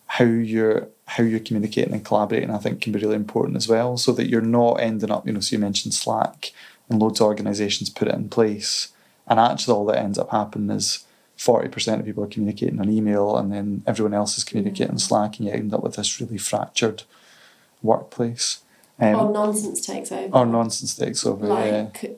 how 0.08 0.24
you're 0.26 0.88
how 1.08 1.24
you're 1.24 1.40
communicating 1.40 1.94
and 1.94 2.04
collaborating, 2.06 2.50
I 2.50 2.58
think, 2.58 2.82
can 2.82 2.92
be 2.94 3.00
really 3.00 3.16
important 3.16 3.58
as 3.58 3.68
well. 3.68 3.96
So 3.98 4.12
that 4.14 4.28
you're 4.28 4.42
not 4.42 4.76
ending 4.80 5.12
up, 5.12 5.28
you 5.28 5.34
know, 5.34 5.40
so 5.40 5.56
you 5.56 5.60
mentioned 5.60 5.94
Slack 5.94 6.52
and 6.90 7.00
loads 7.00 7.20
of 7.20 7.28
organisations 7.28 7.90
put 7.90 8.08
it 8.08 8.16
in 8.16 8.30
place. 8.30 8.90
And 9.28 9.40
actually 9.40 9.74
all 9.76 9.86
that 9.88 9.98
ends 10.00 10.18
up 10.18 10.32
happening 10.32 10.76
is 10.76 11.04
forty 11.38 11.70
percent 11.70 12.00
of 12.00 12.06
people 12.06 12.24
are 12.24 12.28
communicating 12.28 12.80
on 12.80 12.90
email 12.90 13.36
and 13.38 13.52
then 13.52 13.84
everyone 13.86 14.14
else 14.14 14.38
is 14.38 14.44
communicating 14.44 14.92
on 14.92 15.00
Slack 15.00 15.38
and 15.38 15.48
you 15.48 15.54
end 15.54 15.74
up 15.74 15.84
with 15.84 15.96
this 15.96 16.20
really 16.20 16.38
fractured 16.38 17.04
workplace. 17.82 18.62
Um, 19.00 19.16
or 19.16 19.32
nonsense 19.32 19.86
takes 19.86 20.12
over. 20.12 20.34
or 20.34 20.46
nonsense 20.46 20.96
takes 20.96 21.26
over, 21.26 21.48
yeah. 21.48 21.54
like, 21.54 22.18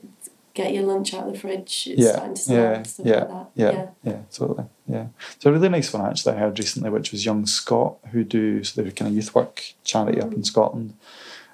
get 0.53 0.73
your 0.73 0.83
lunch 0.83 1.13
out 1.13 1.27
of 1.27 1.33
the 1.33 1.39
fridge. 1.39 1.87
It's 1.89 2.01
Yeah, 2.01 2.11
starting 2.11 2.35
to 2.35 2.41
smell 2.41 2.57
yeah, 2.57 2.83
stuff 2.83 3.05
yeah, 3.05 3.19
like 3.19 3.29
that. 3.29 3.49
Yeah, 3.55 3.87
yeah, 4.03 4.19
totally. 4.31 4.65
Yeah. 4.87 5.07
So 5.39 5.49
a 5.49 5.53
really 5.53 5.69
nice 5.69 5.91
one 5.91 6.05
actually 6.05 6.33
I 6.35 6.39
heard 6.39 6.59
recently, 6.59 6.89
which 6.89 7.11
was 7.11 7.25
Young 7.25 7.45
Scot, 7.45 7.97
who 8.11 8.23
do 8.23 8.63
so 8.63 8.81
they're 8.81 8.91
kind 8.91 9.09
of 9.09 9.15
youth 9.15 9.33
work 9.33 9.73
charity 9.83 10.21
up 10.21 10.33
in 10.33 10.43
Scotland. 10.43 10.93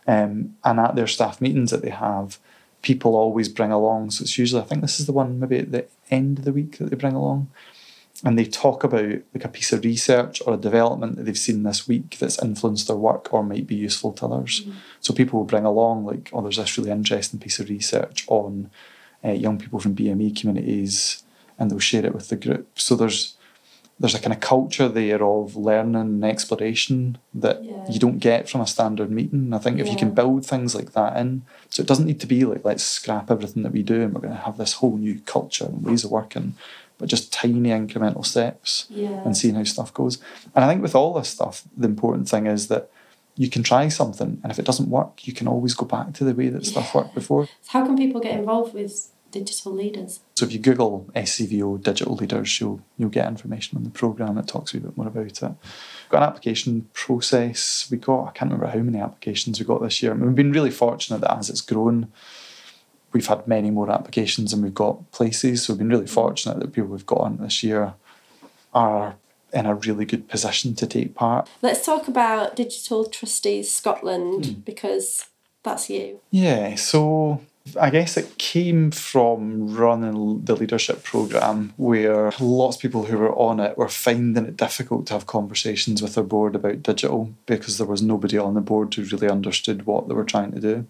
Um, 0.05 0.55
and 0.65 0.79
at 0.79 0.95
their 0.95 1.07
staff 1.07 1.39
meetings 1.39 1.71
that 1.71 1.81
they 1.81 1.89
have, 1.89 2.37
people 2.81 3.15
always 3.15 3.47
bring 3.47 3.71
along. 3.71 4.11
So 4.11 4.23
it's 4.23 4.37
usually 4.37 4.61
I 4.61 4.65
think 4.65 4.81
this 4.81 4.99
is 4.99 5.05
the 5.05 5.13
one 5.13 5.39
maybe 5.39 5.59
at 5.59 5.71
the 5.71 5.85
end 6.13 6.39
of 6.39 6.45
the 6.45 6.53
week 6.53 6.77
that 6.77 6.89
they 6.89 6.95
bring 6.95 7.15
along. 7.15 7.49
And 8.25 8.39
they 8.39 8.45
talk 8.45 8.83
about 8.85 9.21
like 9.33 9.43
a 9.43 9.49
piece 9.49 9.73
of 9.73 9.83
research 9.83 10.41
or 10.45 10.53
a 10.53 10.57
development 10.57 11.17
that 11.17 11.23
they've 11.23 11.37
seen 11.37 11.63
this 11.63 11.87
week 11.87 12.17
that's 12.19 12.41
influenced 12.41 12.87
their 12.87 12.95
work 12.95 13.33
or 13.33 13.43
might 13.43 13.67
be 13.67 13.75
useful 13.75 14.13
to 14.13 14.25
others. 14.27 14.65
So 15.01 15.13
people 15.13 15.39
will 15.39 15.45
bring 15.45 15.65
along 15.65 16.05
like, 16.05 16.29
oh, 16.31 16.41
there's 16.41 16.57
this 16.57 16.77
really 16.77 16.91
interesting 16.91 17.39
piece 17.39 17.59
of 17.59 17.69
research 17.69 18.23
on 18.27 18.69
uh, 19.25 19.31
young 19.31 19.57
people 19.57 19.79
from 19.79 19.95
BME 19.95 20.39
communities, 20.39 21.23
and 21.57 21.69
they'll 21.69 21.79
share 21.79 22.05
it 22.05 22.13
with 22.13 22.29
the 22.29 22.35
group. 22.35 22.79
So 22.79 22.95
there's 22.95 23.35
there's 24.03 24.15
a 24.15 24.19
kind 24.19 24.33
of 24.33 24.41
culture 24.41 24.89
there 24.89 25.23
of 25.23 25.55
learning 25.55 25.95
and 25.95 26.25
exploration 26.25 27.17
that 27.33 27.63
Yeah. 27.65 27.93
you 27.93 27.99
don't 27.99 28.19
get 28.19 28.49
from 28.49 28.59
a 28.61 28.67
standard 28.67 29.09
meeting. 29.09 29.53
I 29.53 29.59
think 29.59 29.79
if 29.79 29.89
you 29.89 29.95
can 29.95 30.11
build 30.11 30.45
things 30.45 30.75
like 30.75 30.91
that 30.91 31.15
in, 31.15 31.43
so 31.69 31.81
it 31.81 31.87
doesn't 31.87 32.05
need 32.05 32.19
to 32.19 32.27
be 32.27 32.43
like 32.43 32.65
let's 32.65 32.83
scrap 32.83 33.31
everything 33.31 33.63
that 33.63 33.71
we 33.71 33.81
do 33.81 34.01
and 34.01 34.13
we're 34.13 34.19
going 34.27 34.35
to 34.35 34.41
have 34.41 34.57
this 34.57 34.73
whole 34.73 34.97
new 34.97 35.21
culture 35.21 35.65
and 35.65 35.85
ways 35.85 36.03
of 36.03 36.11
working, 36.11 36.55
but 36.97 37.07
just 37.07 37.31
tiny 37.31 37.69
incremental 37.69 38.25
steps 38.25 38.87
Yeah. 38.89 39.07
and 39.23 39.37
seeing 39.37 39.55
how 39.55 39.63
stuff 39.63 39.93
goes. 39.93 40.17
And 40.53 40.65
I 40.65 40.67
think 40.67 40.81
with 40.81 40.95
all 40.95 41.13
this 41.13 41.29
stuff, 41.29 41.63
the 41.77 41.87
important 41.87 42.27
thing 42.29 42.45
is 42.47 42.67
that 42.67 42.89
you 43.37 43.49
can 43.49 43.63
try 43.63 43.87
something, 43.87 44.39
and 44.43 44.51
if 44.51 44.59
it 44.59 44.65
doesn't 44.65 44.89
work, 44.89 45.25
you 45.27 45.33
can 45.33 45.47
always 45.47 45.73
go 45.73 45.85
back 45.85 46.13
to 46.15 46.25
the 46.25 46.35
way 46.35 46.49
that 46.49 46.65
stuff 46.65 46.93
worked 46.93 47.15
before. 47.15 47.47
How 47.67 47.85
can 47.85 47.95
people 47.97 48.21
get 48.21 48.37
involved 48.37 48.73
with 48.75 49.12
digital 49.33 49.73
leaders. 49.73 50.21
So 50.35 50.45
if 50.45 50.53
you 50.53 50.59
Google 50.59 51.09
SCVO 51.15 51.81
digital 51.81 52.15
leaders, 52.15 52.61
you'll 52.61 52.81
you'll 52.97 53.09
get 53.09 53.27
information 53.27 53.77
on 53.77 53.83
the 53.83 53.89
programme 53.89 54.35
that 54.35 54.47
talks 54.47 54.73
a 54.73 54.79
bit 54.79 54.95
more 54.95 55.07
about 55.07 55.25
it. 55.25 55.41
We've 55.41 56.09
got 56.09 56.23
an 56.23 56.29
application 56.29 56.87
process. 56.93 57.87
We 57.91 57.97
got 57.97 58.27
I 58.27 58.31
can't 58.31 58.51
remember 58.51 58.71
how 58.71 58.83
many 58.83 58.99
applications 58.99 59.59
we 59.59 59.65
got 59.65 59.81
this 59.81 60.01
year. 60.01 60.11
I 60.11 60.15
mean, 60.15 60.27
we've 60.27 60.35
been 60.35 60.53
really 60.53 60.71
fortunate 60.71 61.21
that 61.21 61.37
as 61.37 61.49
it's 61.49 61.61
grown, 61.61 62.11
we've 63.11 63.27
had 63.27 63.47
many 63.47 63.71
more 63.71 63.91
applications 63.91 64.53
and 64.53 64.63
we've 64.63 64.73
got 64.73 65.11
places. 65.11 65.63
So 65.63 65.73
we've 65.73 65.79
been 65.79 65.89
really 65.89 66.07
fortunate 66.07 66.59
that 66.59 66.71
people 66.71 66.91
we've 66.91 67.05
got 67.05 67.21
on 67.21 67.37
this 67.37 67.63
year 67.63 67.95
are 68.73 69.15
in 69.51 69.65
a 69.65 69.75
really 69.75 70.05
good 70.05 70.27
position 70.27 70.73
to 70.75 70.87
take 70.87 71.13
part. 71.13 71.49
Let's 71.61 71.85
talk 71.85 72.07
about 72.07 72.55
Digital 72.55 73.05
Trustees 73.05 73.71
Scotland 73.71 74.43
mm. 74.43 74.65
because 74.65 75.27
that's 75.63 75.89
you. 75.89 76.19
Yeah, 76.31 76.75
so 76.75 77.41
I 77.79 77.89
guess 77.91 78.17
it 78.17 78.37
came 78.37 78.91
from 78.91 79.73
running 79.73 80.43
the 80.43 80.55
leadership 80.55 81.01
program 81.03 81.73
where 81.77 82.33
lots 82.39 82.75
of 82.75 82.81
people 82.81 83.05
who 83.05 83.17
were 83.17 83.33
on 83.35 83.61
it 83.61 83.77
were 83.77 83.87
finding 83.87 84.45
it 84.45 84.57
difficult 84.57 85.07
to 85.07 85.13
have 85.13 85.27
conversations 85.27 86.01
with 86.01 86.15
their 86.15 86.25
board 86.25 86.55
about 86.55 86.83
digital 86.83 87.33
because 87.45 87.77
there 87.77 87.87
was 87.87 88.01
nobody 88.01 88.37
on 88.37 88.53
the 88.53 88.61
board 88.61 88.93
who 88.93 89.03
really 89.03 89.29
understood 89.29 89.85
what 89.85 90.09
they 90.09 90.13
were 90.13 90.25
trying 90.25 90.51
to 90.51 90.59
do. 90.59 90.85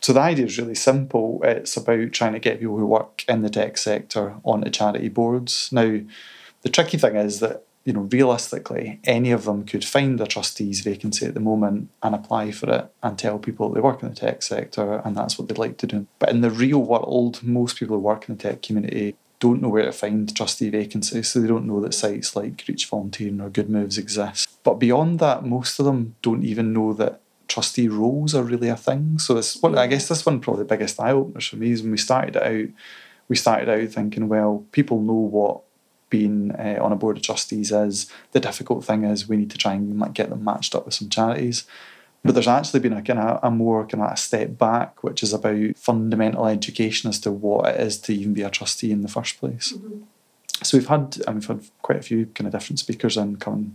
So 0.00 0.12
the 0.12 0.20
idea 0.20 0.46
is 0.46 0.58
really 0.58 0.74
simple. 0.74 1.40
It's 1.44 1.76
about 1.76 2.12
trying 2.12 2.32
to 2.32 2.40
get 2.40 2.58
people 2.58 2.76
who 2.76 2.86
work 2.86 3.24
in 3.28 3.42
the 3.42 3.48
tech 3.48 3.78
sector 3.78 4.34
onto 4.42 4.70
charity 4.70 5.08
boards. 5.08 5.70
Now, 5.70 6.00
the 6.62 6.68
tricky 6.70 6.98
thing 6.98 7.14
is 7.14 7.38
that 7.38 7.64
you 7.84 7.92
know, 7.92 8.08
realistically, 8.10 8.98
any 9.04 9.30
of 9.30 9.44
them 9.44 9.64
could 9.64 9.84
find 9.84 10.18
a 10.20 10.26
trustee's 10.26 10.80
vacancy 10.80 11.26
at 11.26 11.34
the 11.34 11.40
moment 11.40 11.90
and 12.02 12.14
apply 12.14 12.50
for 12.50 12.70
it 12.70 12.90
and 13.02 13.18
tell 13.18 13.38
people 13.38 13.68
they 13.68 13.80
work 13.80 14.02
in 14.02 14.08
the 14.08 14.14
tech 14.14 14.42
sector 14.42 15.02
and 15.04 15.16
that's 15.16 15.38
what 15.38 15.48
they'd 15.48 15.58
like 15.58 15.76
to 15.78 15.86
do. 15.86 16.06
But 16.18 16.30
in 16.30 16.40
the 16.40 16.50
real 16.50 16.82
world, 16.82 17.42
most 17.42 17.76
people 17.78 17.96
who 17.96 18.02
work 18.02 18.28
in 18.28 18.36
the 18.36 18.42
tech 18.42 18.62
community 18.62 19.16
don't 19.38 19.60
know 19.60 19.68
where 19.68 19.84
to 19.84 19.92
find 19.92 20.34
trustee 20.34 20.70
vacancies, 20.70 21.28
so 21.28 21.40
they 21.40 21.48
don't 21.48 21.66
know 21.66 21.80
that 21.80 21.92
sites 21.92 22.34
like 22.34 22.64
Reach 22.66 22.86
Volunteering 22.86 23.42
or 23.42 23.50
Good 23.50 23.68
Moves 23.68 23.98
exist. 23.98 24.48
But 24.62 24.74
beyond 24.74 25.18
that, 25.18 25.44
most 25.44 25.78
of 25.78 25.84
them 25.84 26.14
don't 26.22 26.44
even 26.44 26.72
know 26.72 26.94
that 26.94 27.20
trustee 27.46 27.88
roles 27.88 28.34
are 28.34 28.42
really 28.42 28.68
a 28.68 28.76
thing. 28.76 29.18
So 29.18 29.36
it's 29.36 29.60
one, 29.60 29.76
I 29.76 29.86
guess 29.86 30.08
this 30.08 30.24
one 30.24 30.40
probably 30.40 30.62
the 30.62 30.68
biggest 30.68 30.98
eye 30.98 31.10
openers 31.10 31.46
for 31.46 31.56
me 31.56 31.72
is 31.72 31.82
when 31.82 31.90
we 31.90 31.98
started 31.98 32.38
out. 32.38 32.68
We 33.28 33.36
started 33.36 33.68
out 33.68 33.88
thinking, 33.90 34.28
well, 34.28 34.64
people 34.72 35.00
know 35.00 35.12
what 35.12 35.62
being 36.14 36.52
uh, 36.52 36.78
on 36.80 36.92
a 36.92 36.96
board 36.96 37.16
of 37.16 37.24
trustees 37.24 37.72
is. 37.72 38.06
The 38.30 38.38
difficult 38.38 38.84
thing 38.84 39.02
is 39.02 39.28
we 39.28 39.36
need 39.36 39.50
to 39.50 39.58
try 39.58 39.72
and 39.74 39.98
like, 39.98 40.12
get 40.12 40.30
them 40.30 40.44
matched 40.44 40.76
up 40.76 40.84
with 40.84 40.94
some 40.94 41.08
charities. 41.08 41.66
But 42.22 42.34
there's 42.34 42.46
actually 42.48 42.80
been 42.80 42.92
a 42.92 43.02
kind 43.02 43.18
of 43.18 43.40
a 43.42 43.50
more 43.50 43.84
kind 43.84 44.04
of 44.04 44.12
a 44.12 44.16
step 44.16 44.56
back, 44.56 45.02
which 45.02 45.24
is 45.24 45.32
about 45.32 45.76
fundamental 45.76 46.46
education 46.46 47.10
as 47.10 47.18
to 47.20 47.32
what 47.32 47.68
it 47.68 47.80
is 47.80 47.98
to 48.02 48.14
even 48.14 48.32
be 48.32 48.42
a 48.42 48.50
trustee 48.50 48.92
in 48.92 49.02
the 49.02 49.08
first 49.08 49.38
place. 49.40 49.72
Mm-hmm. 49.72 50.02
So 50.62 50.78
we've 50.78 50.86
had 50.86 51.18
and 51.26 51.34
we've 51.34 51.46
had 51.46 51.64
quite 51.82 51.98
a 51.98 52.02
few 52.02 52.26
kind 52.26 52.46
of 52.46 52.52
different 52.52 52.78
speakers 52.78 53.16
in 53.16 53.36
come 53.36 53.74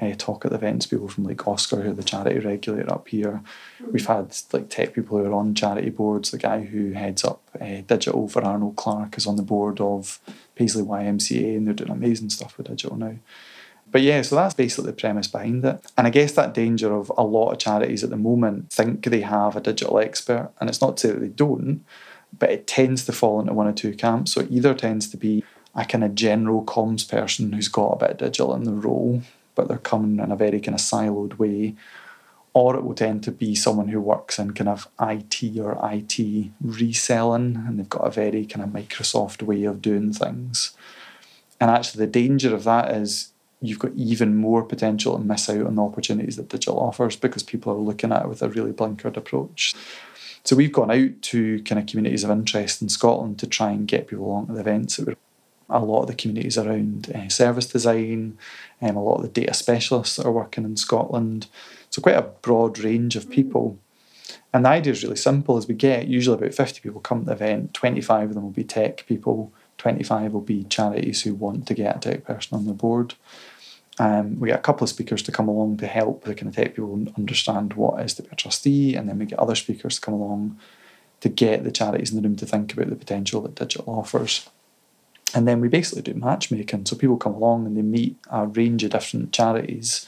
uh, 0.00 0.12
talk 0.16 0.44
at 0.44 0.50
the 0.50 0.56
events, 0.56 0.86
people 0.86 1.08
from 1.08 1.24
like 1.24 1.38
OSCR, 1.38 1.82
who 1.82 1.90
are 1.90 1.94
the 1.94 2.02
charity 2.02 2.38
regulator 2.38 2.92
up 2.92 3.08
here. 3.08 3.42
Mm-hmm. 3.82 3.92
We've 3.92 4.06
had 4.06 4.36
like 4.52 4.68
tech 4.68 4.92
people 4.92 5.18
who 5.18 5.24
are 5.24 5.32
on 5.32 5.54
charity 5.54 5.90
boards. 5.90 6.30
The 6.30 6.38
guy 6.38 6.64
who 6.64 6.92
heads 6.92 7.24
up 7.24 7.42
uh, 7.60 7.82
digital 7.86 8.28
for 8.28 8.44
Arnold 8.44 8.76
Clark 8.76 9.16
is 9.16 9.26
on 9.26 9.36
the 9.36 9.42
board 9.42 9.80
of 9.80 10.20
Paisley 10.58 10.82
YMCA, 10.82 11.56
and 11.56 11.66
they're 11.66 11.74
doing 11.74 11.90
amazing 11.90 12.30
stuff 12.30 12.58
with 12.58 12.66
digital 12.66 12.96
now. 12.96 13.14
But 13.90 14.02
yeah, 14.02 14.20
so 14.22 14.36
that's 14.36 14.54
basically 14.54 14.90
the 14.90 14.96
premise 14.96 15.28
behind 15.28 15.64
it. 15.64 15.80
And 15.96 16.06
I 16.06 16.10
guess 16.10 16.32
that 16.32 16.52
danger 16.52 16.92
of 16.92 17.10
a 17.16 17.22
lot 17.22 17.52
of 17.52 17.58
charities 17.58 18.04
at 18.04 18.10
the 18.10 18.16
moment 18.16 18.70
think 18.70 19.04
they 19.04 19.22
have 19.22 19.56
a 19.56 19.60
digital 19.60 19.98
expert, 19.98 20.50
and 20.60 20.68
it's 20.68 20.80
not 20.80 20.98
to 20.98 21.06
say 21.06 21.12
that 21.14 21.20
they 21.20 21.28
don't, 21.28 21.84
but 22.38 22.50
it 22.50 22.66
tends 22.66 23.06
to 23.06 23.12
fall 23.12 23.40
into 23.40 23.54
one 23.54 23.66
or 23.66 23.72
two 23.72 23.94
camps. 23.94 24.32
So 24.32 24.42
it 24.42 24.50
either 24.50 24.74
tends 24.74 25.08
to 25.08 25.16
be 25.16 25.42
a 25.74 25.84
kind 25.84 26.04
of 26.04 26.14
general 26.14 26.64
comms 26.64 27.08
person 27.08 27.52
who's 27.52 27.68
got 27.68 27.92
a 27.92 27.96
bit 27.96 28.10
of 28.10 28.18
digital 28.18 28.54
in 28.54 28.64
the 28.64 28.72
role, 28.72 29.22
but 29.54 29.68
they're 29.68 29.78
coming 29.78 30.22
in 30.22 30.32
a 30.32 30.36
very 30.36 30.60
kind 30.60 30.74
of 30.74 30.80
siloed 30.80 31.38
way. 31.38 31.74
Or 32.58 32.74
it 32.74 32.82
will 32.82 32.94
tend 32.94 33.22
to 33.22 33.30
be 33.30 33.54
someone 33.54 33.86
who 33.86 34.00
works 34.00 34.36
in 34.36 34.52
kind 34.52 34.68
of 34.68 34.88
IT 35.00 35.60
or 35.60 35.78
IT 35.80 36.50
reselling 36.60 37.54
and 37.54 37.78
they've 37.78 37.88
got 37.88 38.04
a 38.04 38.10
very 38.10 38.44
kind 38.46 38.64
of 38.64 38.70
Microsoft 38.70 39.42
way 39.42 39.62
of 39.62 39.80
doing 39.80 40.12
things. 40.12 40.76
And 41.60 41.70
actually, 41.70 42.04
the 42.04 42.10
danger 42.10 42.52
of 42.52 42.64
that 42.64 42.90
is 42.90 43.30
you've 43.62 43.78
got 43.78 43.92
even 43.94 44.34
more 44.34 44.64
potential 44.64 45.16
to 45.16 45.22
miss 45.22 45.48
out 45.48 45.68
on 45.68 45.76
the 45.76 45.84
opportunities 45.84 46.34
that 46.34 46.48
digital 46.48 46.80
offers 46.80 47.14
because 47.14 47.44
people 47.44 47.72
are 47.72 47.76
looking 47.76 48.10
at 48.10 48.22
it 48.22 48.28
with 48.28 48.42
a 48.42 48.48
really 48.48 48.72
blinkered 48.72 49.16
approach. 49.16 49.76
So 50.42 50.56
we've 50.56 50.72
gone 50.72 50.90
out 50.90 51.22
to 51.22 51.62
kind 51.62 51.78
of 51.78 51.86
communities 51.86 52.24
of 52.24 52.30
interest 52.30 52.82
in 52.82 52.88
Scotland 52.88 53.38
to 53.38 53.46
try 53.46 53.70
and 53.70 53.86
get 53.86 54.08
people 54.08 54.26
along 54.26 54.48
to 54.48 54.54
the 54.54 54.60
events 54.60 54.98
a 55.70 55.84
lot 55.84 56.02
of 56.02 56.06
the 56.06 56.14
communities 56.14 56.56
around 56.56 57.12
uh, 57.14 57.28
service 57.28 57.66
design, 57.66 58.38
um, 58.80 58.96
a 58.96 59.02
lot 59.02 59.16
of 59.16 59.22
the 59.22 59.40
data 59.40 59.54
specialists 59.54 60.16
that 60.16 60.26
are 60.26 60.32
working 60.32 60.64
in 60.64 60.76
Scotland. 60.76 61.46
So 61.98 62.02
quite 62.02 62.14
a 62.14 62.22
broad 62.22 62.78
range 62.78 63.16
of 63.16 63.28
people. 63.28 63.76
And 64.52 64.64
the 64.64 64.68
idea 64.68 64.92
is 64.92 65.02
really 65.02 65.16
simple 65.16 65.56
as 65.56 65.66
we 65.66 65.74
get 65.74 66.06
usually 66.06 66.38
about 66.38 66.54
50 66.54 66.78
people 66.78 67.00
come 67.00 67.22
to 67.22 67.26
the 67.26 67.32
event, 67.32 67.74
25 67.74 68.28
of 68.28 68.34
them 68.34 68.44
will 68.44 68.50
be 68.50 68.62
tech 68.62 69.04
people, 69.08 69.52
25 69.78 70.32
will 70.32 70.40
be 70.40 70.62
charities 70.62 71.22
who 71.22 71.34
want 71.34 71.66
to 71.66 71.74
get 71.74 71.96
a 71.96 71.98
tech 71.98 72.24
person 72.24 72.56
on 72.56 72.66
the 72.66 72.72
board. 72.72 73.14
Um, 73.98 74.38
we 74.38 74.46
get 74.46 74.60
a 74.60 74.62
couple 74.62 74.84
of 74.84 74.90
speakers 74.90 75.22
to 75.22 75.32
come 75.32 75.48
along 75.48 75.78
to 75.78 75.88
help 75.88 76.22
the 76.22 76.36
kind 76.36 76.46
of 76.46 76.54
tech 76.54 76.76
people 76.76 77.04
understand 77.16 77.72
what 77.72 77.98
it 77.98 78.04
is 78.04 78.14
to 78.14 78.22
be 78.22 78.28
a 78.30 78.36
trustee, 78.36 78.94
and 78.94 79.08
then 79.08 79.18
we 79.18 79.26
get 79.26 79.40
other 79.40 79.56
speakers 79.56 79.96
to 79.96 80.00
come 80.00 80.14
along 80.14 80.56
to 81.18 81.28
get 81.28 81.64
the 81.64 81.72
charities 81.72 82.12
in 82.12 82.16
the 82.16 82.22
room 82.22 82.36
to 82.36 82.46
think 82.46 82.72
about 82.72 82.90
the 82.90 82.94
potential 82.94 83.40
that 83.40 83.56
digital 83.56 83.92
offers. 83.92 84.48
And 85.34 85.48
then 85.48 85.60
we 85.60 85.66
basically 85.66 86.02
do 86.02 86.14
matchmaking. 86.14 86.86
So 86.86 86.94
people 86.94 87.16
come 87.16 87.34
along 87.34 87.66
and 87.66 87.76
they 87.76 87.82
meet 87.82 88.18
a 88.30 88.46
range 88.46 88.84
of 88.84 88.90
different 88.90 89.32
charities. 89.32 90.06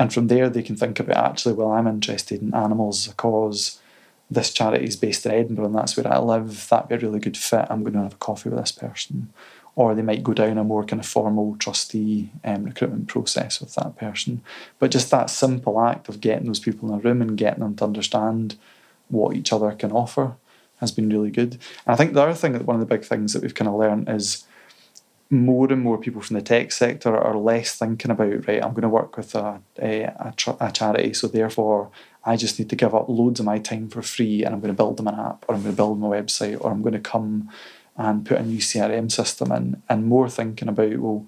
And 0.00 0.10
from 0.10 0.28
there, 0.28 0.48
they 0.48 0.62
can 0.62 0.76
think 0.76 0.98
about 0.98 1.18
actually, 1.18 1.52
well, 1.52 1.72
I'm 1.72 1.86
interested 1.86 2.40
in 2.40 2.54
animals 2.54 3.06
as 3.06 3.12
a 3.12 3.16
cause. 3.16 3.78
This 4.30 4.50
charity 4.50 4.86
is 4.86 4.96
based 4.96 5.26
in 5.26 5.32
Edinburgh 5.32 5.66
and 5.66 5.74
that's 5.74 5.94
where 5.94 6.10
I 6.10 6.18
live. 6.18 6.66
That'd 6.70 6.88
be 6.88 6.94
a 6.94 6.98
really 6.98 7.20
good 7.20 7.36
fit. 7.36 7.66
I'm 7.68 7.82
going 7.82 7.92
to 7.92 8.04
have 8.04 8.14
a 8.14 8.16
coffee 8.16 8.48
with 8.48 8.58
this 8.58 8.72
person. 8.72 9.30
Or 9.76 9.94
they 9.94 10.00
might 10.00 10.22
go 10.22 10.32
down 10.32 10.56
a 10.56 10.64
more 10.64 10.84
kind 10.84 11.00
of 11.00 11.06
formal 11.06 11.54
trustee 11.58 12.30
um, 12.44 12.64
recruitment 12.64 13.08
process 13.08 13.60
with 13.60 13.74
that 13.74 13.98
person. 13.98 14.42
But 14.78 14.90
just 14.90 15.10
that 15.10 15.28
simple 15.28 15.78
act 15.78 16.08
of 16.08 16.22
getting 16.22 16.46
those 16.46 16.60
people 16.60 16.88
in 16.88 16.94
a 16.94 17.02
room 17.02 17.20
and 17.20 17.36
getting 17.36 17.60
them 17.60 17.76
to 17.76 17.84
understand 17.84 18.56
what 19.08 19.36
each 19.36 19.52
other 19.52 19.70
can 19.72 19.92
offer 19.92 20.34
has 20.76 20.92
been 20.92 21.10
really 21.10 21.30
good. 21.30 21.58
And 21.84 21.92
I 21.92 21.96
think 21.96 22.14
the 22.14 22.22
other 22.22 22.32
thing, 22.32 22.54
one 22.64 22.76
of 22.76 22.80
the 22.80 22.94
big 22.94 23.04
things 23.04 23.34
that 23.34 23.42
we've 23.42 23.54
kind 23.54 23.68
of 23.68 23.74
learned 23.74 24.08
is 24.08 24.46
more 25.30 25.72
and 25.72 25.82
more 25.82 25.98
people 25.98 26.20
from 26.20 26.34
the 26.34 26.42
tech 26.42 26.72
sector 26.72 27.16
are 27.16 27.36
less 27.36 27.76
thinking 27.76 28.10
about 28.10 28.48
right. 28.48 28.62
I'm 28.62 28.72
going 28.72 28.82
to 28.82 28.88
work 28.88 29.16
with 29.16 29.34
a 29.34 29.60
eh, 29.78 30.10
a, 30.18 30.34
a, 30.46 30.56
a 30.60 30.72
charity, 30.72 31.14
so 31.14 31.28
therefore 31.28 31.90
I 32.24 32.36
just 32.36 32.58
need 32.58 32.68
to 32.70 32.76
give 32.76 32.94
up 32.94 33.08
loads 33.08 33.40
of 33.40 33.46
my 33.46 33.58
time 33.58 33.88
for 33.88 34.02
free, 34.02 34.44
and 34.44 34.54
I'm 34.54 34.60
going 34.60 34.74
to 34.74 34.76
build 34.76 34.96
them 34.96 35.08
an 35.08 35.14
app, 35.14 35.44
or 35.48 35.54
I'm 35.54 35.62
going 35.62 35.72
to 35.74 35.76
build 35.76 35.96
them 35.96 36.04
a 36.04 36.10
website, 36.10 36.60
or 36.60 36.70
I'm 36.70 36.82
going 36.82 36.94
to 36.94 37.00
come 37.00 37.48
and 37.96 38.26
put 38.26 38.38
a 38.38 38.42
new 38.42 38.58
CRM 38.58 39.10
system 39.10 39.52
in, 39.52 39.82
and 39.88 40.06
more 40.06 40.28
thinking 40.28 40.68
about 40.68 40.98
well, 40.98 41.26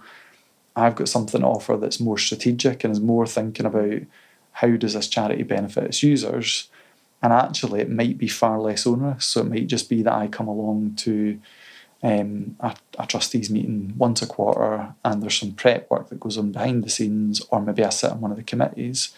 I've 0.74 0.96
got 0.96 1.08
something 1.08 1.42
to 1.42 1.46
offer 1.46 1.76
that's 1.76 2.00
more 2.00 2.18
strategic 2.18 2.82
and 2.82 2.92
is 2.92 3.00
more 3.00 3.26
thinking 3.26 3.66
about 3.66 4.00
how 4.52 4.76
does 4.76 4.94
this 4.94 5.08
charity 5.08 5.42
benefit 5.44 5.84
its 5.84 6.02
users 6.02 6.70
and 7.22 7.32
actually, 7.32 7.80
it 7.80 7.90
might 7.90 8.18
be 8.18 8.26
far 8.26 8.60
less 8.60 8.84
onerous. 8.84 9.24
So 9.24 9.42
it 9.42 9.48
might 9.48 9.68
just 9.68 9.88
be 9.88 10.02
that 10.02 10.12
I 10.12 10.26
come 10.26 10.48
along 10.48 10.96
to 10.96 11.38
um, 12.02 12.56
a, 12.60 12.74
a, 12.98 13.06
trustees 13.06 13.48
meeting 13.48 13.94
once 13.96 14.22
a 14.22 14.26
quarter 14.26 14.94
and 15.04 15.22
there's 15.22 15.38
some 15.38 15.52
prep 15.52 15.88
work 15.88 16.08
that 16.08 16.18
goes 16.18 16.36
on 16.36 16.50
behind 16.50 16.82
the 16.82 16.90
scenes, 16.90 17.40
or 17.50 17.60
maybe 17.60 17.84
I 17.84 17.90
sit 17.90 18.10
on 18.10 18.20
one 18.20 18.32
of 18.32 18.36
the 18.36 18.42
committees. 18.42 19.14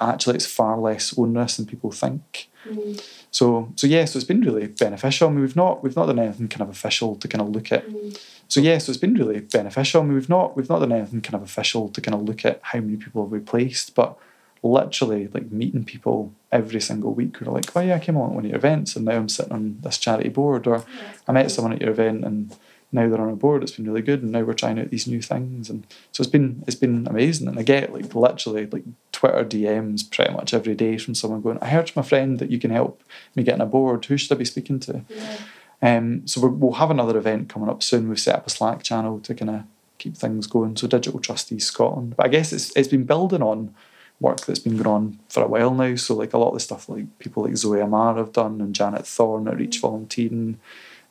Actually, 0.00 0.36
it's 0.36 0.46
far 0.46 0.78
less 0.78 1.16
onerous 1.18 1.58
than 1.58 1.66
people 1.66 1.92
think. 1.92 2.48
Mm. 2.66 3.04
So, 3.30 3.70
so 3.76 3.86
yeah, 3.86 4.06
so 4.06 4.16
it's 4.16 4.26
been 4.26 4.40
really 4.40 4.68
beneficial. 4.68 5.28
I 5.28 5.32
mean, 5.32 5.42
we've 5.42 5.56
not 5.56 5.82
we've 5.82 5.96
not 5.96 6.06
done 6.06 6.18
anything 6.18 6.48
kind 6.48 6.62
of 6.62 6.70
official 6.70 7.16
to 7.16 7.28
kind 7.28 7.42
of 7.42 7.50
look 7.50 7.70
at. 7.70 7.86
Mm. 7.86 8.18
So 8.48 8.60
yeah, 8.60 8.78
so 8.78 8.90
it's 8.90 9.00
been 9.00 9.14
really 9.14 9.40
beneficial. 9.40 10.00
I 10.00 10.04
mean, 10.04 10.14
we've 10.14 10.28
not 10.28 10.56
we've 10.56 10.68
not 10.68 10.78
done 10.78 10.92
anything 10.92 11.20
kind 11.20 11.34
of 11.34 11.42
official 11.42 11.90
to 11.90 12.00
kind 12.00 12.14
of 12.14 12.22
look 12.22 12.46
at 12.46 12.60
how 12.62 12.80
many 12.80 12.96
people 12.96 13.24
have 13.24 13.32
we 13.32 13.40
placed, 13.40 13.94
but 13.94 14.16
literally 14.62 15.28
like 15.28 15.50
meeting 15.50 15.84
people 15.84 16.32
every 16.52 16.80
single 16.80 17.14
week 17.14 17.36
who 17.38 17.48
are 17.48 17.54
like, 17.54 17.74
oh 17.74 17.80
yeah, 17.80 17.96
I 17.96 17.98
came 17.98 18.16
along 18.16 18.30
to 18.30 18.34
one 18.36 18.44
of 18.44 18.50
your 18.50 18.58
events 18.58 18.94
and 18.94 19.04
now 19.04 19.12
I'm 19.12 19.28
sitting 19.28 19.52
on 19.52 19.78
this 19.80 19.98
charity 19.98 20.28
board, 20.28 20.66
or 20.66 20.84
I 21.26 21.32
met 21.32 21.50
someone 21.50 21.72
at 21.72 21.80
your 21.80 21.90
event 21.90 22.24
and 22.24 22.54
now 22.92 23.08
they're 23.08 23.20
on 23.20 23.32
a 23.32 23.36
board. 23.36 23.62
It's 23.62 23.72
been 23.72 23.86
really 23.86 24.02
good, 24.02 24.22
and 24.22 24.32
now 24.32 24.42
we're 24.42 24.52
trying 24.52 24.78
out 24.78 24.90
these 24.90 25.06
new 25.06 25.22
things, 25.22 25.70
and 25.70 25.86
so 26.12 26.20
it's 26.20 26.30
been 26.30 26.62
it's 26.66 26.76
been 26.76 27.06
amazing. 27.08 27.48
And 27.48 27.58
I 27.58 27.62
get 27.62 27.92
like 27.92 28.14
literally 28.14 28.66
like 28.66 28.84
Twitter 29.12 29.44
DMs 29.44 30.08
pretty 30.08 30.32
much 30.32 30.52
every 30.52 30.74
day 30.74 30.98
from 30.98 31.14
someone 31.14 31.40
going, 31.40 31.58
I 31.62 31.70
heard 31.70 31.88
from 31.88 32.00
a 32.00 32.06
friend 32.06 32.38
that 32.38 32.50
you 32.50 32.58
can 32.58 32.70
help 32.70 33.02
me 33.34 33.42
get 33.42 33.54
on 33.54 33.60
a 33.62 33.66
board. 33.66 34.04
Who 34.04 34.18
should 34.18 34.32
I 34.32 34.38
be 34.38 34.44
speaking 34.44 34.78
to? 34.80 35.04
Yeah. 35.08 35.36
Um, 35.80 36.26
so 36.28 36.46
we 36.46 36.48
will 36.54 36.74
have 36.74 36.90
another 36.90 37.16
event 37.16 37.48
coming 37.48 37.70
up 37.70 37.82
soon. 37.82 38.08
We've 38.08 38.20
set 38.20 38.36
up 38.36 38.46
a 38.46 38.50
Slack 38.50 38.82
channel 38.82 39.18
to 39.20 39.34
kind 39.34 39.50
of 39.50 39.62
keep 39.98 40.16
things 40.16 40.46
going. 40.46 40.76
So 40.76 40.86
Digital 40.86 41.18
Trustees 41.18 41.64
Scotland. 41.64 42.14
But 42.16 42.26
I 42.26 42.28
guess 42.28 42.52
it's 42.52 42.76
it's 42.76 42.88
been 42.88 43.04
building 43.04 43.42
on 43.42 43.74
work 44.22 44.46
that's 44.46 44.60
been 44.60 44.76
going 44.76 44.86
on 44.86 45.18
for 45.28 45.42
a 45.42 45.48
while 45.48 45.74
now. 45.74 45.94
So 45.96 46.14
like 46.14 46.32
a 46.32 46.38
lot 46.38 46.48
of 46.48 46.54
the 46.54 46.60
stuff 46.60 46.88
like 46.88 47.18
people 47.18 47.42
like 47.42 47.56
Zoe 47.56 47.80
Amar 47.80 48.16
have 48.16 48.32
done 48.32 48.60
and 48.60 48.74
Janet 48.74 49.06
Thorne 49.06 49.48
at 49.48 49.56
Reach 49.56 49.80
Volunteering, 49.80 50.58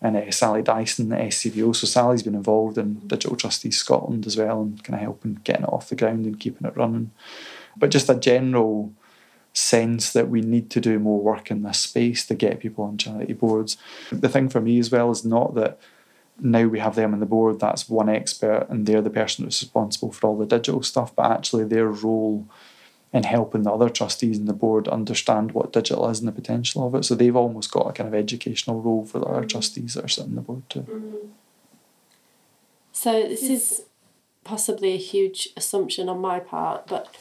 and 0.02 0.18
uh, 0.18 0.32
Sally 0.32 0.64
Dyson, 0.64 1.10
the 1.10 1.18
SCVO. 1.18 1.76
So 1.76 1.86
Sally's 1.86 2.24
been 2.24 2.34
involved 2.34 2.78
in 2.78 3.08
Digital 3.08 3.36
Trustees 3.36 3.78
Scotland 3.78 4.26
as 4.26 4.38
well 4.38 4.62
and 4.62 4.84
kind 4.84 4.96
of 4.96 5.02
helping 5.02 5.36
getting 5.44 5.64
it 5.64 5.70
off 5.74 5.90
the 5.90 5.96
ground 5.96 6.26
and 6.26 6.40
keeping 6.40 6.66
it 6.66 6.76
running. 6.76 7.12
But 7.78 7.92
just 7.92 8.10
a 8.10 8.16
general 8.16 8.94
sense 9.54 10.14
that 10.14 10.30
we 10.30 10.42
need 10.42 10.70
to 10.72 10.80
do 10.80 10.98
more 10.98 11.20
work 11.20 11.52
in 11.52 11.62
this 11.62 11.80
space 11.80 12.26
to 12.26 12.36
get 12.36 12.62
people 12.62 12.86
on 12.86 12.98
charity 12.98 13.34
boards. 13.34 13.78
The 14.12 14.30
thing 14.30 14.50
for 14.50 14.62
me 14.62 14.80
as 14.80 14.90
well 14.90 15.12
is 15.12 15.26
not 15.26 15.56
that 15.56 15.78
now 16.40 16.66
we 16.66 16.80
have 16.80 16.96
them 16.96 17.14
on 17.14 17.20
the 17.20 17.26
board, 17.26 17.60
that's 17.60 17.90
one 17.90 18.10
expert 18.10 18.66
and 18.70 18.86
they're 18.86 19.02
the 19.02 19.10
person 19.10 19.46
that's 19.46 19.62
responsible 19.62 20.12
for 20.12 20.28
all 20.28 20.38
the 20.38 20.46
digital 20.46 20.82
stuff, 20.82 21.16
but 21.16 21.30
actually 21.30 21.66
their 21.66 21.88
role 21.88 22.48
in 23.14 23.24
helping 23.24 23.64
the 23.64 23.72
other 23.72 23.90
trustees 23.90 24.38
in 24.38 24.46
the 24.46 24.54
board 24.54 24.88
understand 24.88 25.52
what 25.52 25.74
digital 25.74 26.10
is 26.10 26.20
and 26.20 26.28
the 26.28 26.32
potential 26.32 26.88
of 26.88 26.96
it. 26.96 27.04
So 27.04 27.14
they've 27.14 27.36
almost 27.36 27.72
got 27.72 27.90
a 27.90 27.94
kind 27.94 28.08
of 28.08 28.16
educational 28.16 28.82
role 28.82 29.06
for 29.06 29.20
the 29.20 29.26
other 29.26 29.46
trustees 29.46 29.96
that 29.96 30.06
are 30.06 30.10
sitting 30.10 30.32
on 30.32 30.36
the 30.36 30.42
board 30.42 30.70
too. 30.70 30.82
Mm. 30.82 31.30
So 32.94 33.24
this 33.24 33.44
is 33.44 33.84
possibly 34.44 34.94
a 34.94 34.98
huge 34.98 35.50
assumption 35.58 36.08
on 36.08 36.20
my 36.20 36.40
part, 36.40 36.88
but 36.88 37.16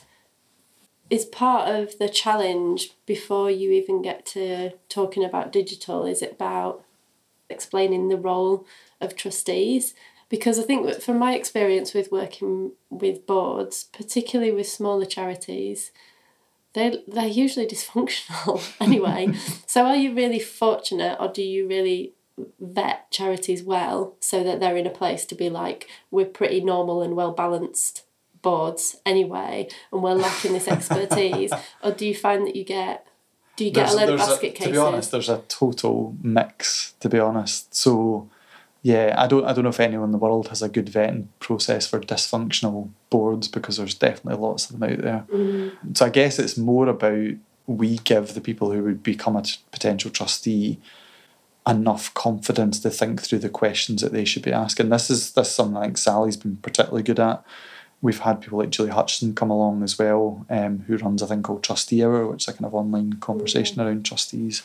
is 1.11 1.25
part 1.25 1.69
of 1.69 1.99
the 1.99 2.09
challenge 2.09 2.93
before 3.05 3.51
you 3.51 3.73
even 3.73 4.01
get 4.01 4.25
to 4.25 4.71
talking 4.89 5.25
about 5.25 5.53
digital 5.53 6.07
is 6.07 6.23
it 6.23 6.33
about 6.33 6.85
explaining 7.49 8.09
the 8.09 8.17
role 8.17 8.65
of 9.01 9.17
trustees 9.17 9.93
because 10.31 10.59
I 10.59 10.63
think 10.63 11.03
from 11.03 11.19
my 11.19 11.35
experience 11.35 11.93
with 11.93 12.11
working 12.11 12.73
with 12.89 13.27
boards, 13.27 13.85
particularly 13.93 14.53
with 14.53 14.69
smaller 14.69 15.05
charities, 15.05 15.91
they 16.73 17.03
they're 17.07 17.27
usually 17.27 17.67
dysfunctional 17.67 18.63
anyway. 18.81 19.35
so 19.67 19.85
are 19.85 19.97
you 19.97 20.15
really 20.15 20.39
fortunate, 20.39 21.19
or 21.21 21.29
do 21.29 21.43
you 21.43 21.69
really 21.69 22.15
vet 22.59 23.11
charities 23.11 23.63
well 23.63 24.15
so 24.19 24.43
that 24.43 24.61
they're 24.61 24.77
in 24.77 24.87
a 24.87 24.91
place 24.91 25.27
to 25.27 25.35
be 25.35 25.51
like 25.51 25.87
we're 26.11 26.25
pretty 26.25 26.63
normal 26.63 27.03
and 27.03 27.15
well 27.15 27.33
balanced 27.33 28.05
boards 28.41 28.97
anyway, 29.05 29.69
and 29.93 30.03
we're 30.03 30.15
lacking 30.15 30.53
this 30.53 30.69
expertise, 30.69 31.53
or 31.83 31.91
do 31.91 32.07
you 32.07 32.15
find 32.15 32.47
that 32.47 32.55
you 32.55 32.65
get 32.65 33.05
do 33.57 33.65
you 33.65 33.73
get 33.73 33.89
there's, 33.89 33.95
a 33.95 33.97
load 33.97 34.09
of 34.11 34.19
basket 34.19 34.51
a, 34.51 34.53
cases? 34.53 34.67
To 34.67 34.73
be 34.73 34.79
honest, 34.79 35.11
there's 35.11 35.29
a 35.29 35.39
total 35.49 36.15
mix. 36.23 36.95
To 37.01 37.09
be 37.09 37.19
honest, 37.19 37.75
so 37.75 38.31
yeah, 38.83 39.15
I 39.19 39.27
don't 39.27 39.45
I 39.45 39.53
don't 39.53 39.65
know 39.65 39.71
if 39.71 39.81
anyone 39.81 40.07
in 40.07 40.13
the 40.13 40.19
world 40.19 40.49
has 40.49 40.63
a 40.63 40.69
good 40.69 40.87
vetting 40.87 41.27
process 41.39 41.87
for 41.87 42.01
dysfunctional 42.01 42.91
boards 43.11 43.47
because 43.47 43.77
there's 43.77 43.95
definitely 43.95 44.41
lots 44.41 44.71
of 44.71 44.79
them 44.79 44.91
out 44.91 44.99
there. 44.99 45.25
Mm. 45.33 45.97
So 45.97 46.07
I 46.07 46.11
guess 46.11 46.39
it's 46.39 46.57
more 46.57 46.89
about 46.89 47.33
we 47.67 47.99
give 47.99 48.35
the 48.35 48.41
people 48.41 48.73
who 48.73 48.83
would 48.85 49.03
become 49.03 49.37
a 49.37 49.45
potential 49.71 50.11
trustee 50.11 50.79
enough 51.69 52.13
confidence 52.15 52.81
to 52.81 52.91
think 52.91 53.21
through 53.21 53.39
the 53.41 53.51
questions 53.51 54.01
that 54.01 54.13
they 54.13 54.25
should 54.25 54.43
be 54.43 54.53
asking. 54.53 54.89
This 54.89 55.11
is 55.11 55.33
this 55.33 55.49
is 55.49 55.55
something 55.55 55.77
I 55.77 55.85
think 55.85 55.99
Sally's 55.99 56.39
been 56.39 56.57
particularly 56.57 57.03
good 57.03 57.21
at. 57.21 57.45
We've 58.03 58.21
had 58.21 58.41
people 58.41 58.59
like 58.59 58.71
Julie 58.71 58.89
Hutchinson 58.89 59.35
come 59.35 59.51
along 59.51 59.83
as 59.83 59.99
well, 59.99 60.47
um, 60.49 60.85
who 60.87 60.97
runs 60.97 61.21
a 61.21 61.27
thing 61.27 61.43
called 61.43 61.63
Trustee 61.63 62.03
Hour, 62.03 62.27
which 62.29 62.45
is 62.45 62.49
a 62.49 62.55
kind 62.55 62.65
of 62.65 62.75
online 62.75 63.15
conversation 63.15 63.77
mm. 63.77 63.85
around 63.85 64.07
trustees, 64.07 64.63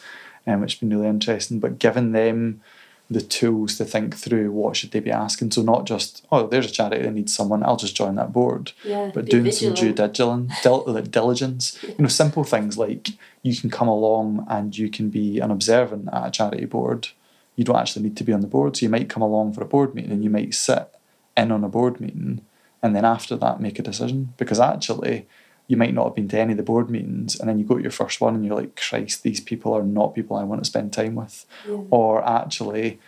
um, 0.47 0.61
which 0.61 0.75
has 0.75 0.79
been 0.79 0.89
really 0.89 1.09
interesting. 1.09 1.59
But 1.59 1.79
giving 1.79 2.13
them 2.13 2.61
the 3.09 3.21
tools 3.21 3.77
to 3.77 3.85
think 3.85 4.15
through 4.15 4.51
what 4.51 4.75
should 4.75 4.91
they 4.91 4.99
be 4.99 5.11
asking. 5.11 5.51
So 5.51 5.61
not 5.61 5.85
just 5.85 6.25
oh, 6.31 6.47
there's 6.47 6.65
a 6.65 6.71
charity 6.71 7.03
that 7.03 7.11
needs 7.11 7.35
someone, 7.35 7.63
I'll 7.63 7.75
just 7.75 7.95
join 7.95 8.15
that 8.15 8.33
board. 8.33 8.71
Yeah, 8.83 9.11
but 9.13 9.25
doing 9.25 9.43
vigilant. 9.43 9.77
some 9.77 9.87
due 9.87 9.93
diligence, 9.93 10.61
dil- 10.63 11.01
diligence. 11.03 11.83
You 11.83 11.95
know, 11.99 12.07
simple 12.07 12.43
things 12.43 12.77
like 12.77 13.09
you 13.43 13.55
can 13.55 13.69
come 13.69 13.87
along 13.87 14.45
and 14.49 14.75
you 14.77 14.89
can 14.89 15.09
be 15.09 15.39
an 15.39 15.51
observant 15.51 16.09
at 16.11 16.27
a 16.27 16.31
charity 16.31 16.65
board. 16.65 17.09
You 17.55 17.63
don't 17.63 17.77
actually 17.77 18.03
need 18.03 18.17
to 18.17 18.23
be 18.23 18.33
on 18.33 18.41
the 18.41 18.47
board, 18.47 18.75
so 18.75 18.85
you 18.85 18.89
might 18.89 19.09
come 19.09 19.23
along 19.23 19.53
for 19.53 19.61
a 19.61 19.67
board 19.67 19.95
meeting 19.95 20.11
and 20.11 20.23
you 20.23 20.29
might 20.29 20.53
sit 20.53 20.89
in 21.37 21.51
on 21.51 21.63
a 21.63 21.69
board 21.69 22.01
meeting, 22.01 22.41
and 22.81 22.95
then 22.95 23.05
after 23.05 23.35
that 23.35 23.61
make 23.61 23.77
a 23.77 23.83
decision 23.83 24.33
because 24.37 24.59
actually 24.59 25.27
you 25.67 25.77
might 25.77 25.93
not 25.93 26.05
have 26.05 26.15
been 26.15 26.27
to 26.27 26.39
any 26.39 26.53
of 26.53 26.57
the 26.57 26.63
board 26.63 26.89
meetings 26.89 27.39
and 27.39 27.49
then 27.49 27.59
you 27.59 27.65
go 27.65 27.75
to 27.75 27.81
your 27.81 27.91
first 27.91 28.21
one 28.21 28.35
and 28.35 28.45
you're 28.45 28.55
like 28.55 28.79
christ 28.79 29.23
these 29.23 29.39
people 29.39 29.73
are 29.73 29.83
not 29.83 30.15
people 30.15 30.35
i 30.35 30.43
want 30.43 30.61
to 30.61 30.69
spend 30.69 30.93
time 30.93 31.15
with 31.15 31.45
yeah. 31.67 31.77
or 31.89 32.27
actually 32.27 32.99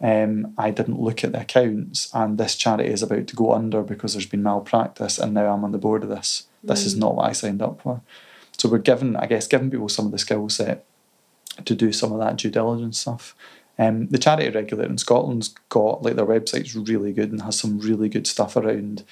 um, 0.00 0.52
i 0.58 0.70
didn't 0.70 1.00
look 1.00 1.24
at 1.24 1.32
the 1.32 1.40
accounts 1.40 2.08
and 2.14 2.38
this 2.38 2.56
charity 2.56 2.88
is 2.88 3.02
about 3.02 3.26
to 3.26 3.36
go 3.36 3.52
under 3.52 3.82
because 3.82 4.14
there's 4.14 4.26
been 4.26 4.42
malpractice 4.42 5.18
and 5.18 5.34
now 5.34 5.52
i'm 5.52 5.64
on 5.64 5.72
the 5.72 5.78
board 5.78 6.02
of 6.02 6.08
this 6.08 6.46
this 6.62 6.82
mm. 6.82 6.86
is 6.86 6.96
not 6.96 7.14
what 7.14 7.28
i 7.28 7.32
signed 7.32 7.62
up 7.62 7.80
for 7.80 8.00
so 8.56 8.68
we're 8.68 8.78
given 8.78 9.16
i 9.16 9.26
guess 9.26 9.46
giving 9.46 9.70
people 9.70 9.88
some 9.88 10.06
of 10.06 10.12
the 10.12 10.18
skill 10.18 10.48
set 10.48 10.84
to 11.64 11.74
do 11.74 11.92
some 11.92 12.12
of 12.12 12.18
that 12.18 12.36
due 12.36 12.50
diligence 12.50 12.98
stuff 12.98 13.34
um, 13.78 14.06
the 14.08 14.18
charity 14.18 14.48
regulator 14.50 14.88
in 14.88 14.98
Scotland's 14.98 15.48
got 15.68 16.02
like 16.02 16.14
their 16.14 16.26
website's 16.26 16.76
really 16.76 17.12
good 17.12 17.32
and 17.32 17.42
has 17.42 17.58
some 17.58 17.80
really 17.80 18.08
good 18.08 18.26
stuff 18.26 18.56
around 18.56 19.02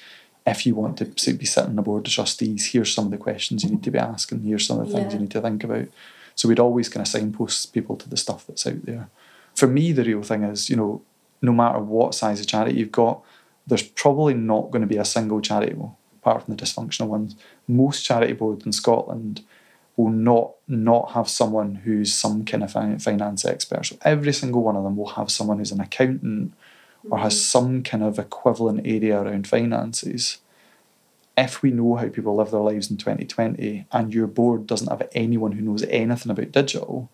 if 0.45 0.65
you 0.65 0.75
want 0.75 0.97
to 0.97 1.05
be 1.05 1.45
sitting 1.45 1.69
on 1.69 1.75
the 1.75 1.81
board 1.81 2.05
of 2.05 2.13
trustees, 2.13 2.71
here's 2.71 2.93
some 2.93 3.05
of 3.05 3.11
the 3.11 3.17
questions 3.17 3.63
you 3.63 3.69
need 3.69 3.83
to 3.83 3.91
be 3.91 3.99
asking, 3.99 4.41
here's 4.41 4.67
some 4.67 4.79
of 4.79 4.87
the 4.87 4.93
things 4.93 5.13
yeah. 5.13 5.13
you 5.13 5.19
need 5.19 5.31
to 5.31 5.41
think 5.41 5.63
about. 5.63 5.87
So 6.35 6.47
we'd 6.47 6.59
always 6.59 6.89
kind 6.89 7.01
of 7.01 7.07
signpost 7.07 7.73
people 7.73 7.95
to 7.97 8.09
the 8.09 8.17
stuff 8.17 8.45
that's 8.45 8.67
out 8.67 8.85
there. 8.85 9.09
For 9.55 9.67
me, 9.67 9.91
the 9.91 10.03
real 10.03 10.23
thing 10.23 10.43
is, 10.43 10.69
you 10.69 10.75
know, 10.75 11.01
no 11.41 11.51
matter 11.51 11.79
what 11.79 12.15
size 12.15 12.39
of 12.39 12.47
charity 12.47 12.79
you've 12.79 12.91
got, 12.91 13.21
there's 13.67 13.83
probably 13.83 14.33
not 14.33 14.71
going 14.71 14.81
to 14.81 14.87
be 14.87 14.97
a 14.97 15.05
single 15.05 15.41
charity, 15.41 15.75
apart 16.21 16.43
from 16.43 16.55
the 16.55 16.61
dysfunctional 16.61 17.07
ones. 17.07 17.35
Most 17.67 18.03
charity 18.03 18.33
boards 18.33 18.65
in 18.65 18.71
Scotland 18.71 19.43
will 19.95 20.09
not 20.09 20.53
not 20.67 21.11
have 21.11 21.29
someone 21.29 21.75
who's 21.75 22.13
some 22.13 22.43
kind 22.45 22.63
of 22.63 22.71
finance 22.71 23.45
expert. 23.45 23.85
So 23.85 23.97
every 24.01 24.33
single 24.33 24.63
one 24.63 24.75
of 24.75 24.83
them 24.83 24.97
will 24.97 25.09
have 25.09 25.29
someone 25.29 25.59
who's 25.59 25.71
an 25.71 25.79
accountant 25.79 26.53
or 27.09 27.19
has 27.19 27.33
mm-hmm. 27.33 27.41
some 27.41 27.83
kind 27.83 28.03
of 28.03 28.19
equivalent 28.19 28.85
area 28.85 29.21
around 29.21 29.47
finances, 29.47 30.39
if 31.37 31.61
we 31.61 31.71
know 31.71 31.95
how 31.95 32.09
people 32.09 32.35
live 32.35 32.51
their 32.51 32.59
lives 32.59 32.91
in 32.91 32.97
2020 32.97 33.85
and 33.91 34.13
your 34.13 34.27
board 34.27 34.67
doesn't 34.67 34.89
have 34.89 35.07
anyone 35.13 35.53
who 35.53 35.61
knows 35.61 35.83
anything 35.83 36.31
about 36.31 36.51
digital, 36.51 37.09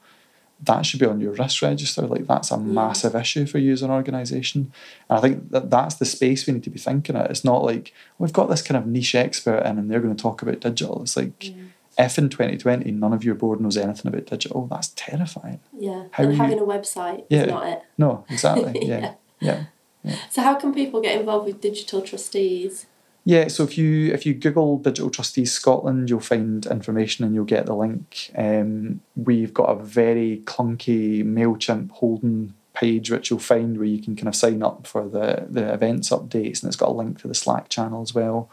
that 0.62 0.86
should 0.86 1.00
be 1.00 1.06
on 1.06 1.22
your 1.22 1.32
risk 1.34 1.62
register. 1.62 2.02
Like 2.02 2.28
that's 2.28 2.52
a 2.52 2.56
yeah. 2.56 2.62
massive 2.62 3.16
issue 3.16 3.46
for 3.46 3.60
you 3.60 3.72
as 3.72 3.82
an 3.82 3.92
organisation. 3.92 4.74
And 5.10 5.18
I 5.18 5.22
think 5.22 5.52
that 5.52 5.70
that's 5.70 5.96
the 5.96 6.06
space 6.06 6.46
we 6.46 6.54
need 6.54 6.64
to 6.64 6.70
be 6.70 6.80
thinking 6.80 7.16
at. 7.16 7.32
It's 7.32 7.46
not 7.46 7.64
like 7.64 7.94
we've 8.18 8.34
got 8.34 8.50
this 8.50 8.62
kind 8.62 8.78
of 8.78 8.86
niche 8.86 9.16
expert 9.16 9.66
in 9.66 9.78
and 9.78 9.90
they're 9.90 10.02
going 10.02 10.16
to 10.16 10.22
talk 10.22 10.42
about 10.42 10.60
digital. 10.60 11.02
It's 11.02 11.16
like 11.16 11.50
yeah. 11.50 11.64
if 11.98 12.18
in 12.18 12.30
2020 12.30 12.92
none 12.92 13.14
of 13.14 13.24
your 13.24 13.36
board 13.36 13.62
knows 13.62 13.78
anything 13.78 14.08
about 14.08 14.26
digital, 14.26 14.68
that's 14.68 14.90
terrifying. 14.96 15.62
Yeah. 15.78 16.06
How 16.12 16.26
and 16.26 16.36
having 16.36 16.58
you, 16.58 16.66
a 16.66 16.68
website 16.68 17.26
yeah, 17.30 17.44
is 17.44 17.48
not 17.48 17.68
it. 17.68 17.82
No, 17.98 18.26
exactly. 18.30 18.80
yeah. 18.86 19.00
yeah. 19.00 19.14
yeah. 19.40 19.64
So 20.30 20.42
how 20.42 20.56
can 20.56 20.74
people 20.74 21.02
get 21.02 21.20
involved 21.20 21.46
with 21.46 21.62
digital 21.62 22.02
trustees? 22.02 22.86
Yeah, 23.26 23.48
so 23.48 23.64
if 23.64 23.78
you 23.78 24.14
if 24.14 24.26
you 24.26 24.34
Google 24.34 24.80
Digital 24.80 25.10
Trustees 25.10 25.52
Scotland, 25.52 26.10
you'll 26.10 26.20
find 26.20 26.66
information 26.66 27.26
and 27.26 27.36
you'll 27.36 27.46
get 27.46 27.66
the 27.66 27.76
link. 27.76 28.32
Um, 28.36 29.02
we've 29.16 29.54
got 29.54 29.66
a 29.66 29.84
very 29.84 30.42
clunky 30.46 31.24
Mailchimp 31.24 31.92
Holden 31.92 32.56
page 32.74 33.12
which 33.12 33.30
you'll 33.30 33.40
find 33.40 33.78
where 33.78 33.88
you 33.88 34.02
can 34.02 34.16
kind 34.16 34.30
of 34.30 34.36
sign 34.36 34.64
up 34.64 34.88
for 34.88 35.08
the 35.08 35.46
the 35.50 35.72
events 35.74 36.10
updates, 36.10 36.64
and 36.64 36.70
it's 36.70 36.76
got 36.76 36.90
a 36.90 36.94
link 36.94 37.20
to 37.22 37.28
the 37.28 37.36
Slack 37.36 37.70
channel 37.70 38.02
as 38.02 38.16
well. 38.16 38.50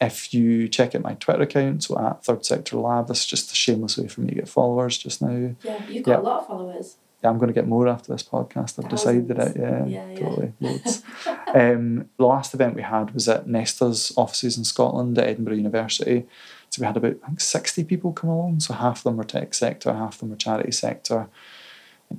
If 0.00 0.34
you 0.34 0.68
check 0.68 0.94
out 0.94 1.02
my 1.02 1.14
Twitter 1.14 1.42
account, 1.42 1.84
so 1.84 1.98
at 1.98 2.24
Third 2.24 2.44
Sector 2.44 2.76
Lab, 2.76 3.08
this 3.08 3.20
is 3.20 3.26
just 3.26 3.52
a 3.52 3.54
shameless 3.54 3.96
way 3.96 4.08
for 4.08 4.22
me 4.22 4.28
to 4.28 4.34
get 4.34 4.48
followers 4.48 4.98
just 4.98 5.22
now. 5.22 5.54
Yeah, 5.62 5.86
you've 5.88 6.04
got 6.04 6.12
yep. 6.12 6.20
a 6.20 6.22
lot 6.22 6.40
of 6.40 6.46
followers 6.48 6.96
yeah, 7.22 7.30
I'm 7.30 7.38
going 7.38 7.48
to 7.48 7.54
get 7.54 7.66
more 7.66 7.88
after 7.88 8.12
this 8.12 8.22
podcast. 8.22 8.78
I've 8.78 8.90
Thousands. 8.90 9.26
decided 9.28 9.38
it. 9.38 9.56
Yeah, 9.56 9.86
yeah, 9.86 10.10
yeah. 10.10 10.18
totally, 10.18 10.52
loads. 10.60 11.02
um, 11.54 12.08
the 12.18 12.26
last 12.26 12.54
event 12.54 12.74
we 12.76 12.82
had 12.82 13.14
was 13.14 13.28
at 13.28 13.46
Nesta's 13.46 14.12
offices 14.16 14.58
in 14.58 14.64
Scotland 14.64 15.18
at 15.18 15.26
Edinburgh 15.26 15.54
University. 15.54 16.26
So 16.70 16.80
we 16.80 16.86
had 16.86 16.96
about 16.96 17.16
I 17.24 17.28
think 17.28 17.40
60 17.40 17.84
people 17.84 18.12
come 18.12 18.30
along. 18.30 18.60
So 18.60 18.74
half 18.74 18.98
of 18.98 19.04
them 19.04 19.16
were 19.16 19.24
tech 19.24 19.54
sector, 19.54 19.92
half 19.92 20.14
of 20.14 20.20
them 20.20 20.30
were 20.30 20.36
charity 20.36 20.72
sector. 20.72 21.28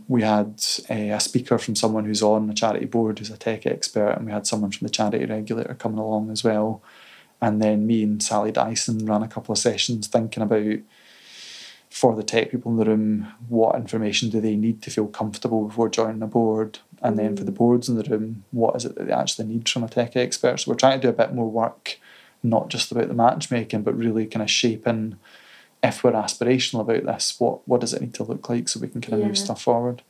We 0.08 0.24
had 0.24 0.62
a, 0.90 1.12
a 1.12 1.20
speaker 1.20 1.58
from 1.58 1.76
someone 1.76 2.06
who's 2.06 2.24
on 2.24 2.48
the 2.48 2.54
charity 2.54 2.86
board 2.86 3.20
who's 3.20 3.30
a 3.30 3.38
tech 3.38 3.66
expert, 3.66 4.12
and 4.12 4.26
we 4.26 4.32
had 4.32 4.48
someone 4.48 4.72
from 4.72 4.86
the 4.86 4.92
charity 4.92 5.26
regulator 5.26 5.76
coming 5.76 6.00
along 6.00 6.32
as 6.32 6.44
well. 6.44 6.82
And 7.42 7.62
then 7.62 7.86
me 7.86 8.04
and 8.04 8.22
Sally 8.22 8.52
Dyson 8.52 9.06
ran 9.06 9.22
a 9.22 9.28
couple 9.28 9.54
of 9.54 9.60
sessions 9.60 10.08
thinking 10.08 10.44
about 10.44 10.80
for 11.98 12.16
the 12.16 12.22
tech 12.22 12.52
people 12.52 12.72
in 12.72 12.78
the 12.78 12.86
room, 12.86 13.28
what 13.50 13.76
information 13.76 14.30
do 14.30 14.40
they 14.40 14.56
need 14.56 14.84
to 14.84 14.92
feel 14.92 15.08
comfortable 15.08 15.68
before 15.68 15.90
joining 15.90 16.22
a 16.22 16.28
board? 16.28 16.78
And 17.02 17.18
then 17.18 17.36
for 17.36 17.44
the 17.44 17.52
mm. 17.52 17.56
boards 17.56 17.90
in 17.90 17.98
the 17.98 18.04
room, 18.04 18.44
what 18.52 18.76
is 18.76 18.86
it 18.86 18.94
that 18.94 19.08
they 19.08 19.14
actually 19.14 19.48
need 19.48 19.68
from 19.68 19.84
a 19.84 19.88
tech 19.90 20.16
expert? 20.16 20.60
So 20.60 20.70
we're 20.70 20.78
trying 20.78 21.02
to 21.02 21.08
do 21.08 21.10
a 21.10 21.14
bit 21.14 21.34
more 21.34 21.50
work, 21.50 21.98
not 22.44 22.70
just 22.70 22.92
about 22.92 23.08
the 23.08 23.16
matchmaking, 23.16 23.82
but 23.82 23.98
really 23.98 24.28
kind 24.28 24.44
of 24.44 24.52
shaping 24.52 25.18
if 25.82 26.04
we're 26.04 26.12
aspirational 26.12 26.82
about 26.82 27.04
this, 27.04 27.40
what 27.40 27.68
what 27.68 27.82
does 27.82 27.94
it 27.94 28.02
need 28.02 28.14
to 28.16 28.24
look 28.24 28.48
like 28.48 28.70
so 28.70 28.80
we 28.80 28.90
can 28.90 29.02
kind 29.02 29.16
of 29.16 29.22
yeah. 29.22 29.28
move 29.28 29.38
stuff 29.38 29.64
forward. 29.64 30.04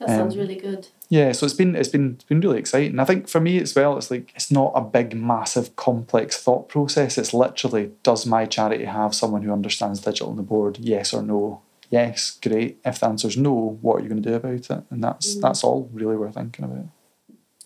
That 0.00 0.08
sounds 0.08 0.34
um, 0.34 0.40
really 0.40 0.56
good. 0.56 0.88
Yeah, 1.12 1.32
so 1.32 1.44
it's 1.44 1.54
been 1.54 1.76
it's 1.76 1.90
been 1.90 2.14
it's 2.14 2.24
been 2.24 2.40
really 2.40 2.58
exciting. 2.58 2.98
I 2.98 3.04
think 3.04 3.28
for 3.28 3.38
me 3.38 3.60
as 3.60 3.74
well, 3.74 3.98
it's 3.98 4.10
like 4.10 4.32
it's 4.34 4.50
not 4.50 4.72
a 4.74 4.80
big, 4.80 5.14
massive, 5.14 5.76
complex 5.76 6.42
thought 6.42 6.70
process. 6.70 7.18
It's 7.18 7.34
literally, 7.34 7.92
does 8.02 8.24
my 8.24 8.46
charity 8.46 8.86
have 8.86 9.14
someone 9.14 9.42
who 9.42 9.52
understands 9.52 10.00
digital 10.00 10.30
on 10.30 10.36
the 10.36 10.42
board? 10.42 10.78
Yes 10.78 11.12
or 11.12 11.22
no? 11.22 11.60
yes, 11.92 12.38
great. 12.42 12.80
If 12.84 12.98
the 12.98 13.06
answer 13.06 13.28
is 13.28 13.36
no, 13.36 13.78
what 13.82 13.96
are 13.96 14.00
you 14.00 14.08
going 14.08 14.22
to 14.22 14.28
do 14.30 14.34
about 14.36 14.54
it? 14.54 14.84
And 14.90 15.04
that's 15.04 15.36
mm. 15.36 15.42
that's 15.42 15.62
all 15.62 15.88
really 15.92 16.16
we're 16.16 16.32
thinking 16.32 16.64
about. 16.64 16.86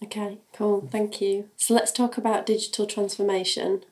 Okay, 0.02 0.38
cool. 0.52 0.86
Thank 0.90 1.22
you. 1.22 1.48
So 1.56 1.72
let's 1.72 1.92
talk 1.92 2.18
about 2.18 2.44
digital 2.44 2.84
transformation. 2.84 3.84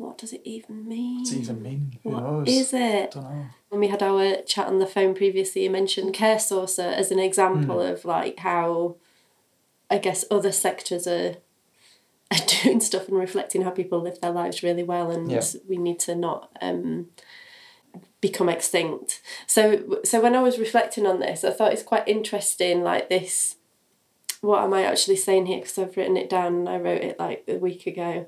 What 0.00 0.16
does 0.16 0.32
it 0.32 0.40
even 0.44 0.88
mean? 0.88 1.18
What's 1.18 1.32
it 1.32 1.40
even 1.40 1.62
mean? 1.62 1.98
Who 2.02 2.10
What 2.10 2.22
knows? 2.22 2.48
is 2.48 2.72
it? 2.72 3.10
don't 3.10 3.22
know. 3.24 3.46
When 3.68 3.80
we 3.80 3.88
had 3.88 4.02
our 4.02 4.36
chat 4.42 4.66
on 4.66 4.78
the 4.78 4.86
phone 4.86 5.14
previously, 5.14 5.64
you 5.64 5.70
mentioned 5.70 6.14
care 6.14 6.36
CareSourcer 6.36 6.90
as 6.94 7.10
an 7.10 7.18
example 7.18 7.76
Hmm. 7.84 7.92
of 7.92 8.04
like 8.06 8.38
how 8.38 8.96
I 9.90 9.98
guess 9.98 10.24
other 10.30 10.52
sectors 10.52 11.06
are 11.06 11.36
are 12.32 12.46
doing 12.62 12.80
stuff 12.80 13.08
and 13.08 13.18
reflecting 13.18 13.62
how 13.62 13.70
people 13.70 14.00
live 14.00 14.20
their 14.20 14.30
lives 14.30 14.62
really 14.62 14.82
well 14.84 15.10
and 15.10 15.30
Yeah. 15.30 15.42
we 15.68 15.76
need 15.76 15.98
to 16.00 16.14
not 16.14 16.48
um 16.62 17.08
become 18.22 18.48
extinct. 18.48 19.20
So 19.46 20.00
so 20.04 20.20
when 20.20 20.34
I 20.34 20.42
was 20.42 20.58
reflecting 20.58 21.06
on 21.06 21.20
this, 21.20 21.44
I 21.44 21.50
thought 21.50 21.72
it's 21.74 21.82
quite 21.82 22.08
interesting 22.08 22.82
like 22.82 23.08
this 23.10 23.56
what 24.40 24.62
am 24.64 24.72
I 24.72 24.84
actually 24.84 25.16
saying 25.16 25.44
here 25.44 25.58
because 25.58 25.76
I've 25.76 25.94
written 25.98 26.16
it 26.16 26.30
down 26.30 26.54
and 26.54 26.68
I 26.70 26.78
wrote 26.78 27.02
it 27.02 27.18
like 27.18 27.44
a 27.46 27.56
week 27.56 27.86
ago. 27.86 28.24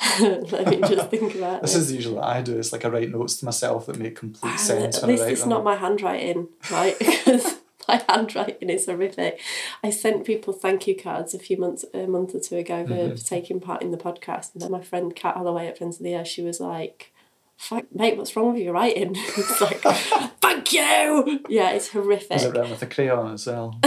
Let 0.20 0.68
me 0.68 0.76
just 0.80 1.10
think 1.10 1.34
about 1.34 1.50
that. 1.50 1.62
This 1.62 1.74
it. 1.74 1.78
is 1.78 1.92
usually 1.92 2.14
what 2.16 2.24
I 2.24 2.42
do. 2.42 2.58
It's 2.58 2.72
like 2.72 2.84
I 2.84 2.88
write 2.88 3.10
notes 3.10 3.36
to 3.36 3.44
myself 3.44 3.86
that 3.86 3.98
make 3.98 4.16
complete 4.16 4.50
And 4.50 4.60
sense 4.60 4.96
At 4.98 5.02
when 5.02 5.10
I 5.10 5.12
least 5.18 5.28
it's 5.30 5.40
them. 5.40 5.50
not 5.50 5.64
my 5.64 5.76
handwriting, 5.76 6.48
right? 6.70 6.96
Because 7.28 7.56
my 7.88 8.02
handwriting 8.08 8.68
is 8.68 8.84
horrific. 8.86 9.40
I 9.82 9.88
sent 9.90 10.26
people 10.26 10.52
thank 10.52 10.86
you 10.86 10.94
cards 10.94 11.32
a 11.32 11.38
few 11.38 11.56
months, 11.56 11.86
a 11.94 12.06
month 12.06 12.34
or 12.34 12.40
two 12.40 12.56
ago 12.56 12.86
for 12.86 12.92
Mm-hmm. 12.92 13.14
taking 13.24 13.60
part 13.60 13.80
in 13.82 13.92
the 13.92 13.96
podcast, 13.96 14.52
and 14.52 14.60
then 14.62 14.70
my 14.70 14.82
friend 14.82 15.16
Kat 15.16 15.36
Holloway 15.36 15.68
at 15.68 15.78
Friends 15.78 15.96
of 15.98 16.04
the 16.04 16.14
Earth, 16.14 16.28
she 16.28 16.42
was 16.42 16.60
like, 16.60 17.12
"Fuck, 17.56 17.86
mate, 17.94 18.18
what's 18.18 18.36
wrong 18.36 18.52
with 18.52 18.62
your 18.62 18.74
writing?" 18.74 19.12
it's 19.16 19.60
like, 19.62 19.80
"Thank 19.80 20.70
you." 20.74 21.40
Yeah, 21.48 21.70
it's 21.70 21.88
horrific. 21.88 22.36
Is 22.36 22.44
it 22.44 22.52
written 22.52 22.70
with 22.70 22.82
a 22.82 22.86
crayon 22.86 23.32
as 23.32 23.46
well? 23.46 23.80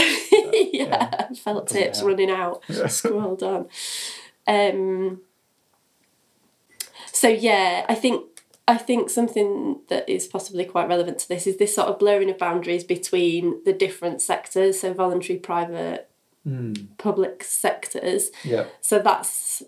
yeah, 0.74 1.30
felt 1.34 1.68
tips 1.68 2.02
running 2.02 2.32
out. 2.32 2.64
Scroll 2.88 3.36
down. 3.36 3.68
Um, 4.48 5.22
so 7.22 7.28
yeah, 7.28 7.86
I 7.88 7.96
think 8.04 8.26
I 8.68 8.78
think 8.78 9.10
something 9.10 9.82
that 9.90 10.10
is 10.10 10.28
possibly 10.28 10.66
quite 10.66 10.88
relevant 10.88 11.20
to 11.20 11.28
this 11.28 11.46
is 11.46 11.58
this 11.58 11.76
sort 11.76 11.88
of 11.90 12.00
blurring 12.00 12.30
of 12.32 12.38
boundaries 12.40 12.84
between 12.84 13.62
the 13.66 13.74
different 13.74 14.22
sectors, 14.22 14.80
so 14.80 14.94
voluntary, 14.94 15.38
private, 15.40 16.08
Hmm. 16.44 16.74
public 16.98 17.44
sectors. 17.44 18.32
Yeah. 18.44 18.66
So 18.82 18.98
that's 18.98 19.62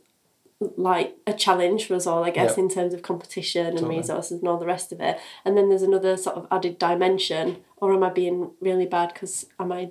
like 0.78 1.16
a 1.28 1.34
challenge 1.34 1.86
for 1.86 1.94
us 1.96 2.08
all, 2.08 2.24
I 2.24 2.32
guess, 2.32 2.58
Yeah. 2.58 2.64
in 2.64 2.70
terms 2.70 2.94
of 2.96 3.02
competition 3.04 3.68
and 3.68 3.78
Totally. 3.78 3.98
resources 3.98 4.40
and 4.40 4.48
all 4.48 4.58
the 4.58 4.66
rest 4.76 4.92
of 4.92 5.00
it. 5.00 5.20
And 5.46 5.56
then 5.56 5.70
there's 5.70 5.84
another 5.84 6.18
sort 6.18 6.38
of 6.38 6.48
added 6.50 6.80
dimension. 6.80 7.58
Or 7.78 7.94
am 7.94 8.04
I 8.04 8.10
being 8.10 8.52
really 8.62 8.88
bad? 8.88 9.14
Because 9.14 9.46
am 9.60 9.72
I? 9.72 9.90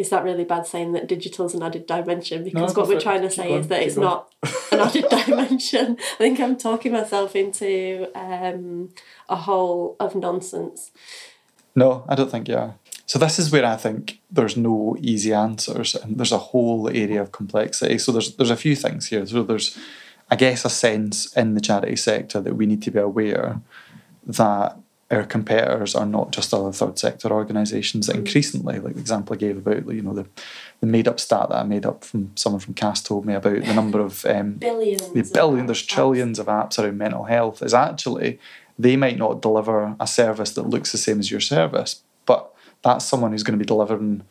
Is 0.00 0.08
that 0.08 0.24
really 0.24 0.44
bad 0.44 0.66
saying 0.66 0.92
that 0.92 1.06
digital's 1.06 1.54
an 1.54 1.62
added 1.62 1.86
dimension? 1.86 2.42
Because 2.42 2.72
go 2.72 2.80
what 2.80 2.88
we're 2.88 2.96
it. 2.96 3.02
trying 3.02 3.20
to 3.20 3.28
say 3.28 3.52
is 3.52 3.68
that 3.68 3.82
it's 3.82 3.96
going. 3.96 4.08
not 4.08 4.32
an 4.72 4.80
added 4.80 5.04
dimension. 5.26 5.98
I 6.14 6.16
think 6.16 6.40
I'm 6.40 6.56
talking 6.56 6.92
myself 6.92 7.36
into 7.36 8.08
um, 8.14 8.94
a 9.28 9.36
hole 9.36 9.96
of 10.00 10.14
nonsense. 10.14 10.90
No, 11.76 12.06
I 12.08 12.14
don't 12.14 12.30
think 12.30 12.48
you 12.48 12.56
are. 12.56 12.76
So 13.04 13.18
this 13.18 13.38
is 13.38 13.52
where 13.52 13.66
I 13.66 13.76
think 13.76 14.20
there's 14.30 14.56
no 14.56 14.96
easy 15.00 15.34
answers, 15.34 15.94
and 15.94 16.16
there's 16.16 16.32
a 16.32 16.38
whole 16.38 16.88
area 16.88 17.20
of 17.20 17.30
complexity. 17.30 17.98
So 17.98 18.10
there's 18.10 18.36
there's 18.36 18.50
a 18.50 18.56
few 18.56 18.74
things 18.74 19.08
here. 19.08 19.26
So 19.26 19.42
there's, 19.42 19.78
I 20.30 20.36
guess, 20.36 20.64
a 20.64 20.70
sense 20.70 21.30
in 21.36 21.52
the 21.52 21.60
charity 21.60 21.96
sector 21.96 22.40
that 22.40 22.54
we 22.54 22.64
need 22.64 22.80
to 22.84 22.90
be 22.90 23.00
aware 23.00 23.60
that 24.26 24.78
our 25.10 25.24
competitors 25.24 25.94
are 25.96 26.06
not 26.06 26.30
just 26.30 26.54
other 26.54 26.72
third 26.72 26.98
sector 26.98 27.32
organisations. 27.32 28.06
That 28.06 28.16
increasingly, 28.16 28.78
like 28.78 28.94
the 28.94 29.00
example 29.00 29.34
I 29.34 29.38
gave 29.38 29.58
about, 29.58 29.86
you 29.92 30.02
know, 30.02 30.14
the 30.14 30.26
the 30.80 30.86
made 30.86 31.08
up 31.08 31.18
stat 31.18 31.48
that 31.48 31.58
I 31.58 31.62
made 31.64 31.84
up 31.84 32.04
from 32.04 32.30
someone 32.36 32.60
from 32.60 32.74
Cass 32.74 33.02
told 33.02 33.26
me 33.26 33.34
about 33.34 33.64
the 33.64 33.74
number 33.74 34.00
of 34.00 34.24
um, 34.24 34.52
Billions. 34.58 35.08
the 35.08 35.20
of 35.20 35.32
billion, 35.32 35.66
there's 35.66 35.82
apps. 35.82 35.88
trillions 35.88 36.38
of 36.38 36.46
apps 36.46 36.78
around 36.78 36.96
mental 36.96 37.24
health, 37.24 37.60
is 37.62 37.74
actually 37.74 38.38
they 38.78 38.96
might 38.96 39.18
not 39.18 39.42
deliver 39.42 39.94
a 39.98 40.06
service 40.06 40.52
that 40.52 40.68
looks 40.68 40.92
the 40.92 40.98
same 40.98 41.18
as 41.18 41.30
your 41.30 41.40
service, 41.40 42.02
but 42.24 42.50
that's 42.82 43.04
someone 43.04 43.32
who's 43.32 43.42
going 43.42 43.58
to 43.58 43.62
be 43.62 43.68
delivering 43.68 44.22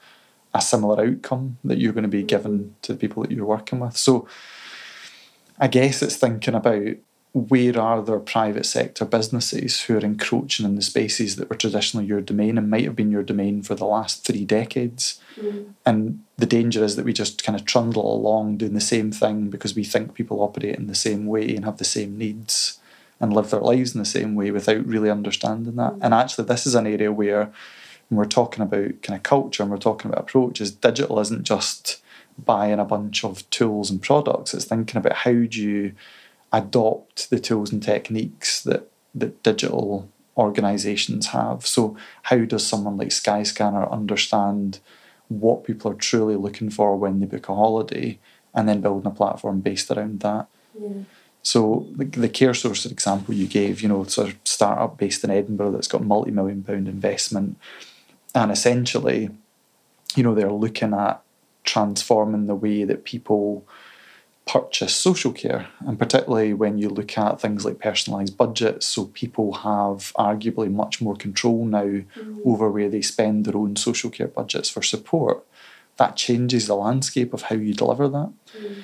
a 0.54 0.62
similar 0.62 1.06
outcome 1.06 1.58
that 1.64 1.78
you're 1.78 1.94
going 1.94 2.04
to 2.04 2.08
be 2.08 2.24
given 2.24 2.76
to 2.82 2.94
the 2.94 3.00
people 3.00 3.22
that 3.22 3.32
you're 3.32 3.46
working 3.46 3.80
with. 3.80 3.96
So 3.96 4.28
I 5.60 5.68
guess 5.68 6.02
it's 6.02 6.16
thinking 6.16 6.56
about 6.56 6.96
where 7.34 7.80
are 7.80 8.02
there 8.02 8.20
private 8.20 8.66
sector 8.66 9.06
businesses 9.06 9.82
who 9.82 9.96
are 9.96 10.06
encroaching 10.06 10.66
in 10.66 10.76
the 10.76 10.82
spaces 10.82 11.36
that 11.36 11.50
were 11.50 11.56
traditionally 11.56 12.08
your 12.08 12.22
domain 12.22 12.58
and 12.58 12.70
might 12.70 12.86
have 12.86 12.96
been 12.96 13.12
your 13.12 13.24
domain 13.24 13.62
for 13.62 13.76
the 13.76 13.86
last 13.86 14.26
three 14.26 14.46
decades. 14.46 15.22
Mm. 15.40 15.74
And 15.86 16.24
the 16.38 16.48
danger 16.48 16.84
is 16.84 16.96
that 16.96 17.06
we 17.06 17.14
just 17.14 17.44
kind 17.44 17.58
of 17.58 17.66
trundle 17.66 18.12
along 18.12 18.58
doing 18.58 18.74
the 18.74 18.82
same 18.82 19.12
thing 19.12 19.50
because 19.50 19.76
we 19.76 19.84
think 19.84 20.16
people 20.16 20.42
operate 20.42 20.76
in 20.76 20.88
the 20.88 20.96
same 20.96 21.28
way 21.28 21.56
and 21.56 21.66
have 21.66 21.78
the 21.78 21.86
same 21.86 22.18
needs 22.18 22.80
and 23.20 23.32
live 23.32 23.52
their 23.52 23.60
lives 23.60 23.94
in 23.94 24.00
the 24.00 24.06
same 24.06 24.34
way 24.34 24.50
without 24.50 24.84
really 24.86 25.12
understanding 25.12 25.76
that. 25.76 25.94
Mm. 25.94 26.00
And 26.02 26.14
actually, 26.16 26.46
this 26.46 26.66
is 26.66 26.74
an 26.74 26.88
area 26.88 27.12
where 27.12 27.52
when 28.08 28.18
we're 28.18 28.26
talking 28.26 28.64
about 28.64 29.04
kind 29.04 29.18
of 29.18 29.22
culture 29.22 29.62
and 29.62 29.72
we're 29.72 29.78
talking 29.78 30.10
about 30.10 30.24
approaches, 30.24 30.72
digital 30.72 31.20
isn't 31.20 31.44
just 31.44 32.02
buying 32.44 32.80
a 32.80 32.86
bunch 32.86 33.24
of 33.24 33.48
tools 33.52 33.92
and 33.92 34.02
products, 34.02 34.54
it's 34.56 34.66
thinking 34.66 34.98
about 34.98 35.14
how 35.14 35.32
do 35.32 35.62
you 35.62 35.94
adopt 36.52 37.30
the 37.30 37.40
tools 37.40 37.72
and 37.72 37.82
techniques 37.82 38.62
that, 38.64 38.90
that 39.16 39.42
digital 39.44 40.10
organisations 40.38 41.28
have. 41.28 41.66
So, 41.66 41.98
how 42.24 42.40
does 42.46 42.66
someone 42.66 42.98
like 42.98 43.10
Skyscanner 43.10 43.92
understand 43.92 44.80
what 45.28 45.64
people 45.64 45.92
are 45.92 45.96
truly 45.96 46.36
looking 46.36 46.70
for 46.70 46.96
when 46.96 47.20
they 47.20 47.26
book 47.26 47.50
a 47.50 47.56
holiday 47.56 48.20
and 48.54 48.68
then 48.68 48.82
building 48.82 49.12
a 49.12 49.16
platform 49.16 49.60
based 49.60 49.92
around 49.92 50.22
that? 50.22 50.48
Yeah. 50.80 51.04
So 51.42 51.88
the, 51.96 52.06
the 52.06 52.30
Care 52.30 52.52
Sourcer 52.52 52.92
example 52.92 53.34
you 53.34 53.48
gave, 53.48 53.82
you 53.82 53.88
know, 53.88 54.04
sort 54.04 54.30
of 54.30 54.38
startup 54.44 54.98
based 54.98 55.24
in 55.24 55.32
Edinburgh 55.32 55.72
that's 55.72 55.88
got 55.88 56.04
multi-million 56.04 56.64
pound 56.64 56.88
investment, 56.88 57.58
and 58.36 58.52
essentially, 58.52 59.30
you 60.16 60.24
know, 60.24 60.36
they're 60.36 60.52
looking 60.52 60.94
at 60.94 61.22
transforming 61.64 62.48
the 62.48 62.56
way 62.56 62.84
that 62.84 63.06
people 63.06 63.66
purchase 64.50 64.96
social 64.96 65.32
care, 65.32 65.68
and 65.86 66.00
particularly 66.00 66.54
when 66.54 66.80
you 66.80 66.90
look 66.90 67.18
at 67.18 67.40
things 67.40 67.66
like 67.66 67.76
personalised 67.76 68.36
budgets, 68.36 68.88
so 68.88 69.06
people 69.06 69.54
have 69.54 70.12
arguably 70.18 70.72
much 70.72 71.02
more 71.02 71.16
control 71.16 71.66
now 71.66 71.84
mm-hmm. 71.84 72.40
over 72.44 72.70
where 72.70 72.90
they 72.90 73.02
spend 73.02 73.46
their 73.46 73.56
own 73.56 73.76
social 73.76 74.10
care 74.10 74.28
budgets 74.28 74.70
for 74.70 74.82
support. 74.82 75.46
That 75.98 76.16
changes 76.16 76.66
the 76.66 76.76
landscape 76.76 77.34
of 77.34 77.44
how 77.44 77.56
you 77.56 77.74
deliver 77.76 78.08
that. 78.08 78.32
Mm-hmm. 78.58 78.82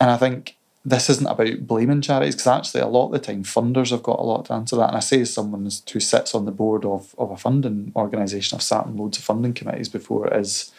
And 0.00 0.10
I 0.10 0.16
think 0.16 0.56
this 0.84 1.10
isn't 1.10 1.26
about 1.26 1.66
blaming 1.66 2.00
charities 2.00 2.36
because 2.36 2.46
actually 2.46 2.80
a 2.80 2.86
lot 2.86 3.06
of 3.06 3.12
the 3.12 3.18
time 3.18 3.42
funders 3.42 3.90
have 3.90 4.04
got 4.04 4.20
a 4.20 4.22
lot 4.22 4.46
to 4.46 4.52
answer 4.52 4.76
that. 4.76 4.88
And 4.88 4.96
I 4.96 5.00
say 5.00 5.20
as 5.20 5.34
someone 5.34 5.68
who 5.92 6.00
sits 6.00 6.34
on 6.34 6.44
the 6.44 6.52
board 6.52 6.84
of, 6.84 7.14
of 7.18 7.30
a 7.32 7.36
funding 7.36 7.92
organisation, 7.96 8.56
I've 8.56 8.62
sat 8.62 8.86
on 8.86 8.96
loads 8.96 9.18
of 9.18 9.24
funding 9.24 9.52
committees 9.52 9.88
before, 9.88 10.32
is 10.32 10.72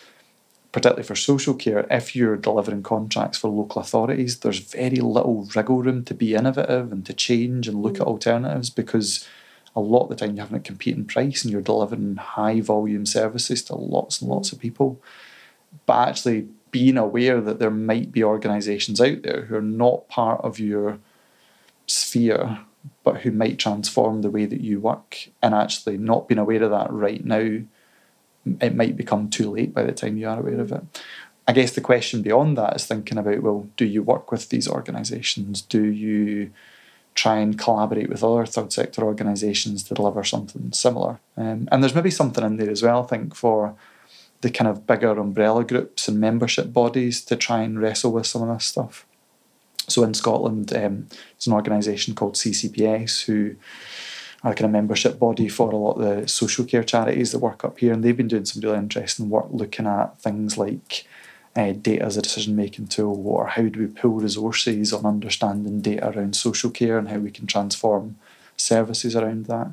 particularly 0.72 1.04
for 1.04 1.16
social 1.16 1.54
care, 1.54 1.86
if 1.90 2.16
you're 2.16 2.38
delivering 2.38 2.84
contracts 2.84 3.38
for 3.38 3.50
local 3.50 3.82
authorities, 3.82 4.40
there's 4.40 4.60
very 4.60 4.98
little 4.98 5.50
wriggle 5.56 5.82
room 5.82 6.04
to 6.06 6.14
be 6.14 6.34
innovative 6.34 6.92
and 6.92 7.06
to 7.06 7.14
change 7.14 7.68
and 7.68 7.82
look 7.82 7.96
at 7.96 8.06
mm. 8.06 8.10
alternatives 8.10 8.70
because 8.70 9.28
a 9.76 9.82
lot 9.82 10.04
of 10.04 10.10
the 10.10 10.16
time 10.16 10.36
you're 10.36 10.46
having 10.46 10.58
a 10.58 10.62
competing 10.62 11.06
price 11.06 11.44
and 11.44 11.52
you're 11.52 11.62
delivering 11.62 12.16
high 12.16 12.62
volume 12.62 13.06
services 13.06 13.62
to 13.64 13.76
lots 13.76 14.22
and 14.22 14.30
lots 14.30 14.52
of 14.52 14.60
mm. 14.60 14.62
people. 14.62 15.02
But 15.86 16.08
actually 16.08 16.48
being 16.72 16.98
aware 16.98 17.42
that 17.42 17.60
there 17.60 17.72
might 17.72 18.12
be 18.14 18.24
organisations 18.24 19.02
out 19.02 19.24
there 19.24 19.44
who 19.44 19.56
are 19.56 19.62
not 19.62 20.08
part 20.08 20.42
of 20.42 20.58
your 20.58 21.00
sphere 21.86 22.60
but 23.04 23.22
who 23.22 23.32
might 23.32 23.60
transform 23.60 24.22
the 24.22 24.30
way 24.30 24.46
that 24.46 24.62
you 24.62 24.80
work 24.80 25.30
and 25.44 25.54
actually 25.54 25.98
not 25.98 26.28
being 26.28 26.40
aware 26.40 26.64
of 26.64 26.72
that 26.72 26.92
right 26.92 27.24
now 27.26 27.60
it 28.46 28.76
might 28.76 28.98
become 28.98 29.30
too 29.30 29.52
late 29.52 29.74
by 29.74 29.84
the 29.84 29.92
time 29.92 30.18
you 30.18 30.28
are 30.28 30.40
aware 30.40 30.60
of 30.60 30.72
it. 30.72 30.84
I 31.48 31.54
guess 31.54 31.72
the 31.72 31.82
question 31.82 32.22
beyond 32.22 32.58
that 32.58 32.76
is 32.76 32.86
thinking 32.86 33.18
about 33.18 33.42
well, 33.42 33.68
do 33.78 33.86
you 33.86 34.04
work 34.04 34.32
with 34.32 34.50
these 34.50 34.68
organisations? 34.68 35.62
Do 35.62 35.84
you 35.84 36.52
try 37.14 37.38
and 37.38 37.60
collaborate 37.60 38.10
with 38.10 38.24
other 38.24 38.46
third 38.46 38.72
sector 38.72 39.04
organisations 39.04 39.84
to 39.84 39.94
deliver 39.94 40.24
something 40.24 40.72
similar? 40.72 41.20
Um, 41.36 41.68
and 41.72 41.84
there's 41.84 41.96
maybe 41.96 42.12
something 42.12 42.44
in 42.44 42.58
there 42.58 42.70
as 42.70 42.84
well, 42.84 43.04
I 43.04 43.08
think, 43.08 43.36
for 43.36 43.76
the 44.42 44.50
kind 44.50 44.68
of 44.68 44.88
bigger 44.88 45.20
umbrella 45.20 45.64
groups 45.64 46.08
and 46.08 46.20
membership 46.20 46.74
bodies 46.74 47.24
to 47.26 47.36
try 47.36 47.62
and 47.62 47.82
wrestle 47.82 48.12
with 48.12 48.28
some 48.28 48.48
of 48.48 48.56
this 48.56 48.66
stuff. 48.66 49.06
So 49.88 50.04
in 50.04 50.14
Scotland, 50.14 50.74
um, 50.74 51.08
there's 51.10 51.48
an 51.48 51.54
organisation 51.54 52.16
called 52.16 52.36
CCPS 52.36 53.26
who 53.26 53.56
are 54.44 54.54
kind 54.54 54.66
of 54.66 54.72
membership 54.72 55.20
body 55.20 55.48
for 55.48 55.72
a 55.72 55.76
lot 55.76 56.00
of 56.00 56.22
the 56.22 56.28
social 56.28 56.66
care 56.66 56.84
charities 56.84 57.32
that 57.32 57.40
work 57.40 57.64
up 57.64 57.80
here, 57.80 57.94
and 57.94 58.04
they've 58.04 58.18
been 58.18 58.28
doing 58.28 58.46
some 58.46 58.62
really 58.62 58.78
interesting 58.78 59.30
work 59.30 59.48
looking 59.52 59.86
at 59.86 60.20
things 60.20 60.58
like 60.58 61.06
uh, 61.56 61.74
data 61.74 62.04
as 62.04 62.18
a 62.18 62.22
decision 62.22 62.56
making 62.56 62.88
tool, 62.88 63.28
or 63.28 63.48
how 63.48 63.64
do 63.64 63.80
we 63.80 63.88
pool 63.88 64.20
resources 64.20 64.94
on 64.94 65.06
understanding 65.06 65.82
data 65.82 66.10
around 66.10 66.36
social 66.36 66.72
care 66.72 66.98
and 66.98 67.10
how 67.10 67.18
we 67.18 67.32
can 67.32 67.46
transform 67.46 68.16
services 68.58 69.16
around 69.16 69.46
that. 69.46 69.72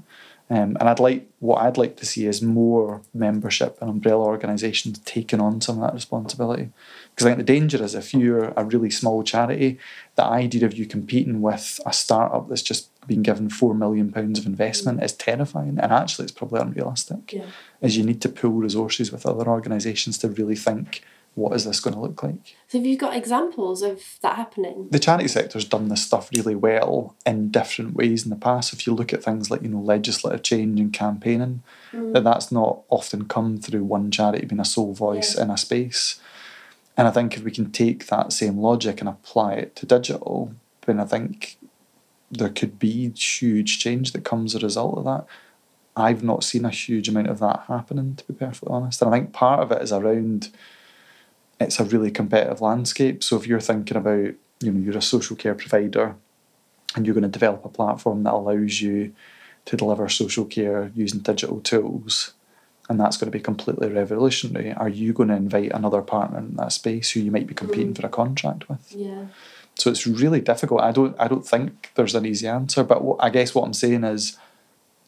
Um, 0.50 0.78
and 0.80 0.88
I'd 0.88 0.98
like 0.98 1.28
what 1.40 1.60
I'd 1.60 1.76
like 1.76 1.96
to 1.98 2.06
see 2.06 2.26
is 2.26 2.40
more 2.40 3.02
membership 3.12 3.76
and 3.80 3.90
umbrella 3.90 4.24
organisations 4.24 4.98
taking 5.00 5.40
on 5.40 5.60
some 5.60 5.76
of 5.76 5.82
that 5.82 5.94
responsibility. 5.94 6.70
Because 7.10 7.26
I 7.26 7.30
think 7.30 7.38
the 7.38 7.52
danger 7.52 7.82
is 7.82 7.94
if 7.94 8.14
you're 8.14 8.54
a 8.56 8.64
really 8.64 8.90
small 8.90 9.22
charity, 9.22 9.78
the 10.16 10.24
idea 10.24 10.64
of 10.64 10.72
you 10.72 10.86
competing 10.86 11.42
with 11.42 11.78
a 11.84 11.92
startup 11.92 12.48
that's 12.48 12.62
just 12.62 12.88
been 13.09 13.22
given 13.22 13.48
four 13.50 13.74
million 13.74 14.12
pounds 14.12 14.38
of 14.38 14.46
investment 14.46 15.02
is 15.02 15.12
terrifying. 15.12 15.78
And 15.80 15.90
actually, 15.92 16.24
it's 16.26 16.32
probably 16.32 16.61
unrealistic. 16.61 17.32
Yeah. 17.32 17.46
Is 17.82 17.96
you 17.96 18.04
need 18.04 18.20
to 18.22 18.28
pool 18.28 18.52
resources 18.52 19.11
with 19.11 19.26
other 19.26 19.48
organisations 19.48 20.18
to 20.18 20.28
really 20.28 20.54
think 20.56 21.02
what 21.34 21.54
is 21.54 21.64
this 21.64 21.78
going 21.78 21.94
to 21.94 22.00
look 22.00 22.20
like? 22.24 22.56
So 22.66 22.78
have 22.78 22.86
you 22.86 22.96
got 22.98 23.14
examples 23.16 23.82
of 23.82 24.02
that 24.22 24.34
happening? 24.34 24.88
The 24.90 24.98
charity 24.98 25.28
sector's 25.28 25.64
done 25.64 25.86
this 25.88 26.02
stuff 26.04 26.30
really 26.34 26.56
well 26.56 27.14
in 27.24 27.50
different 27.52 27.94
ways 27.94 28.24
in 28.24 28.30
the 28.30 28.36
past. 28.36 28.72
If 28.72 28.86
you 28.88 28.92
look 28.94 29.12
at 29.12 29.22
things 29.22 29.48
like 29.48 29.62
you 29.62 29.68
know 29.68 29.78
legislative 29.80 30.42
change 30.42 30.78
and 30.80 30.92
campaigning, 30.92 31.62
Mm. 31.92 32.12
that 32.12 32.24
that's 32.24 32.50
not 32.52 32.80
often 32.90 33.24
come 33.26 33.56
through 33.56 33.84
one 33.84 34.11
charity 34.11 34.44
being 34.46 34.61
a 34.61 34.64
sole 34.64 34.92
voice 34.94 35.36
Yeah. 35.36 35.44
in 35.44 35.50
a 35.50 35.56
space. 35.56 36.20
And 36.98 37.06
I 37.06 37.12
think 37.12 37.36
if 37.36 37.44
we 37.44 37.52
can 37.52 37.70
take 37.70 38.06
that 38.09 38.32
same 38.32 38.59
logic 38.59 39.00
and 39.00 39.09
apply 39.09 39.54
it 39.54 39.76
to 39.76 39.86
digital, 39.86 40.52
then 40.86 40.98
I 41.00 41.04
think 41.04 41.56
there 42.30 42.50
could 42.50 42.78
be 42.78 43.10
huge 43.10 43.78
change 43.78 44.12
that 44.12 44.24
comes 44.24 44.54
as 44.54 44.62
a 44.62 44.66
result 44.66 44.98
of 44.98 45.04
that. 45.04 45.26
I've 45.96 46.22
not 46.22 46.44
seen 46.44 46.64
a 46.64 46.70
huge 46.70 47.08
amount 47.08 47.28
of 47.28 47.40
that 47.40 47.64
happening, 47.66 48.14
to 48.16 48.24
be 48.24 48.34
perfectly 48.34 48.70
honest. 48.70 49.02
And 49.02 49.12
I 49.12 49.18
think 49.18 49.32
part 49.32 49.60
of 49.60 49.72
it 49.72 49.82
is 49.82 49.92
around 49.92 50.50
it's 51.60 51.80
a 51.80 51.84
really 51.84 52.10
competitive 52.10 52.60
landscape. 52.60 53.24
So 53.24 53.36
if 53.36 53.46
you're 53.46 53.60
thinking 53.60 53.96
about, 53.96 54.34
you 54.60 54.72
know, 54.72 54.80
you're 54.80 54.96
a 54.96 55.02
social 55.02 55.34
care 55.34 55.56
provider 55.56 56.14
and 56.94 57.04
you're 57.04 57.14
going 57.14 57.22
to 57.22 57.28
develop 57.28 57.64
a 57.64 57.68
platform 57.68 58.22
that 58.22 58.34
allows 58.34 58.80
you 58.80 59.12
to 59.64 59.76
deliver 59.76 60.08
social 60.08 60.44
care 60.44 60.92
using 60.94 61.20
digital 61.20 61.60
tools, 61.60 62.32
and 62.88 62.98
that's 62.98 63.18
going 63.18 63.30
to 63.30 63.36
be 63.36 63.42
completely 63.42 63.88
revolutionary, 63.88 64.72
are 64.72 64.88
you 64.88 65.12
going 65.12 65.28
to 65.28 65.36
invite 65.36 65.72
another 65.72 66.00
partner 66.00 66.38
in 66.38 66.56
that 66.56 66.72
space 66.72 67.10
who 67.10 67.20
you 67.20 67.30
might 67.30 67.46
be 67.46 67.54
competing 67.54 67.92
mm. 67.92 68.00
for 68.00 68.06
a 68.06 68.10
contract 68.10 68.68
with? 68.68 68.92
Yeah. 68.96 69.26
So 69.78 69.90
it's 69.90 70.06
really 70.06 70.40
difficult. 70.40 70.80
I 70.80 70.92
don't 70.92 71.14
I 71.18 71.28
don't 71.28 71.46
think 71.46 71.92
there's 71.94 72.14
an 72.14 72.26
easy 72.26 72.46
answer, 72.48 72.84
but 72.84 73.02
what, 73.02 73.16
I 73.20 73.30
guess 73.30 73.54
what 73.54 73.64
I'm 73.64 73.72
saying 73.72 74.04
is 74.04 74.36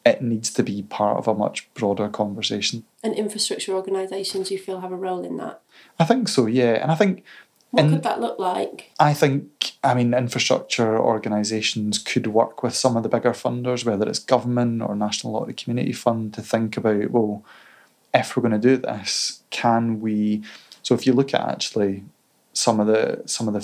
it 0.03 0.21
needs 0.21 0.49
to 0.51 0.63
be 0.63 0.81
part 0.81 1.17
of 1.17 1.27
a 1.27 1.35
much 1.35 1.71
broader 1.75 2.09
conversation. 2.09 2.85
And 3.03 3.13
infrastructure 3.15 3.73
organisations 3.73 4.49
you 4.49 4.57
feel 4.57 4.79
have 4.79 4.91
a 4.91 4.95
role 4.95 5.23
in 5.23 5.37
that. 5.37 5.61
I 5.99 6.05
think 6.05 6.27
so, 6.27 6.47
yeah. 6.47 6.81
And 6.81 6.91
I 6.91 6.95
think 6.95 7.23
What 7.71 7.89
could 7.89 8.03
that 8.03 8.19
look 8.19 8.37
like? 8.37 8.91
I 8.99 9.13
think, 9.13 9.73
I 9.81 9.93
mean, 9.93 10.13
infrastructure 10.13 10.99
organisations 10.99 11.99
could 11.99 12.27
work 12.27 12.63
with 12.63 12.75
some 12.75 12.97
of 12.97 13.03
the 13.03 13.09
bigger 13.09 13.31
funders, 13.31 13.85
whether 13.85 14.09
it's 14.09 14.19
government 14.19 14.81
or 14.81 14.95
National 14.95 15.33
Lottery 15.33 15.53
Community 15.53 15.93
Fund, 15.93 16.33
to 16.33 16.41
think 16.41 16.75
about, 16.75 17.11
well, 17.11 17.45
if 18.13 18.35
we're 18.35 18.41
going 18.41 18.59
to 18.59 18.67
do 18.67 18.75
this, 18.75 19.43
can 19.51 20.01
we? 20.01 20.43
So 20.83 20.95
if 20.95 21.07
you 21.07 21.13
look 21.13 21.33
at 21.33 21.47
actually 21.47 22.03
some 22.53 22.81
of 22.81 22.87
the 22.87 23.21
some 23.25 23.47
of 23.47 23.53
the 23.53 23.61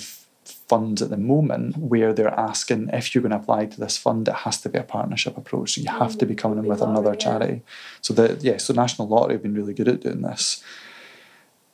funds 0.68 1.02
at 1.02 1.10
the 1.10 1.18
moment 1.18 1.78
where 1.78 2.14
they're 2.14 2.40
asking 2.40 2.90
if 2.92 3.14
you're 3.14 3.22
going 3.22 3.32
to 3.32 3.38
apply 3.38 3.66
to 3.66 3.80
this 3.80 3.98
fund, 3.98 4.28
it 4.28 4.34
has 4.34 4.60
to 4.62 4.70
be 4.70 4.78
a 4.78 4.84
partnership 4.84 5.38
approach. 5.38 5.76
So 5.76 5.82
you 5.82 5.90
have 5.90 6.18
to 6.18 6.26
be 6.26 6.34
mm-hmm. 6.34 6.42
coming 6.42 6.60
in 6.60 6.66
with 6.66 6.82
another 6.82 7.12
lottery, 7.12 7.14
yeah. 7.14 7.40
charity. 7.40 7.62
So 8.02 8.14
the 8.14 8.38
yeah, 8.42 8.58
so 8.58 8.74
National 8.74 9.08
Lottery 9.08 9.36
have 9.36 9.44
been 9.44 9.54
really 9.54 9.74
good 9.74 9.88
at 9.88 10.02
doing 10.02 10.22
this. 10.22 10.64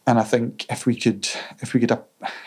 And 0.06 0.20
I 0.20 0.24
think 0.24 0.66
if 0.70 0.86
we 0.86 0.96
could 0.96 1.28
if 1.62 1.74
we 1.74 1.80
could 1.80 1.92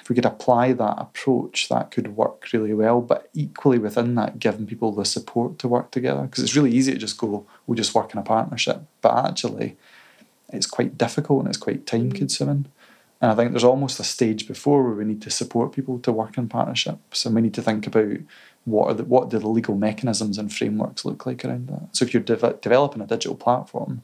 if 0.00 0.08
we 0.08 0.14
could 0.14 0.26
apply 0.26 0.72
that 0.74 0.96
approach, 0.98 1.68
that 1.68 1.90
could 1.90 2.16
work 2.16 2.46
really 2.52 2.74
well. 2.74 3.00
But 3.00 3.30
equally 3.34 3.78
within 3.78 4.14
that, 4.16 4.38
giving 4.38 4.66
people 4.66 4.92
the 4.92 5.04
support 5.04 5.58
to 5.60 5.68
work 5.68 5.90
together, 5.90 6.22
because 6.22 6.44
it's 6.44 6.54
really 6.54 6.72
easy 6.72 6.92
to 6.92 6.98
just 6.98 7.18
go, 7.18 7.46
we'll 7.66 7.76
just 7.76 7.94
work 7.94 8.12
in 8.12 8.18
a 8.18 8.22
partnership. 8.22 8.82
But 9.00 9.26
actually, 9.26 9.76
it's 10.52 10.66
quite 10.66 10.98
difficult 10.98 11.40
and 11.40 11.48
it's 11.48 11.58
quite 11.58 11.86
time 11.86 12.12
consuming. 12.12 12.66
And 13.20 13.30
I 13.30 13.34
think 13.34 13.50
there's 13.50 13.64
almost 13.64 13.98
a 13.98 14.04
stage 14.04 14.46
before 14.46 14.82
where 14.82 14.94
we 14.94 15.04
need 15.04 15.22
to 15.22 15.30
support 15.30 15.72
people 15.72 15.98
to 16.00 16.12
work 16.12 16.36
in 16.36 16.48
partnerships, 16.48 17.24
and 17.24 17.34
we 17.34 17.40
need 17.40 17.54
to 17.54 17.62
think 17.62 17.86
about 17.86 18.18
what 18.64 18.88
are 18.88 18.94
the 18.94 19.04
what 19.04 19.30
do 19.30 19.38
the 19.38 19.48
legal 19.48 19.76
mechanisms 19.76 20.38
and 20.38 20.52
frameworks 20.52 21.04
look 21.04 21.24
like 21.24 21.44
around 21.44 21.68
that. 21.68 21.88
So 21.96 22.04
if 22.04 22.12
you're 22.12 22.22
deve- 22.22 22.60
developing 22.60 23.00
a 23.00 23.06
digital 23.06 23.36
platform, 23.36 24.02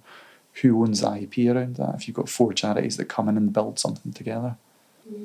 who 0.61 0.83
owns 0.83 1.01
the 1.01 1.13
IP 1.13 1.55
around 1.55 1.77
that? 1.77 1.95
If 1.97 2.09
you've 2.09 2.17
got 2.17 2.29
four 2.29 2.53
charities 2.53 2.97
that 2.97 3.07
come 3.07 3.29
in 3.29 3.37
and 3.37 3.53
build 3.53 3.79
something 3.79 4.13
together, 4.13 4.57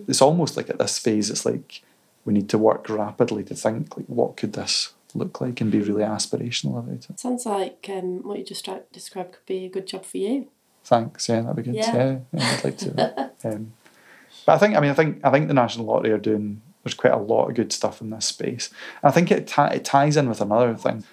it's 0.08 0.22
almost 0.22 0.58
like 0.58 0.70
at 0.70 0.80
this 0.80 0.98
phase, 0.98 1.30
it's 1.30 1.46
like 1.46 1.82
we 2.26 2.34
need 2.34 2.50
to 2.50 2.58
work 2.58 2.90
rapidly 2.90 3.44
to 3.46 3.56
think 3.56 3.96
like 3.96 4.08
what 4.08 4.38
could 4.38 4.54
this 4.54 4.94
look 5.14 5.40
like 5.40 5.62
and 5.62 5.72
be 5.72 5.80
really 5.80 6.04
aspirational 6.04 6.80
about 6.80 7.10
it. 7.10 7.20
Sounds 7.20 7.46
like 7.46 7.88
um, 7.90 8.24
what 8.24 8.40
you 8.40 8.46
just 8.46 8.68
described 8.92 9.34
could 9.34 9.46
be 9.46 9.66
a 9.66 9.70
good 9.70 9.88
job 9.88 10.06
for 10.06 10.18
you. 10.18 10.48
Thanks, 10.88 11.28
yeah, 11.28 11.42
that'd 11.42 11.56
be 11.58 11.64
good. 11.64 11.76
Yeah. 11.76 11.96
Yeah, 11.96 12.18
yeah, 12.32 12.56
I'd 12.58 12.64
like 12.64 12.78
to. 12.78 13.32
um, 13.44 13.74
but 14.46 14.54
I 14.54 14.58
think, 14.58 14.76
I 14.78 14.80
mean, 14.80 14.90
I 14.90 14.94
think, 14.94 15.20
I 15.26 15.30
think 15.32 15.50
the 15.50 15.54
National 15.54 15.86
Lottery 15.86 16.12
are 16.12 16.18
doing. 16.18 16.62
There's 16.84 16.94
quite 16.94 17.12
a 17.12 17.18
lot 17.18 17.50
of 17.50 17.56
good 17.56 17.74
stuff 17.74 18.00
in 18.00 18.10
this 18.12 18.26
space, 18.28 18.70
and 19.04 19.10
I 19.10 19.12
think 19.14 19.30
it 19.30 19.46
ti- 19.48 19.76
it 19.76 19.84
ties 19.84 20.16
in 20.16 20.30
with 20.30 20.40
another 20.40 20.74
thing. 20.76 21.04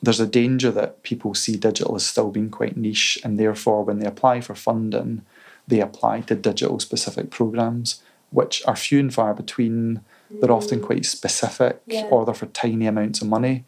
There's 0.00 0.20
a 0.20 0.26
danger 0.28 0.70
that 0.70 1.02
people 1.02 1.34
see 1.34 1.56
digital 1.56 1.96
as 1.96 2.06
still 2.06 2.30
being 2.30 2.50
quite 2.50 2.76
niche, 2.76 3.18
and 3.24 3.36
therefore, 3.36 3.82
when 3.82 3.98
they 3.98 4.06
apply 4.06 4.42
for 4.42 4.54
funding, 4.54 5.22
they 5.66 5.80
apply 5.80 6.20
to 6.22 6.36
digital 6.36 6.78
specific 6.78 7.30
programs, 7.30 8.00
which 8.30 8.62
are 8.68 8.76
few 8.76 9.00
and 9.00 9.12
far 9.12 9.34
between. 9.34 10.02
They're 10.30 10.52
often 10.52 10.80
quite 10.80 11.04
specific, 11.06 11.80
Yeah. 11.86 12.04
or 12.10 12.24
they're 12.24 12.34
for 12.34 12.46
tiny 12.46 12.86
amounts 12.86 13.20
of 13.22 13.26
money. 13.28 13.64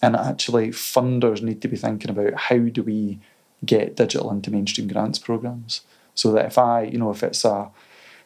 And 0.00 0.14
actually, 0.14 0.68
funders 0.68 1.42
need 1.42 1.60
to 1.62 1.68
be 1.68 1.76
thinking 1.76 2.10
about 2.10 2.34
how 2.34 2.58
do 2.58 2.82
we 2.84 3.18
get 3.64 3.96
digital 3.96 4.30
into 4.30 4.50
mainstream 4.50 4.88
grants 4.88 5.18
programs. 5.18 5.82
So 6.14 6.32
that 6.32 6.46
if 6.46 6.58
I, 6.58 6.82
you 6.82 6.98
know, 6.98 7.10
if 7.10 7.22
it's 7.22 7.44
a 7.44 7.70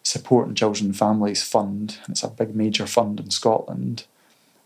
support 0.03 0.47
and 0.47 0.57
children 0.57 0.87
and 0.87 0.97
families 0.97 1.43
fund, 1.43 1.99
and 2.05 2.13
it's 2.13 2.23
a 2.23 2.29
big 2.29 2.55
major 2.55 2.87
fund 2.87 3.21
in 3.21 3.31
Scotland, 3.31 4.05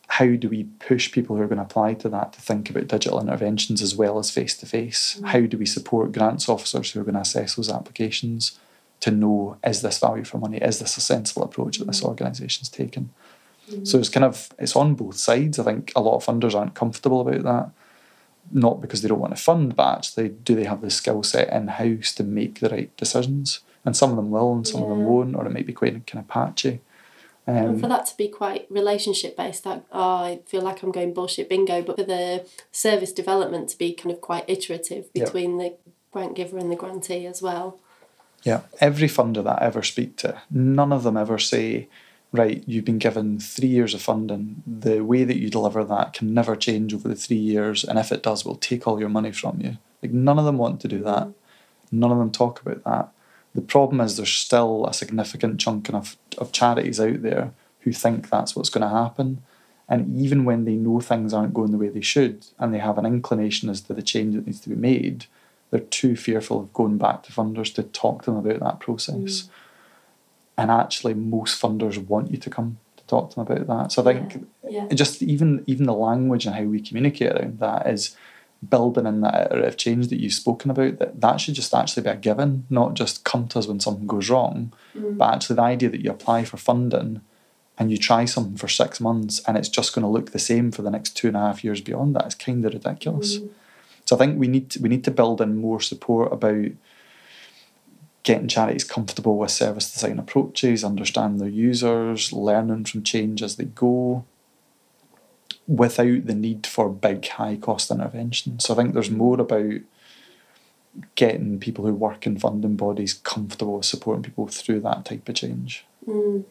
how 0.08 0.26
do 0.26 0.48
we 0.48 0.64
push 0.64 1.12
people 1.12 1.36
who 1.36 1.42
are 1.42 1.46
going 1.46 1.58
to 1.58 1.64
apply 1.64 1.94
to 1.94 2.08
that 2.08 2.32
to 2.32 2.40
think 2.40 2.68
about 2.68 2.88
digital 2.88 3.20
interventions 3.20 3.80
as 3.80 3.94
well 3.94 4.18
as 4.18 4.30
face 4.30 4.56
to 4.56 4.66
face? 4.66 5.20
How 5.24 5.40
do 5.40 5.56
we 5.56 5.66
support 5.66 6.12
grants 6.12 6.48
officers 6.48 6.90
who 6.90 7.00
are 7.00 7.04
going 7.04 7.14
to 7.14 7.20
assess 7.20 7.54
those 7.54 7.70
applications 7.70 8.58
to 9.00 9.10
know 9.10 9.56
is 9.64 9.82
this 9.82 9.98
value 9.98 10.24
for 10.24 10.38
money? 10.38 10.58
Is 10.58 10.80
this 10.80 10.96
a 10.96 11.00
sensible 11.00 11.44
approach 11.44 11.78
that 11.78 11.86
this 11.86 12.00
mm. 12.00 12.08
organisation's 12.08 12.68
taken? 12.68 13.10
Mm. 13.70 13.86
So 13.86 13.98
it's 13.98 14.08
kind 14.08 14.24
of 14.24 14.48
it's 14.58 14.74
on 14.74 14.94
both 14.94 15.16
sides. 15.16 15.58
I 15.58 15.64
think 15.64 15.92
a 15.94 16.00
lot 16.00 16.16
of 16.16 16.24
funders 16.24 16.54
aren't 16.54 16.74
comfortable 16.74 17.20
about 17.20 17.44
that, 17.44 17.70
not 18.52 18.80
because 18.80 19.02
they 19.02 19.08
don't 19.08 19.20
want 19.20 19.36
to 19.36 19.42
fund, 19.42 19.76
but 19.76 19.98
actually 19.98 20.30
do 20.30 20.54
they 20.54 20.64
have 20.64 20.80
the 20.80 20.90
skill 20.90 21.22
set 21.22 21.52
in 21.52 21.68
house 21.68 22.12
to 22.14 22.24
make 22.24 22.60
the 22.60 22.68
right 22.68 22.96
decisions? 22.96 23.60
And 23.84 23.96
some 23.96 24.10
of 24.10 24.16
them 24.16 24.30
will, 24.30 24.52
and 24.52 24.66
some 24.66 24.82
of 24.82 24.88
them 24.88 25.04
won't, 25.06 25.34
or 25.34 25.46
it 25.46 25.52
might 25.52 25.66
be 25.66 25.72
quite 25.72 26.06
kind 26.06 26.22
of 26.22 26.28
patchy. 26.28 26.80
and 27.46 27.68
Um, 27.70 27.80
for 27.80 27.88
that 27.88 28.04
to 28.06 28.16
be 28.16 28.28
quite 28.28 28.66
relationship 28.70 29.36
based, 29.36 29.64
that 29.64 29.84
oh, 29.90 30.16
I 30.16 30.40
feel 30.46 30.60
like 30.62 30.82
I'm 30.82 30.92
going 30.92 31.14
bullshit 31.14 31.48
bingo, 31.48 31.80
but 31.82 31.96
for 31.96 32.04
the 32.04 32.44
service 32.72 33.12
development 33.12 33.70
to 33.70 33.78
be 33.78 33.94
kind 33.94 34.12
of 34.14 34.20
quite 34.20 34.44
iterative 34.48 35.06
Yeah. 35.14 35.24
between 35.24 35.56
the 35.58 35.74
grant 36.12 36.34
giver 36.34 36.58
and 36.58 36.70
the 36.70 36.76
grantee 36.76 37.24
as 37.26 37.40
well. 37.40 37.78
Yeah, 38.42 38.60
every 38.80 39.08
funder 39.08 39.42
that 39.44 39.62
I 39.62 39.66
ever 39.66 39.82
speak 39.82 40.16
to, 40.18 40.40
none 40.50 40.92
of 40.92 41.02
them 41.02 41.16
ever 41.16 41.38
say, 41.38 41.88
right, 42.32 42.62
you've 42.66 42.84
been 42.84 42.98
given 42.98 43.38
three 43.38 43.68
years 43.68 43.94
of 43.94 44.02
funding. 44.02 44.62
The 44.66 45.00
way 45.00 45.24
that 45.24 45.38
you 45.38 45.50
deliver 45.50 45.84
that 45.84 46.12
can 46.12 46.32
never 46.32 46.54
change 46.56 46.94
over 46.94 47.08
the 47.08 47.14
three 47.14 47.36
years, 47.36 47.84
and 47.84 47.98
if 47.98 48.12
it 48.12 48.22
does, 48.22 48.44
we'll 48.44 48.56
take 48.56 48.86
all 48.86 49.00
your 49.00 49.08
money 49.08 49.32
from 49.32 49.60
you. 49.60 49.78
Like, 50.02 50.12
none 50.12 50.38
of 50.38 50.44
them 50.44 50.58
want 50.58 50.80
to 50.80 50.88
do 50.88 51.02
that. 51.02 51.28
None 51.92 52.12
of 52.12 52.18
them 52.18 52.30
talk 52.30 52.60
about 52.60 52.84
that. 52.84 53.08
The 53.54 53.60
problem 53.60 54.00
is 54.00 54.16
there's 54.16 54.32
still 54.32 54.86
a 54.86 54.94
significant 54.94 55.60
chunk 55.60 55.88
enough 55.88 56.16
of 56.38 56.52
charities 56.52 57.00
out 57.00 57.22
there 57.22 57.52
who 57.80 57.92
think 57.92 58.30
that's 58.30 58.54
what's 58.54 58.70
going 58.70 58.88
to 58.88 58.94
happen. 58.94 59.42
And 59.88 60.20
even 60.20 60.44
when 60.44 60.64
they 60.64 60.74
know 60.74 61.00
things 61.00 61.34
aren't 61.34 61.54
going 61.54 61.72
the 61.72 61.78
way 61.78 61.88
they 61.88 62.00
should 62.00 62.46
and 62.60 62.72
they 62.72 62.78
have 62.78 62.96
an 62.96 63.06
inclination 63.06 63.68
as 63.68 63.80
to 63.82 63.94
the 63.94 64.02
change 64.02 64.36
that 64.36 64.46
needs 64.46 64.60
to 64.60 64.68
be 64.68 64.76
made, 64.76 65.26
they're 65.70 65.80
too 65.80 66.14
fearful 66.14 66.60
of 66.60 66.72
going 66.72 66.96
back 66.96 67.24
to 67.24 67.32
funders 67.32 67.74
to 67.74 67.82
talk 67.82 68.22
to 68.22 68.30
them 68.30 68.38
about 68.38 68.60
that 68.60 68.78
process. 68.78 69.14
Mm. 69.16 69.48
And 70.60 70.70
actually, 70.70 71.14
most 71.14 71.60
funders 71.60 71.96
want 71.96 72.30
you 72.30 72.36
to 72.36 72.50
come 72.50 72.76
to 72.98 73.04
talk 73.06 73.30
to 73.30 73.36
them 73.36 73.46
about 73.46 73.66
that. 73.66 73.92
So 73.92 74.02
I 74.02 74.12
think 74.12 74.46
Yeah. 74.68 74.86
it 74.90 74.96
just 74.96 75.22
even 75.22 75.64
even 75.66 75.86
the 75.86 75.94
language 75.94 76.44
and 76.44 76.54
how 76.54 76.64
we 76.64 76.82
communicate 76.82 77.32
around 77.32 77.60
that 77.60 77.86
is 77.86 78.14
building 78.68 79.06
in 79.06 79.22
that 79.22 79.46
iterative 79.46 79.78
change 79.78 80.08
that 80.08 80.20
you've 80.20 80.34
spoken 80.34 80.70
about. 80.70 80.98
That 80.98 81.18
that 81.22 81.40
should 81.40 81.54
just 81.54 81.74
actually 81.74 82.02
be 82.02 82.10
a 82.10 82.16
given, 82.16 82.66
not 82.68 82.92
just 82.92 83.24
come 83.24 83.48
to 83.48 83.58
us 83.58 83.66
when 83.66 83.80
something 83.80 84.06
goes 84.06 84.28
wrong, 84.28 84.74
mm. 84.94 85.16
but 85.16 85.32
actually 85.32 85.56
the 85.56 85.62
idea 85.62 85.88
that 85.88 86.02
you 86.02 86.10
apply 86.10 86.44
for 86.44 86.58
funding 86.58 87.22
and 87.78 87.90
you 87.90 87.96
try 87.96 88.26
something 88.26 88.58
for 88.58 88.68
six 88.68 89.00
months 89.00 89.40
and 89.46 89.56
it's 89.56 89.70
just 89.70 89.94
going 89.94 90.02
to 90.02 90.08
look 90.08 90.32
the 90.32 90.38
same 90.38 90.70
for 90.70 90.82
the 90.82 90.90
next 90.90 91.16
two 91.16 91.28
and 91.28 91.36
a 91.38 91.40
half 91.40 91.64
years 91.64 91.80
beyond 91.80 92.14
that 92.14 92.26
is 92.26 92.34
kind 92.34 92.62
of 92.66 92.74
ridiculous. 92.74 93.38
Mm. 93.38 93.48
So 94.04 94.16
I 94.16 94.18
think 94.18 94.38
we 94.38 94.48
need 94.48 94.68
to, 94.72 94.82
we 94.82 94.90
need 94.90 95.04
to 95.04 95.10
build 95.10 95.40
in 95.40 95.56
more 95.56 95.80
support 95.80 96.30
about 96.30 96.66
getting 98.22 98.48
charities 98.48 98.84
comfortable 98.84 99.36
with 99.38 99.50
service 99.50 99.90
design 99.92 100.18
approaches, 100.18 100.84
understand 100.84 101.40
their 101.40 101.48
users, 101.48 102.32
learning 102.32 102.84
from 102.84 103.02
change 103.02 103.42
as 103.42 103.56
they 103.56 103.64
go. 103.64 104.24
without 105.68 106.26
the 106.26 106.34
need 106.34 106.66
for 106.66 106.90
big 106.90 107.26
high 107.28 107.56
cost 107.56 107.90
intervention. 107.92 108.58
So 108.58 108.74
I 108.74 108.76
think 108.76 108.92
there's 108.92 109.10
more 109.10 109.40
about 109.40 109.80
getting 111.14 111.60
people 111.60 111.84
who 111.86 111.94
work 111.94 112.26
in 112.26 112.38
funding 112.38 112.74
bodies 112.76 113.14
comfortable 113.14 113.76
with 113.76 113.84
supporting 113.86 114.24
people 114.24 114.48
through 114.48 114.80
that 114.80 115.04
type 115.04 115.28
of 115.28 115.34
change. 115.36 115.84
Mm. 116.08 116.44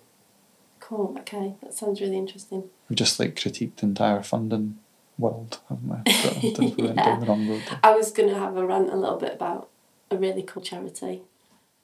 Cool. 0.80 1.18
Okay, 1.20 1.56
that 1.62 1.74
sounds 1.74 2.00
really 2.00 2.18
interesting. 2.18 2.64
We've 2.88 2.98
just 2.98 3.20
like 3.20 3.36
critiqued 3.36 3.76
the 3.78 3.88
entire 3.88 4.24
funding 4.24 4.80
world, 5.18 5.60
haven't 5.68 5.90
we? 5.90 5.98
But 6.06 6.38
I 6.38 6.54
don't 6.54 6.78
we 6.78 6.84
went 6.86 6.96
Yeah. 6.96 7.06
down 7.06 7.20
the 7.20 7.26
wrong 7.26 7.48
road. 7.50 7.64
I 7.84 7.96
was 7.96 8.12
going 8.12 8.30
to 8.30 8.40
have 8.40 8.56
a 8.56 8.66
rant 8.66 8.90
a 8.90 8.96
little 8.96 9.18
bit 9.18 9.34
about 9.34 9.68
a 10.10 10.16
really 10.18 10.42
cool 10.44 10.64
charity. 10.64 11.24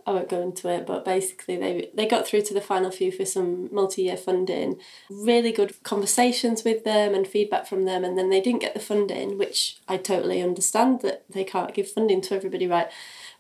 I 0.08 0.12
won't 0.12 0.30
go 0.30 0.41
into 0.41 0.70
it, 0.70 0.86
but 0.86 1.03
basically 1.03 1.58
they 1.58 1.89
they 1.95 2.06
got 2.06 2.28
through 2.28 2.43
to 2.43 2.53
the 2.53 2.62
final 2.62 2.91
few 2.91 3.12
for 3.12 3.26
some 3.26 3.74
multi-year 3.74 4.18
funding. 4.18 4.80
Really 5.10 5.51
good 5.51 5.82
conversations 5.84 6.64
with 6.64 6.84
them 6.84 7.16
and 7.16 7.28
feedback 7.28 7.66
from 7.66 7.86
them, 7.86 8.03
and 8.03 8.16
then 8.16 8.30
they 8.30 8.39
didn't 8.39 8.62
get 8.62 8.76
the 8.76 8.80
funding, 8.80 9.38
which 9.38 9.80
I 9.88 9.97
totally 9.97 10.43
understand 10.43 11.01
that 11.01 11.26
they 11.30 11.43
can't 11.43 11.74
give 11.74 11.89
funding 11.89 12.22
to 12.22 12.36
everybody, 12.36 12.68
right? 12.68 12.88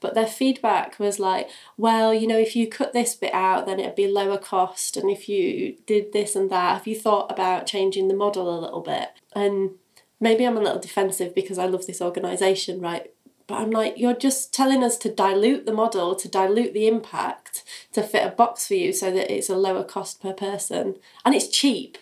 But 0.01 0.15
their 0.15 0.27
feedback 0.27 0.97
was 0.97 1.19
like, 1.19 1.49
well, 1.77 2.13
you 2.13 2.27
know, 2.27 2.39
if 2.39 2.55
you 2.55 2.67
cut 2.67 2.93
this 2.93 3.15
bit 3.15 3.33
out, 3.33 3.67
then 3.67 3.79
it'd 3.79 3.95
be 3.95 4.07
lower 4.07 4.39
cost, 4.39 4.97
and 4.97 5.09
if 5.09 5.29
you 5.29 5.77
did 5.85 6.13
this 6.13 6.35
and 6.35 6.49
that, 6.49 6.77
have 6.77 6.87
you 6.87 6.99
thought 6.99 7.31
about 7.31 7.67
changing 7.67 8.07
the 8.07 8.15
model 8.15 8.49
a 8.49 8.59
little 8.59 8.81
bit? 8.81 9.09
And 9.33 9.71
maybe 10.19 10.45
I'm 10.45 10.57
a 10.57 10.61
little 10.61 10.79
defensive 10.79 11.35
because 11.35 11.59
I 11.59 11.67
love 11.67 11.85
this 11.85 12.01
organisation, 12.01 12.81
right? 12.81 13.11
But 13.47 13.55
I'm 13.55 13.71
like, 13.71 13.97
you're 13.97 14.15
just 14.15 14.53
telling 14.53 14.83
us 14.83 14.97
to 14.97 15.13
dilute 15.13 15.65
the 15.65 15.73
model, 15.73 16.15
to 16.15 16.27
dilute 16.27 16.73
the 16.73 16.87
impact, 16.87 17.63
to 17.93 18.01
fit 18.01 18.25
a 18.25 18.31
box 18.31 18.67
for 18.67 18.73
you 18.73 18.91
so 18.91 19.11
that 19.11 19.31
it's 19.31 19.49
a 19.49 19.55
lower 19.55 19.83
cost 19.83 20.21
per 20.21 20.33
person. 20.33 20.95
And 21.23 21.35
it's 21.35 21.47
cheap. 21.47 21.97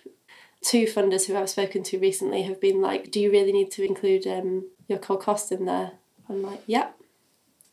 Two 0.62 0.86
funders 0.86 1.28
who 1.28 1.36
I've 1.36 1.50
spoken 1.50 1.84
to 1.84 2.00
recently 2.00 2.44
have 2.44 2.62
been 2.62 2.82
like, 2.82 3.12
do 3.12 3.20
you 3.20 3.30
really 3.30 3.52
need 3.52 3.72
to 3.72 3.86
include 3.86 4.26
um, 4.26 4.70
your 4.88 5.00
core 5.00 5.18
costs 5.18 5.52
in 5.52 5.66
there? 5.66 5.92
I'm 6.30 6.42
like, 6.42 6.62
yep. 6.66 6.98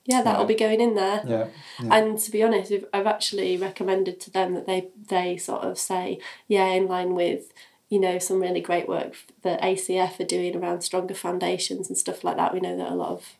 Yeah, 0.06 0.22
that'll 0.22 0.46
be 0.46 0.56
going 0.56 0.80
in 0.80 0.96
there. 0.96 1.22
Yeah. 1.24 1.46
yeah. 1.80 1.94
And 1.94 2.18
to 2.18 2.30
be 2.32 2.42
honest, 2.42 2.72
I've 2.92 3.06
actually 3.06 3.56
recommended 3.56 4.18
to 4.22 4.30
them 4.30 4.54
that 4.54 4.66
they 4.66 4.88
they 5.08 5.36
sort 5.36 5.62
of 5.62 5.78
say, 5.78 6.18
yeah, 6.48 6.66
in 6.68 6.88
line 6.88 7.14
with, 7.14 7.52
you 7.90 8.00
know, 8.00 8.18
some 8.18 8.40
really 8.40 8.60
great 8.60 8.88
work 8.88 9.14
that 9.42 9.60
ACF 9.60 10.18
are 10.18 10.24
doing 10.24 10.56
around 10.56 10.80
stronger 10.80 11.14
foundations 11.14 11.88
and 11.88 11.96
stuff 11.96 12.24
like 12.24 12.36
that. 12.36 12.52
We 12.52 12.60
know 12.60 12.76
that 12.76 12.90
a 12.90 12.94
lot 12.94 13.10
of 13.10 13.36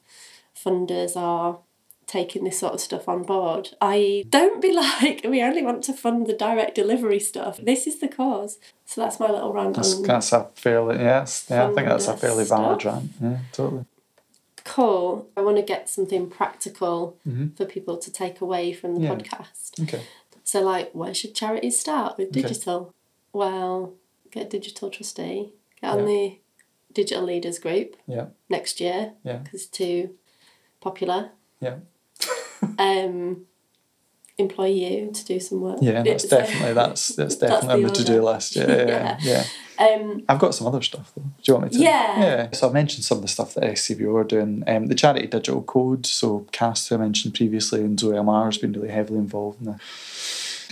funders 0.65 1.17
are 1.17 1.59
taking 2.07 2.43
this 2.45 2.59
sort 2.59 2.75
of 2.75 2.81
stuff 2.81 3.09
on 3.09 3.23
board. 3.23 3.69
I 3.81 4.25
don't 4.31 4.61
be 4.61 4.73
like, 4.85 5.25
we 5.29 5.43
only 5.43 5.63
want 5.63 5.85
to 5.85 5.93
fund 5.93 6.27
the 6.27 6.33
direct 6.33 6.75
delivery 6.75 7.21
stuff. 7.21 7.59
This 7.63 7.87
is 7.87 8.01
the 8.01 8.09
cause. 8.09 8.59
So 8.85 9.01
that's 9.01 9.21
my 9.21 9.31
little 9.31 9.53
rant. 9.53 9.77
That's, 9.77 10.01
that's 10.03 10.33
a 10.33 10.49
fairly 10.57 10.97
yes, 10.97 11.47
yeah. 11.49 11.69
I 11.69 11.73
think 11.73 11.87
that's 11.87 12.09
a 12.09 12.17
fairly 12.17 12.45
valid 12.45 12.81
stuff. 12.81 12.95
rant. 12.95 13.11
Yeah, 13.23 13.39
totally. 13.53 13.85
cool. 14.65 15.29
I 15.37 15.41
want 15.41 15.57
to 15.57 15.63
get 15.63 15.89
something 15.89 16.29
practical 16.29 17.17
Mhm. 17.27 17.57
for 17.57 17.65
people 17.65 17.97
to 17.97 18.11
take 18.13 18.41
away 18.41 18.73
from 18.73 18.95
the 18.97 19.01
Yeah. 19.03 19.15
podcast. 19.15 19.83
Okay. 19.83 20.03
So, 20.45 20.61
like, 20.63 20.91
where 20.93 21.15
should 21.15 21.35
charities 21.35 21.79
start 21.81 22.19
with 22.19 22.29
Okay. 22.29 22.43
digital? 22.43 22.93
Well, 23.33 23.95
get 24.31 24.47
a 24.47 24.49
digital 24.49 24.91
trustee, 24.91 25.53
get 25.81 25.91
on 25.93 26.01
Yeah. 26.01 26.05
the 26.07 26.39
digital 26.93 27.25
leaders 27.25 27.59
group 27.59 27.97
Yeah. 28.07 28.27
next 28.49 28.81
year 28.81 29.15
Yeah. 29.25 29.39
because 29.39 29.67
too 29.67 30.17
popular. 30.81 31.31
Yeah. 31.61 31.77
Um, 32.79 33.47
employ 34.41 34.67
you 34.67 35.11
to 35.13 35.25
do 35.25 35.39
some 35.39 35.61
work. 35.61 35.79
Yeah, 35.81 36.03
that's 36.03 36.25
It's, 36.25 36.31
definitely 36.31 36.73
that's 36.73 37.09
that's 37.17 37.37
That's 37.37 37.53
definitely 37.53 37.83
the 37.83 37.89
on 37.89 37.93
the 37.95 37.99
to 37.99 38.05
do 38.05 38.23
list. 38.23 38.57
Yeah, 38.57 38.67
yeah, 38.69 39.19
yeah. 39.21 39.45
Um, 39.79 40.25
I've 40.29 40.39
got 40.39 40.55
some 40.55 40.67
other 40.67 40.83
stuff 40.83 41.13
though. 41.17 41.23
Do 41.23 41.31
you 41.47 41.55
want 41.55 41.73
me 41.73 41.79
to? 41.79 41.85
Yeah. 41.85 42.21
Yeah. 42.21 42.51
So 42.53 42.69
I 42.69 42.73
mentioned 42.73 43.05
some 43.05 43.19
of 43.19 43.23
the 43.23 43.29
stuff 43.29 43.55
that 43.55 43.65
SCVO 43.65 44.15
are 44.15 44.25
doing. 44.25 44.65
Um, 44.67 44.87
the 44.87 44.95
charity 44.95 45.27
digital 45.27 45.63
code. 45.63 46.07
So 46.07 46.47
Cass, 46.53 46.89
who 46.89 46.97
I 46.97 46.99
mentioned 46.99 47.35
previously, 47.35 47.81
and 47.81 47.99
Zoe 47.99 48.17
Amar 48.17 48.47
has 48.47 48.59
been 48.59 48.73
really 48.73 48.91
heavily 48.91 49.19
involved 49.19 49.61
in 49.61 49.67
the. 49.67 49.81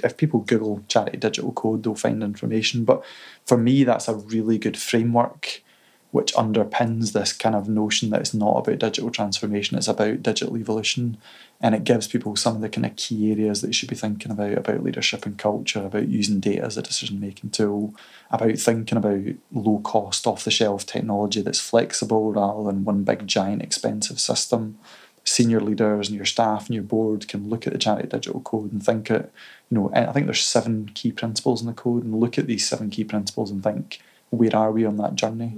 If 0.04 0.16
people 0.16 0.40
Google 0.40 0.84
charity 0.86 1.16
digital 1.16 1.52
code, 1.52 1.82
they'll 1.82 1.96
find 1.96 2.22
information. 2.22 2.84
But 2.84 3.02
for 3.46 3.56
me, 3.59 3.82
that's 3.82 4.06
a 4.06 4.14
really 4.14 4.56
good 4.56 4.76
framework 4.76 5.62
which 6.11 6.32
underpins 6.34 7.12
this 7.12 7.34
kind 7.34 7.54
of 7.54 7.68
notion 7.68 8.09
that 8.11 8.20
it's 8.20 8.32
not 8.32 8.56
about 8.56 8.78
digital 8.78 9.11
transformation, 9.11 9.76
it's 9.76 9.88
about 9.88 10.22
digital 10.22 10.56
evolution. 10.56 11.18
And 11.61 11.74
it 11.74 11.84
gives 11.84 12.06
people 12.06 12.36
some 12.36 12.54
of 12.56 12.62
the 12.62 12.68
kind 12.68 12.86
of 12.86 12.96
key 12.96 13.30
areas 13.32 13.61
that 13.61 13.66
they 13.66 13.72
should 13.72 13.90
be 13.90 13.96
thinking 13.96 14.30
about 14.30 14.56
about 14.56 14.82
leadership 14.82 15.26
and 15.26 15.36
culture, 15.36 15.84
about 15.84 16.09
using 16.09 16.40
data 16.40 16.64
as 16.64 16.78
a 16.78 16.82
decision 16.82 17.20
making 17.20 17.50
tool, 17.50 17.94
about 18.30 18.56
thinking 18.59 18.96
about 18.96 19.34
low 19.52 19.80
cost, 19.80 20.26
off 20.26 20.44
the 20.44 20.50
shelf 20.50 20.86
technology 20.86 21.42
that's 21.42 21.61
flexible 21.61 22.32
rather 22.32 22.62
than 22.64 22.84
one 22.84 23.02
big, 23.02 23.26
giant, 23.26 23.61
expensive 23.61 24.20
system. 24.20 24.78
Senior 25.24 25.61
leaders 25.61 26.09
and 26.09 26.16
your 26.16 26.24
staff 26.24 26.68
and 26.68 26.74
your 26.74 26.84
board 26.84 27.28
can 27.28 27.50
look 27.50 27.66
at 27.66 27.74
the 27.74 27.78
charity 27.78 28.09
digital 28.09 28.40
code 28.40 28.72
and 28.72 28.82
think 28.82 29.11
it, 29.11 29.30
you 29.68 29.76
know, 29.76 29.90
I 29.92 30.11
think 30.12 30.24
there's 30.24 30.42
seven 30.42 30.90
key 30.94 31.12
principles 31.12 31.61
in 31.61 31.66
the 31.66 31.74
code 31.74 32.04
and 32.04 32.18
look 32.18 32.38
at 32.38 32.46
these 32.46 32.66
seven 32.66 32.88
key 32.88 33.04
principles 33.04 33.50
and 33.50 33.62
think, 33.62 34.00
where 34.31 34.55
are 34.55 34.72
we 34.72 34.85
on 34.85 34.97
that 34.97 35.14
journey? 35.14 35.57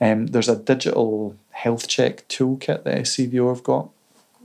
Um, 0.00 0.26
there's 0.28 0.48
a 0.48 0.56
digital 0.56 1.36
health 1.50 1.88
check 1.88 2.26
toolkit 2.28 2.84
that 2.84 2.98
SCVO 2.98 3.48
have 3.48 3.62
got. 3.62 3.88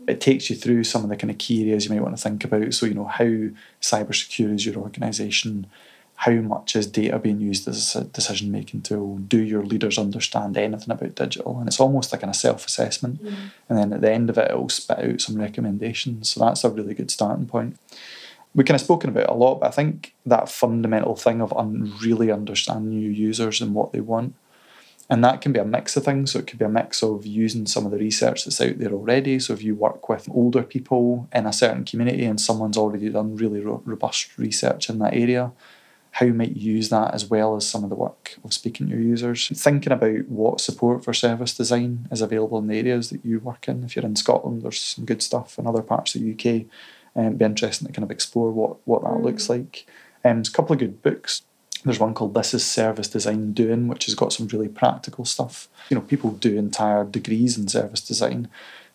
It 0.08 0.22
takes 0.22 0.50
you 0.50 0.56
through 0.56 0.86
some 0.86 1.04
of 1.04 1.10
the 1.10 1.18
kind 1.18 1.32
of 1.32 1.38
key 1.38 1.62
areas 1.64 1.86
you 1.86 1.92
might 1.92 2.02
want 2.02 2.16
to 2.16 2.22
think 2.22 2.44
about. 2.44 2.74
So, 2.74 2.86
you 2.86 2.94
know, 2.94 3.06
how 3.06 3.26
cyber 3.82 4.16
secure 4.16 4.54
is 4.54 4.66
your 4.66 4.78
organisation? 4.78 5.68
How 6.16 6.32
much 6.34 6.76
is 6.76 6.88
data 6.88 7.18
being 7.20 7.40
used 7.40 7.68
as 7.68 7.96
a 7.96 8.04
decision 8.04 8.52
making 8.52 8.82
tool? 8.82 9.18
Do 9.18 9.40
your 9.40 9.66
leaders 9.66 9.98
understand 9.98 10.58
anything 10.58 10.92
about 10.92 11.16
digital? 11.16 11.60
And 11.60 11.68
it's 11.68 11.80
almost 11.80 12.12
like 12.12 12.24
a 12.24 12.34
self 12.34 12.66
assessment. 12.66 13.22
And 13.70 13.78
then 13.78 13.94
at 13.94 14.02
the 14.02 14.12
end 14.12 14.30
of 14.30 14.38
it, 14.38 14.50
it'll 14.50 14.70
spit 14.70 15.00
out 15.00 15.22
some 15.22 15.36
recommendations. 15.40 16.30
So 16.32 16.42
that's 16.42 16.64
a 16.64 16.70
really 16.70 16.94
good 16.94 17.12
starting 17.12 17.46
point. 17.46 17.78
We 18.56 18.64
kind 18.64 18.76
of 18.76 18.82
spoken 18.82 19.10
about 19.10 19.24
it 19.24 19.30
a 19.30 19.34
lot, 19.34 19.60
but 19.60 19.68
I 19.68 19.72
think 19.72 20.16
that 20.26 20.50
fundamental 20.50 21.16
thing 21.16 21.42
of 21.42 21.54
un- 21.54 21.94
really 22.02 22.32
understanding 22.32 23.00
your 23.00 23.12
users 23.12 23.62
and 23.62 23.76
what 23.76 23.94
they 23.94 24.02
want 24.02 24.36
and 25.10 25.24
that 25.24 25.42
can 25.42 25.52
be 25.52 25.60
a 25.60 25.66
mix 25.66 25.98
of 25.98 26.06
things. 26.06 26.32
So 26.32 26.40
it 26.40 26.48
could 26.48 26.60
be 26.60 26.66
a 26.66 26.70
mix 26.70 27.02
of 27.02 27.26
using 27.26 27.66
some 27.66 27.86
of 27.86 27.92
the 27.92 27.98
research 27.98 28.46
that's 28.46 28.62
out 28.62 28.78
there 28.78 28.92
already. 28.92 29.40
So 29.40 29.54
if 29.54 29.64
you 29.64 29.74
work 29.74 30.08
with 30.08 30.30
older 30.30 30.62
people 30.62 31.28
in 31.34 31.48
a 31.48 31.54
certain 31.54 31.84
community 31.84 32.26
and 32.26 32.40
someone's 32.40 32.78
already 32.78 33.10
done 33.10 33.36
really 33.36 33.60
ro- 33.60 33.82
robust 33.86 34.38
research 34.38 34.88
in 34.88 35.00
that 35.00 35.16
area, 35.16 35.52
how 36.12 36.28
you 36.28 36.34
might 36.34 36.56
use 36.56 36.90
that 36.90 37.14
as 37.14 37.26
well 37.26 37.56
as 37.56 37.68
some 37.68 37.84
of 37.84 37.90
the 37.90 37.96
work 37.96 38.38
of 38.44 38.54
speaking 38.54 38.88
to 38.88 38.94
your 38.94 39.02
users. 39.02 39.50
Thinking 39.56 39.94
about 39.94 40.28
what 40.28 40.62
support 40.62 41.04
for 41.04 41.14
service 41.14 41.58
design 41.58 42.08
is 42.12 42.22
available 42.22 42.60
in 42.60 42.68
the 42.68 42.78
areas 42.78 43.10
that 43.10 43.26
you 43.26 43.40
work 43.40 43.68
in. 43.68 43.84
If 43.84 43.96
you're 43.96 44.06
in 44.06 44.16
Scotland, 44.16 44.62
there's 44.62 44.80
some 44.80 45.06
good 45.06 45.24
stuff 45.24 45.58
in 45.58 45.66
other 45.66 45.82
parts 45.82 46.14
of 46.14 46.22
the 46.22 46.34
UK. 46.34 46.68
And 47.20 47.28
it'd 47.28 47.40
be 47.40 47.46
interesting 47.46 47.88
to 47.88 47.94
kind 47.94 48.04
of 48.04 48.12
explore 48.12 48.52
what, 48.52 48.78
what 48.88 49.04
that 49.04 49.22
looks 49.22 49.50
like. 49.50 49.86
Um, 50.24 50.38
there's 50.38 50.50
a 50.50 50.54
couple 50.54 50.74
of 50.74 50.80
good 50.80 51.02
books 51.02 51.42
there's 51.86 52.00
one 52.00 52.14
called 52.14 52.34
This 52.34 52.54
is 52.54 52.66
Service 52.66 53.08
Design 53.08 53.54
Doing, 53.54 53.88
which 53.88 54.06
has 54.06 54.16
got 54.16 54.34
some 54.34 54.48
really 54.48 54.68
practical 54.68 55.24
stuff. 55.24 55.70
You 55.90 55.96
know, 55.96 56.02
people 56.02 56.32
do 56.32 56.58
entire 56.58 57.06
degrees 57.06 57.58
in 57.58 57.68
service 57.68 58.02
design, 58.02 58.50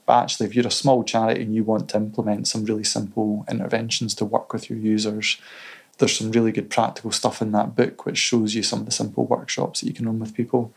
but 0.06 0.22
actually, 0.22 0.46
if 0.46 0.54
you're 0.54 0.66
a 0.66 0.70
small 0.70 1.02
charity 1.02 1.42
and 1.42 1.54
you 1.54 1.64
want 1.64 1.88
to 1.90 1.96
implement 1.96 2.46
some 2.46 2.64
really 2.64 2.84
simple 2.84 3.46
interventions 3.48 4.14
to 4.16 4.26
work 4.26 4.52
with 4.52 4.68
your 4.68 4.78
users, 4.78 5.38
there's 5.96 6.18
some 6.18 6.32
really 6.32 6.52
good 6.52 6.68
practical 6.68 7.10
stuff 7.10 7.40
in 7.40 7.52
that 7.52 7.74
book 7.74 8.04
which 8.04 8.18
shows 8.18 8.54
you 8.54 8.62
some 8.62 8.80
of 8.80 8.86
the 8.86 8.92
simple 8.92 9.24
workshops 9.24 9.80
that 9.80 9.86
you 9.86 9.94
can 9.94 10.06
run 10.06 10.18
with 10.18 10.34
people. 10.34 10.74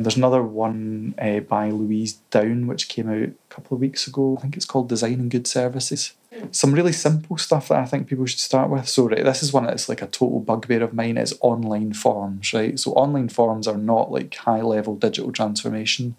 There's 0.00 0.16
another 0.16 0.44
one 0.44 1.16
uh, 1.18 1.40
by 1.40 1.70
Louise 1.70 2.14
Downe 2.30 2.68
which 2.68 2.88
came 2.88 3.10
out 3.10 3.30
a 3.30 3.34
couple 3.48 3.74
of 3.74 3.80
weeks 3.80 4.06
ago. 4.06 4.36
I 4.38 4.42
think 4.42 4.56
it's 4.56 4.64
called 4.64 4.88
Designing 4.88 5.28
Good 5.28 5.48
Services. 5.48 6.12
Some 6.52 6.72
really 6.72 6.92
simple 6.92 7.36
stuff 7.36 7.66
that 7.68 7.78
I 7.78 7.84
think 7.84 8.06
people 8.06 8.24
should 8.26 8.38
start 8.38 8.70
with. 8.70 8.88
So, 8.88 9.08
right, 9.08 9.24
this 9.24 9.42
is 9.42 9.52
one 9.52 9.66
that's 9.66 9.88
like 9.88 10.00
a 10.00 10.06
total 10.06 10.38
bugbear 10.38 10.84
of 10.84 10.94
mine 10.94 11.16
is 11.16 11.36
online 11.40 11.94
forms, 11.94 12.52
right? 12.52 12.78
So, 12.78 12.92
online 12.92 13.28
forms 13.28 13.66
are 13.66 13.76
not 13.76 14.12
like 14.12 14.36
high 14.36 14.62
level 14.62 14.94
digital 14.94 15.32
transformation, 15.32 16.14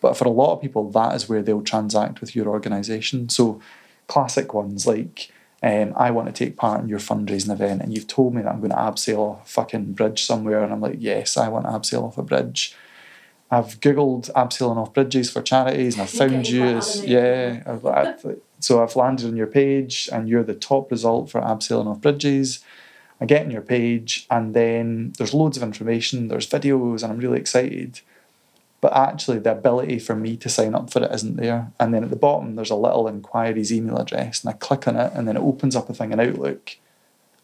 but 0.00 0.16
for 0.16 0.26
a 0.26 0.30
lot 0.30 0.52
of 0.52 0.60
people, 0.60 0.88
that 0.92 1.16
is 1.16 1.28
where 1.28 1.42
they'll 1.42 1.62
transact 1.62 2.20
with 2.20 2.36
your 2.36 2.46
organisation. 2.46 3.28
So, 3.28 3.60
classic 4.06 4.54
ones 4.54 4.86
like, 4.86 5.32
um, 5.64 5.94
I 5.96 6.12
want 6.12 6.28
to 6.28 6.44
take 6.44 6.56
part 6.56 6.80
in 6.80 6.88
your 6.88 7.00
fundraising 7.00 7.50
event, 7.50 7.82
and 7.82 7.92
you've 7.92 8.06
told 8.06 8.36
me 8.36 8.42
that 8.42 8.52
I'm 8.52 8.60
going 8.60 8.70
to 8.70 8.76
abseil 8.76 9.18
off 9.18 9.46
a 9.46 9.48
fucking 9.48 9.94
bridge 9.94 10.22
somewhere, 10.22 10.62
and 10.62 10.72
I'm 10.72 10.80
like, 10.80 10.98
yes, 11.00 11.36
I 11.36 11.48
want 11.48 11.64
to 11.64 11.72
abseil 11.72 12.04
off 12.04 12.16
a 12.16 12.22
bridge. 12.22 12.76
I've 13.50 13.80
googled 13.80 14.30
abseiling 14.32 14.76
off 14.76 14.94
bridges 14.94 15.30
for 15.30 15.42
charities, 15.42 15.94
and 15.94 16.02
I've 16.02 16.10
found 16.10 16.48
you 16.48 16.62
as 16.62 17.04
yeah. 17.04 17.62
I've, 17.66 17.84
I've, 17.84 18.40
so 18.60 18.82
I've 18.82 18.94
landed 18.94 19.26
on 19.26 19.36
your 19.36 19.48
page, 19.48 20.08
and 20.12 20.28
you're 20.28 20.44
the 20.44 20.54
top 20.54 20.90
result 20.90 21.30
for 21.30 21.40
abseiling 21.40 21.88
off 21.88 22.00
bridges. 22.00 22.64
I 23.20 23.26
get 23.26 23.44
on 23.44 23.50
your 23.50 23.62
page, 23.62 24.26
and 24.30 24.54
then 24.54 25.12
there's 25.18 25.34
loads 25.34 25.56
of 25.56 25.62
information. 25.62 26.28
There's 26.28 26.48
videos, 26.48 27.02
and 27.02 27.12
I'm 27.12 27.18
really 27.18 27.40
excited. 27.40 28.00
But 28.80 28.96
actually, 28.96 29.40
the 29.40 29.52
ability 29.52 29.98
for 29.98 30.14
me 30.14 30.36
to 30.38 30.48
sign 30.48 30.74
up 30.74 30.90
for 30.90 31.02
it 31.02 31.12
isn't 31.12 31.36
there. 31.36 31.70
And 31.78 31.92
then 31.92 32.02
at 32.02 32.10
the 32.10 32.16
bottom, 32.16 32.54
there's 32.54 32.70
a 32.70 32.76
little 32.76 33.08
inquiries 33.08 33.72
email 33.72 33.98
address, 33.98 34.42
and 34.42 34.54
I 34.54 34.56
click 34.56 34.88
on 34.88 34.96
it, 34.96 35.12
and 35.14 35.28
then 35.28 35.36
it 35.36 35.42
opens 35.42 35.76
up 35.76 35.90
a 35.90 35.94
thing 35.94 36.12
in 36.12 36.20
Outlook. 36.20 36.76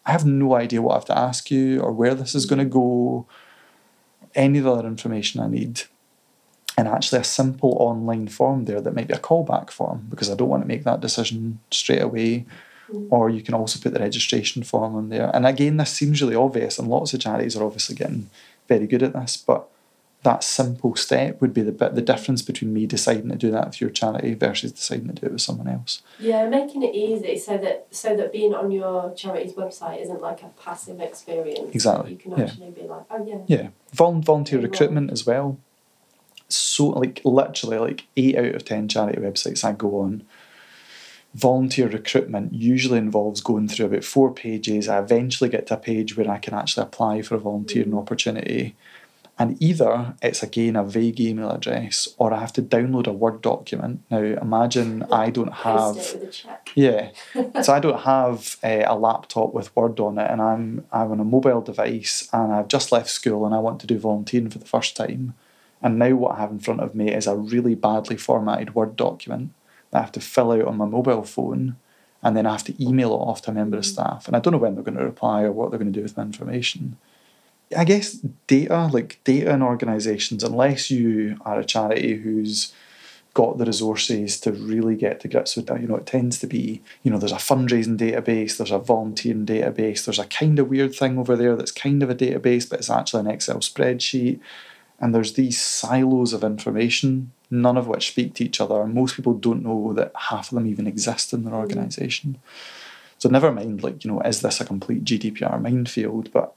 I 0.07 0.13
have 0.13 0.25
no 0.25 0.55
idea 0.55 0.81
what 0.81 0.93
I 0.93 0.95
have 0.99 1.05
to 1.07 1.19
ask 1.19 1.51
you 1.51 1.81
or 1.81 1.91
where 1.93 2.15
this 2.15 2.35
is 2.35 2.47
going 2.47 2.61
to 2.61 2.65
go. 2.65 3.27
any 4.37 4.59
of 4.59 4.65
the 4.65 4.73
other 4.73 4.87
information 4.87 5.41
I 5.41 5.49
need, 5.49 5.83
and 6.77 6.87
actually 6.89 7.21
a 7.21 7.25
simple 7.25 7.77
online 7.81 8.29
form 8.29 8.67
there 8.67 8.81
that 8.81 8.95
might 8.95 9.09
be 9.09 9.15
a 9.15 9.19
callback 9.19 9.71
form 9.71 10.07
because 10.11 10.31
I 10.31 10.35
don't 10.35 10.49
want 10.49 10.63
to 10.63 10.69
make 10.69 10.85
that 10.85 11.01
decision 11.01 11.61
straight 11.71 12.03
away. 12.03 12.47
Mm-hmm. 12.91 13.09
Or 13.11 13.29
you 13.29 13.43
can 13.43 13.55
also 13.55 13.81
put 13.81 13.95
the 13.95 13.99
registration 13.99 14.63
form 14.63 14.95
on 14.95 15.09
there. 15.09 15.29
And 15.35 15.45
again, 15.45 15.77
this 15.77 15.91
seems 15.91 16.23
really 16.23 16.37
obvious, 16.37 16.79
and 16.79 16.87
lots 16.87 17.13
of 17.13 17.19
charities 17.19 17.57
are 17.57 17.65
obviously 17.65 17.97
getting 17.97 18.31
very 18.69 18.87
good 18.87 19.03
at 19.03 19.13
this, 19.13 19.37
but 19.37 19.69
that 20.27 20.43
simple 20.43 20.97
step 20.97 21.41
would 21.41 21.55
be 21.55 21.63
the 21.63 21.71
bit 21.71 21.95
the 21.95 22.03
difference 22.03 22.43
between 22.43 22.73
me 22.73 22.85
deciding 22.85 23.29
to 23.29 23.37
do 23.37 23.51
that 23.53 23.67
with 23.67 23.81
your 23.81 23.91
charity 23.91 24.35
versus 24.35 24.73
deciding 24.73 25.07
to 25.07 25.15
do 25.15 25.27
it 25.27 25.33
with 25.33 25.41
someone 25.41 25.69
else. 25.69 26.03
Yeah, 26.19 26.49
making 26.49 26.83
it 26.83 26.95
easy 26.95 27.39
so 27.39 27.57
that 27.59 27.87
so 27.93 28.17
that 28.17 28.33
being 28.33 28.53
on 28.53 28.73
your 28.73 29.15
charity's 29.15 29.53
website 29.53 30.03
isn't 30.03 30.21
like 30.21 30.43
a 30.43 30.51
passive 30.61 31.01
experience. 31.01 31.73
Exactly, 31.73 32.13
You 32.13 32.17
can 32.17 32.33
yeah. 32.33 32.71
be 32.71 32.83
like, 32.89 33.05
oh 33.11 33.25
yeah. 33.25 33.39
Yeah, 33.47 33.69
Vol- 33.93 34.21
volunteer 34.21 34.61
recruitment 34.61 35.13
as 35.13 35.25
well. 35.25 35.59
So 36.49 36.87
like 36.89 37.21
literally 37.25 37.79
like 37.79 38.07
eight 38.17 38.37
out 38.37 38.55
of 38.55 38.65
ten 38.65 38.89
charity 38.89 39.21
websites 39.21 39.65
I 39.65 39.73
go 39.73 40.01
on. 40.01 40.25
Volunteer 41.35 41.89
recruitment 41.89 42.55
usually 42.55 42.99
involves 42.99 43.43
going 43.43 43.69
through 43.69 43.87
about 43.87 44.05
four 44.05 44.33
pages. 44.33 44.89
I 44.89 44.99
eventually 44.99 45.51
get 45.51 45.67
to 45.67 45.75
a 45.75 45.79
page 45.79 46.17
where 46.17 46.31
I 46.31 46.39
can 46.39 46.55
actually 46.55 46.85
apply 46.85 47.21
for 47.23 47.35
a 47.35 47.39
volunteering 47.39 47.95
opportunity. 47.95 48.75
And 49.39 49.61
either 49.63 50.15
it's 50.23 50.43
again 50.43 50.77
a 50.77 50.85
vague 50.85 51.21
email 51.21 51.51
address 51.51 52.09
or 52.17 52.33
I 52.33 52.41
have 52.41 52.55
to 52.55 52.63
download 52.63 53.07
a 53.07 53.13
Word 53.13 53.43
document. 53.43 54.01
Now 54.11 54.23
imagine 54.23 55.03
I 55.13 55.29
don't 55.29 55.53
have 55.53 55.97
Post 55.97 56.15
it 56.15 56.21
with 56.21 56.29
a 56.29 56.33
check. 56.33 56.71
yeah. 56.75 57.11
so 57.63 57.75
I 57.75 57.81
don't 57.81 58.01
have 58.01 58.57
uh, 58.65 58.85
a 58.87 58.97
laptop 58.97 59.53
with 59.53 59.75
Word 59.77 60.01
on 60.01 60.19
it, 60.19 60.31
and 60.31 60.41
I'm 60.41 60.87
I'm 60.91 61.13
on 61.13 61.21
a 61.21 61.25
mobile 61.25 61.61
device, 61.61 62.31
and 62.33 62.51
I've 62.51 62.69
just 62.69 62.93
left 62.93 63.11
school, 63.11 63.45
and 63.45 63.55
I 63.55 63.59
want 63.59 63.81
to 63.81 63.87
do 63.87 63.99
volunteering 63.99 64.49
for 64.49 64.59
the 64.59 64.65
first 64.65 64.97
time. 64.97 65.35
And 65.87 66.01
now 66.01 66.17
what 66.17 66.37
I 66.37 66.41
have 66.41 66.51
in 66.51 66.59
front 66.59 66.81
of 66.81 66.97
me 66.97 67.15
is 67.15 67.29
a 67.29 67.37
really 67.37 67.77
badly 67.77 68.17
formatted 68.17 68.75
Word 68.75 68.97
document 68.97 69.53
that 69.93 69.99
I 69.99 70.01
have 70.01 70.11
to 70.13 70.21
fill 70.21 70.51
out 70.51 70.65
on 70.65 70.77
my 70.77 70.85
mobile 70.85 71.23
phone, 71.23 71.77
and 72.25 72.37
then 72.37 72.45
I 72.45 72.51
have 72.51 72.65
to 72.65 72.85
email 72.85 73.13
it 73.13 73.19
off 73.19 73.43
to 73.43 73.53
a 73.53 73.55
member 73.55 73.79
of 73.79 73.87
staff, 73.87 74.27
and 74.27 74.35
I 74.35 74.41
don't 74.41 74.51
know 74.51 74.59
when 74.59 74.75
they're 74.75 74.83
going 74.83 74.99
to 74.99 75.05
reply 75.05 75.43
or 75.43 75.53
what 75.53 75.71
they're 75.71 75.79
going 75.79 75.93
to 75.93 75.97
do 75.97 76.03
with 76.03 76.17
my 76.17 76.25
information. 76.25 76.97
I 77.77 77.85
guess 77.85 78.15
data, 78.49 78.91
like 78.93 79.21
data 79.23 79.53
in 79.53 79.63
organisations, 79.63 80.43
unless 80.43 80.91
you 80.91 81.39
are 81.43 81.61
a 81.61 81.65
charity 81.65 82.17
who's 82.17 82.73
got 83.33 83.59
the 83.59 83.67
resources 83.67 84.41
to 84.41 84.51
really 84.51 84.97
get 84.97 85.21
to 85.21 85.29
grips 85.29 85.55
with 85.55 85.69
that. 85.69 85.81
You 85.81 85.87
know, 85.87 85.97
it 85.97 86.07
tends 86.07 86.41
to 86.41 86.49
be, 86.49 86.83
you 87.05 87.13
know, 87.13 87.19
there's 87.19 87.31
a 87.31 87.37
fundraising 87.37 87.97
database, 87.97 88.57
there's 88.57 88.73
a 88.73 88.79
volunteering 88.79 89.47
database, 89.47 90.05
there's 90.05 90.19
a 90.19 90.25
kind 90.25 90.59
of 90.59 90.67
weird 90.67 90.97
thing 90.97 91.17
over 91.17 91.37
there 91.37 91.55
that's 91.55 91.71
kind 91.71 92.03
of 92.03 92.11
a 92.11 92.15
database, 92.17 92.69
but 92.69 92.81
it's 92.81 92.91
actually 92.91 93.21
an 93.21 93.31
Excel 93.31 93.59
spreadsheet. 93.59 94.41
And 94.99 95.15
there's 95.15 95.35
these 95.35 95.61
silos 95.61 96.33
of 96.33 96.43
information, 96.43 97.33
none 97.51 97.77
of 97.77 97.87
which 97.87 98.09
speak 98.09 98.35
to 98.35 98.45
each 98.45 98.61
other. 98.61 98.81
And 98.81 98.95
most 98.95 99.17
people 99.17 99.35
don't 99.35 99.63
know 99.63 99.93
that 99.93 100.13
half 100.15 100.51
of 100.51 100.57
them 100.57 100.67
even 100.67 100.87
exist 100.87 101.33
in 101.33 101.45
their 101.45 101.53
mm-hmm. 101.53 101.61
organisation. 101.61 102.39
So 103.19 103.29
never 103.29 103.53
mind, 103.53 103.83
like, 103.83 104.05
you 104.05 104.11
know, 104.11 104.21
is 104.21 104.41
this 104.41 104.61
a 104.61 104.65
complete 104.65 105.05
GDPR 105.05 105.61
minefield? 105.61 106.33
But 106.33 106.55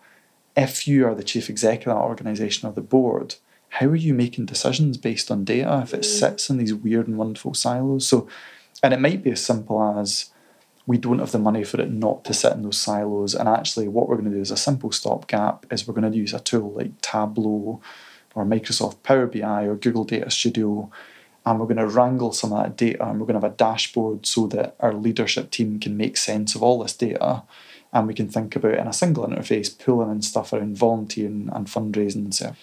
if 0.56 0.88
you 0.88 1.06
are 1.08 1.16
the 1.16 1.24
chief 1.24 1.50
exec 1.50 1.80
of 1.82 1.96
that 1.96 2.02
organisation 2.02 2.68
or 2.68 2.74
the 2.74 2.82
board, 2.82 3.36
how 3.70 3.88
are 3.88 3.96
you 3.96 4.14
making 4.14 4.46
decisions 4.46 4.98
based 4.98 5.30
on 5.30 5.46
data 5.46 5.82
if 5.84 5.94
it 5.94 6.02
mm-hmm. 6.02 6.20
sits 6.20 6.50
in 6.50 6.58
these 6.58 6.74
weird 6.74 7.08
and 7.08 7.18
wonderful 7.18 7.54
silos? 7.54 8.08
So, 8.08 8.28
and 8.82 8.94
it 8.94 9.00
might 9.00 9.24
be 9.24 9.32
as 9.32 9.46
simple 9.46 9.82
as 10.00 10.32
we 10.88 10.98
don't 10.98 11.20
have 11.20 11.32
the 11.32 11.40
money 11.40 11.64
for 11.64 11.80
it 11.80 11.92
not 11.92 12.26
to 12.26 12.34
sit 12.34 12.54
in 12.54 12.64
those 12.64 12.80
silos. 12.80 13.36
And 13.36 13.48
actually, 13.48 13.88
what 13.88 14.10
we're 14.10 14.16
going 14.16 14.32
to 14.32 14.36
do 14.36 14.42
is 14.42 14.52
a 14.52 14.58
simple 14.58 14.92
stopgap 14.92 15.66
is 15.72 15.88
we're 15.88 15.94
going 15.94 16.12
to 16.12 16.18
use 16.18 16.34
a 16.34 16.40
tool 16.40 16.72
like 16.72 17.00
Tableau 17.02 17.80
or 18.40 18.46
Microsoft 18.46 19.04
Power 19.04 19.28
BI 19.28 19.64
or 19.66 19.76
Google 19.76 20.06
Data 20.06 20.32
Studio. 20.32 20.90
And 21.46 21.60
we're 21.60 21.66
going 21.66 21.78
to 21.78 21.88
wrangle 21.88 22.32
some 22.32 22.54
of 22.54 22.64
that 22.64 22.78
data 22.78 23.06
and 23.06 23.20
we're 23.20 23.26
going 23.26 23.40
to 23.40 23.46
have 23.46 23.54
a 23.54 23.58
dashboard 23.58 24.26
so 24.26 24.48
that 24.48 24.76
our 24.80 24.94
leadership 24.94 25.52
team 25.52 25.80
can 25.80 25.98
make 25.98 26.18
sense 26.18 26.56
of 26.56 26.64
all 26.64 26.80
this 26.80 26.94
data 26.94 27.44
and 27.92 28.08
we 28.08 28.14
can 28.14 28.30
think 28.30 28.56
about 28.56 28.76
in 28.76 28.88
a 28.88 28.94
single 28.94 29.28
interface 29.28 29.78
pulling 29.78 30.12
in 30.12 30.22
stuff 30.22 30.54
around 30.54 30.78
volunteering 30.78 31.50
and 31.52 31.68
fundraising 31.68 32.16
and 32.26 32.36
stuff. 32.36 32.58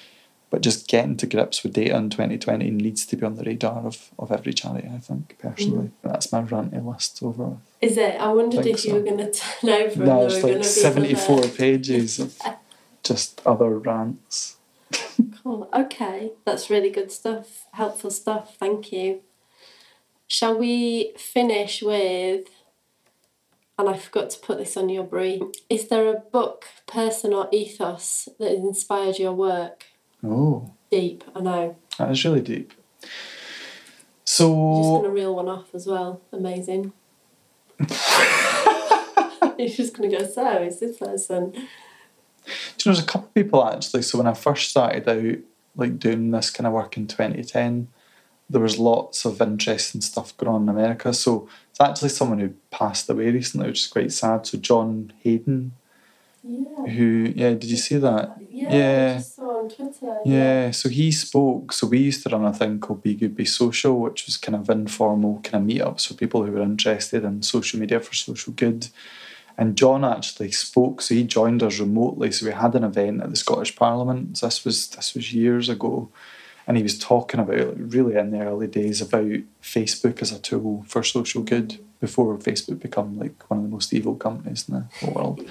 But 0.48 0.62
just 0.62 0.86
getting 0.86 1.16
to 1.16 1.26
grips 1.26 1.64
with 1.64 1.72
data 1.72 1.96
in 1.96 2.08
2020 2.08 2.70
needs 2.70 3.04
to 3.06 3.16
be 3.16 3.26
on 3.26 3.34
the 3.34 3.42
radar 3.42 3.84
of, 3.84 4.10
of 4.16 4.30
every 4.30 4.52
charity, 4.52 4.88
I 4.88 4.98
think, 4.98 5.36
personally. 5.40 5.88
Mm. 5.88 5.92
That's 6.04 6.30
my 6.30 6.42
ranty 6.42 6.84
list 6.84 7.20
over. 7.20 7.56
Is 7.80 7.98
it? 7.98 8.14
I 8.20 8.32
wondered 8.32 8.62
Think 8.62 8.78
if 8.78 8.84
you 8.84 8.94
were 8.94 9.00
going 9.00 9.18
to 9.18 9.32
turn 9.32 9.70
over 9.70 10.04
No, 10.04 10.26
it's 10.26 10.34
like 10.34 10.42
going 10.42 10.54
to 10.54 10.58
be 10.60 10.64
74 10.64 11.42
pages 11.56 12.20
of 12.20 12.38
just 13.02 13.42
other 13.44 13.76
rants. 13.76 14.56
Cool. 15.42 15.68
Okay, 15.72 16.32
that's 16.44 16.70
really 16.70 16.90
good 16.90 17.12
stuff. 17.12 17.66
Helpful 17.72 18.10
stuff. 18.10 18.56
Thank 18.56 18.90
you. 18.90 19.20
Shall 20.26 20.58
we 20.58 21.12
finish 21.16 21.82
with? 21.82 22.48
And 23.78 23.88
I 23.88 23.96
forgot 23.96 24.30
to 24.30 24.40
put 24.40 24.58
this 24.58 24.76
on 24.76 24.88
your 24.88 25.04
brief. 25.04 25.42
Is 25.70 25.86
there 25.88 26.08
a 26.08 26.18
book, 26.18 26.64
person, 26.88 27.32
or 27.32 27.48
ethos 27.52 28.28
that 28.40 28.50
has 28.50 28.58
inspired 28.58 29.18
your 29.20 29.34
work? 29.34 29.84
Oh, 30.24 30.72
Deep, 30.90 31.22
I 31.34 31.40
know. 31.40 31.76
that 31.98 32.10
is 32.10 32.24
really 32.24 32.40
deep. 32.40 32.72
You're 33.02 33.08
just 34.28 34.38
going 34.38 35.02
to 35.04 35.10
reel 35.10 35.34
one 35.34 35.48
off 35.48 35.74
as 35.74 35.86
well. 35.86 36.22
Amazing. 36.32 36.92
You're 37.78 39.68
just 39.68 39.96
going 39.96 40.10
to 40.10 40.18
go, 40.18 40.26
so 40.26 40.62
is 40.62 40.80
this 40.80 40.96
person? 40.98 41.52
Do 42.78 42.88
you 42.88 42.90
know, 42.90 42.94
there's 42.96 43.04
a 43.04 43.06
couple 43.08 43.28
of 43.28 43.34
people 43.34 43.64
actually. 43.66 44.02
So 44.02 44.18
when 44.18 44.26
I 44.26 44.34
first 44.34 44.70
started 44.70 45.08
out, 45.08 45.38
like 45.76 45.98
doing 45.98 46.30
this 46.30 46.50
kind 46.50 46.66
of 46.66 46.72
work 46.72 46.96
in 46.96 47.06
2010, 47.06 47.88
there 48.48 48.60
was 48.60 48.78
lots 48.78 49.24
of 49.24 49.40
interesting 49.42 50.00
stuff 50.00 50.36
going 50.36 50.54
on 50.54 50.62
in 50.62 50.68
America. 50.68 51.12
So 51.12 51.48
it's 51.70 51.80
actually 51.80 52.10
someone 52.10 52.38
who 52.38 52.50
passed 52.70 53.10
away 53.10 53.30
recently, 53.30 53.66
which 53.68 53.82
is 53.82 53.88
quite 53.88 54.12
sad. 54.12 54.46
So 54.46 54.58
John 54.58 55.12
Haydon, 55.22 55.72
Yeah. 56.44 56.86
who 56.86 57.32
yeah, 57.34 57.50
did 57.50 57.64
you 57.64 57.76
see 57.76 57.96
that? 57.98 58.36
Yeah, 58.50 58.72
Yeah. 58.72 59.12
I 59.14 59.18
just 59.18 59.36
saw 59.36 59.58
on 59.58 59.68
Twitter. 59.68 60.18
Yeah, 60.24 60.70
so 60.70 60.88
he 60.88 61.10
spoke. 61.10 61.72
So 61.72 61.86
we 61.88 61.98
used 61.98 62.22
to 62.22 62.28
run 62.30 62.44
a 62.44 62.52
thing 62.52 62.78
called 62.78 63.02
Be 63.02 63.14
Good 63.14 63.34
Be 63.36 63.44
Social, 63.44 63.98
which 64.00 64.26
was 64.26 64.36
kind 64.36 64.54
of 64.54 64.70
informal 64.70 65.40
kind 65.42 65.62
of 65.62 65.76
meetups 65.76 66.06
for 66.06 66.14
people 66.14 66.44
who 66.44 66.52
were 66.52 66.62
interested 66.62 67.24
in 67.24 67.42
social 67.42 67.80
media 67.80 67.98
for 68.00 68.14
social 68.14 68.52
good. 68.52 68.88
And 69.58 69.76
John 69.76 70.04
actually 70.04 70.52
spoke, 70.52 71.00
so 71.00 71.14
he 71.14 71.24
joined 71.24 71.62
us 71.62 71.80
remotely. 71.80 72.30
So 72.30 72.46
we 72.46 72.52
had 72.52 72.74
an 72.74 72.84
event 72.84 73.22
at 73.22 73.30
the 73.30 73.36
Scottish 73.36 73.74
Parliament. 73.74 74.38
So 74.38 74.46
this 74.46 74.64
was 74.64 74.88
this 74.88 75.14
was 75.14 75.32
years 75.32 75.68
ago, 75.68 76.10
and 76.66 76.76
he 76.76 76.82
was 76.82 76.98
talking 76.98 77.40
about 77.40 77.74
really 77.78 78.16
in 78.16 78.32
the 78.32 78.40
early 78.40 78.66
days 78.66 79.00
about 79.00 79.40
Facebook 79.62 80.20
as 80.20 80.32
a 80.32 80.38
tool 80.38 80.84
for 80.86 81.02
social 81.02 81.42
good 81.42 81.78
before 82.00 82.36
Facebook 82.36 82.80
become 82.80 83.18
like 83.18 83.48
one 83.48 83.58
of 83.58 83.64
the 83.64 83.70
most 83.70 83.94
evil 83.94 84.14
companies 84.14 84.68
in 84.68 84.74
the 84.74 84.86
whole 85.00 85.14
world. 85.14 85.50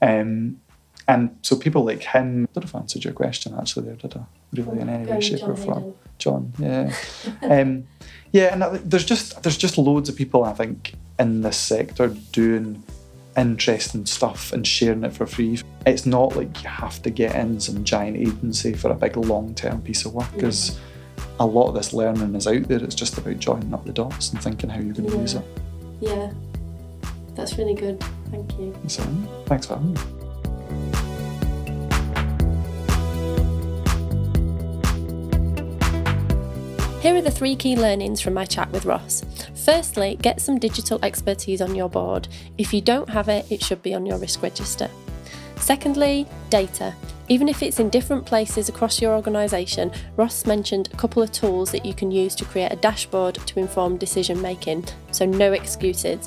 Um, 0.00 0.60
and 1.06 1.36
so 1.42 1.56
people 1.56 1.84
like 1.84 2.02
him, 2.02 2.44
I 2.44 2.52
don't 2.54 2.64
know 2.64 2.68
if 2.68 2.74
I 2.74 2.78
answered 2.78 3.04
your 3.04 3.12
question 3.12 3.54
actually 3.58 3.86
there, 3.86 3.96
did 3.96 4.16
I? 4.16 4.22
Really 4.52 4.80
in 4.80 4.88
any 4.88 5.10
way, 5.10 5.20
shape 5.20 5.40
John 5.40 5.50
or 5.50 5.56
form. 5.56 5.94
John, 6.18 6.52
yeah. 6.58 6.94
um, 7.42 7.86
yeah, 8.32 8.54
and 8.54 8.90
there's 8.90 9.04
just 9.04 9.42
there's 9.42 9.56
just 9.56 9.76
loads 9.76 10.08
of 10.08 10.16
people 10.16 10.44
I 10.44 10.52
think 10.52 10.94
in 11.18 11.42
this 11.42 11.56
sector 11.56 12.08
doing 12.32 12.82
interesting 13.36 14.06
stuff 14.06 14.52
and 14.52 14.66
sharing 14.66 15.04
it 15.04 15.12
for 15.12 15.26
free. 15.26 15.60
It's 15.86 16.06
not 16.06 16.36
like 16.36 16.62
you 16.62 16.68
have 16.68 17.02
to 17.02 17.10
get 17.10 17.34
in 17.34 17.60
some 17.60 17.84
giant 17.84 18.16
agency 18.16 18.74
for 18.74 18.90
a 18.90 18.94
big 18.94 19.16
long 19.16 19.54
term 19.54 19.82
piece 19.82 20.04
of 20.04 20.14
work 20.14 20.32
because 20.34 20.78
a 21.40 21.46
lot 21.46 21.68
of 21.68 21.74
this 21.74 21.92
learning 21.92 22.34
is 22.34 22.46
out 22.46 22.62
there. 22.68 22.82
It's 22.82 22.94
just 22.94 23.18
about 23.18 23.38
joining 23.38 23.74
up 23.74 23.84
the 23.84 23.92
dots 23.92 24.30
and 24.32 24.42
thinking 24.42 24.70
how 24.70 24.80
you're 24.80 24.94
going 24.94 25.08
to 25.08 25.14
Yeah. 25.16 25.20
use 25.20 25.34
it. 25.34 25.44
Yeah, 26.00 26.30
that's 27.34 27.58
really 27.58 27.74
good. 27.74 28.02
Thank 28.30 28.52
you. 28.58 28.74
So 28.88 29.02
thanks 29.46 29.66
for 29.66 29.74
having 29.74 29.94
me. 29.94 30.00
Here 37.04 37.14
are 37.14 37.20
the 37.20 37.30
three 37.30 37.54
key 37.54 37.76
learnings 37.76 38.22
from 38.22 38.32
my 38.32 38.46
chat 38.46 38.70
with 38.70 38.86
Ross. 38.86 39.22
Firstly, 39.62 40.16
get 40.22 40.40
some 40.40 40.58
digital 40.58 40.98
expertise 41.02 41.60
on 41.60 41.74
your 41.74 41.90
board. 41.90 42.28
If 42.56 42.72
you 42.72 42.80
don't 42.80 43.10
have 43.10 43.28
it, 43.28 43.44
it 43.52 43.62
should 43.62 43.82
be 43.82 43.92
on 43.92 44.06
your 44.06 44.16
risk 44.16 44.42
register. 44.42 44.88
Secondly, 45.56 46.26
data. 46.48 46.94
Even 47.28 47.46
if 47.46 47.62
it's 47.62 47.78
in 47.78 47.90
different 47.90 48.24
places 48.24 48.70
across 48.70 49.02
your 49.02 49.14
organisation, 49.14 49.92
Ross 50.16 50.46
mentioned 50.46 50.88
a 50.94 50.96
couple 50.96 51.22
of 51.22 51.30
tools 51.30 51.70
that 51.72 51.84
you 51.84 51.92
can 51.92 52.10
use 52.10 52.34
to 52.36 52.46
create 52.46 52.72
a 52.72 52.76
dashboard 52.76 53.34
to 53.34 53.60
inform 53.60 53.98
decision 53.98 54.40
making, 54.40 54.86
so 55.10 55.26
no 55.26 55.52
excuses. 55.52 56.26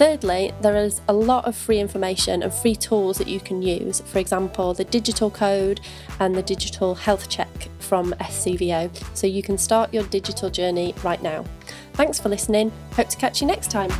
Thirdly, 0.00 0.54
there 0.62 0.76
is 0.76 1.02
a 1.08 1.12
lot 1.12 1.44
of 1.44 1.54
free 1.54 1.78
information 1.78 2.42
and 2.42 2.50
free 2.50 2.74
tools 2.74 3.18
that 3.18 3.28
you 3.28 3.38
can 3.38 3.60
use. 3.60 4.00
For 4.00 4.18
example, 4.18 4.72
the 4.72 4.84
digital 4.84 5.30
code 5.30 5.82
and 6.20 6.34
the 6.34 6.40
digital 6.40 6.94
health 6.94 7.28
check 7.28 7.68
from 7.80 8.14
SCVO, 8.14 8.90
so 9.14 9.26
you 9.26 9.42
can 9.42 9.58
start 9.58 9.92
your 9.92 10.04
digital 10.04 10.48
journey 10.48 10.94
right 11.04 11.22
now. 11.22 11.44
Thanks 11.92 12.18
for 12.18 12.30
listening. 12.30 12.72
Hope 12.92 13.10
to 13.10 13.18
catch 13.18 13.42
you 13.42 13.46
next 13.46 13.70
time. 13.70 13.90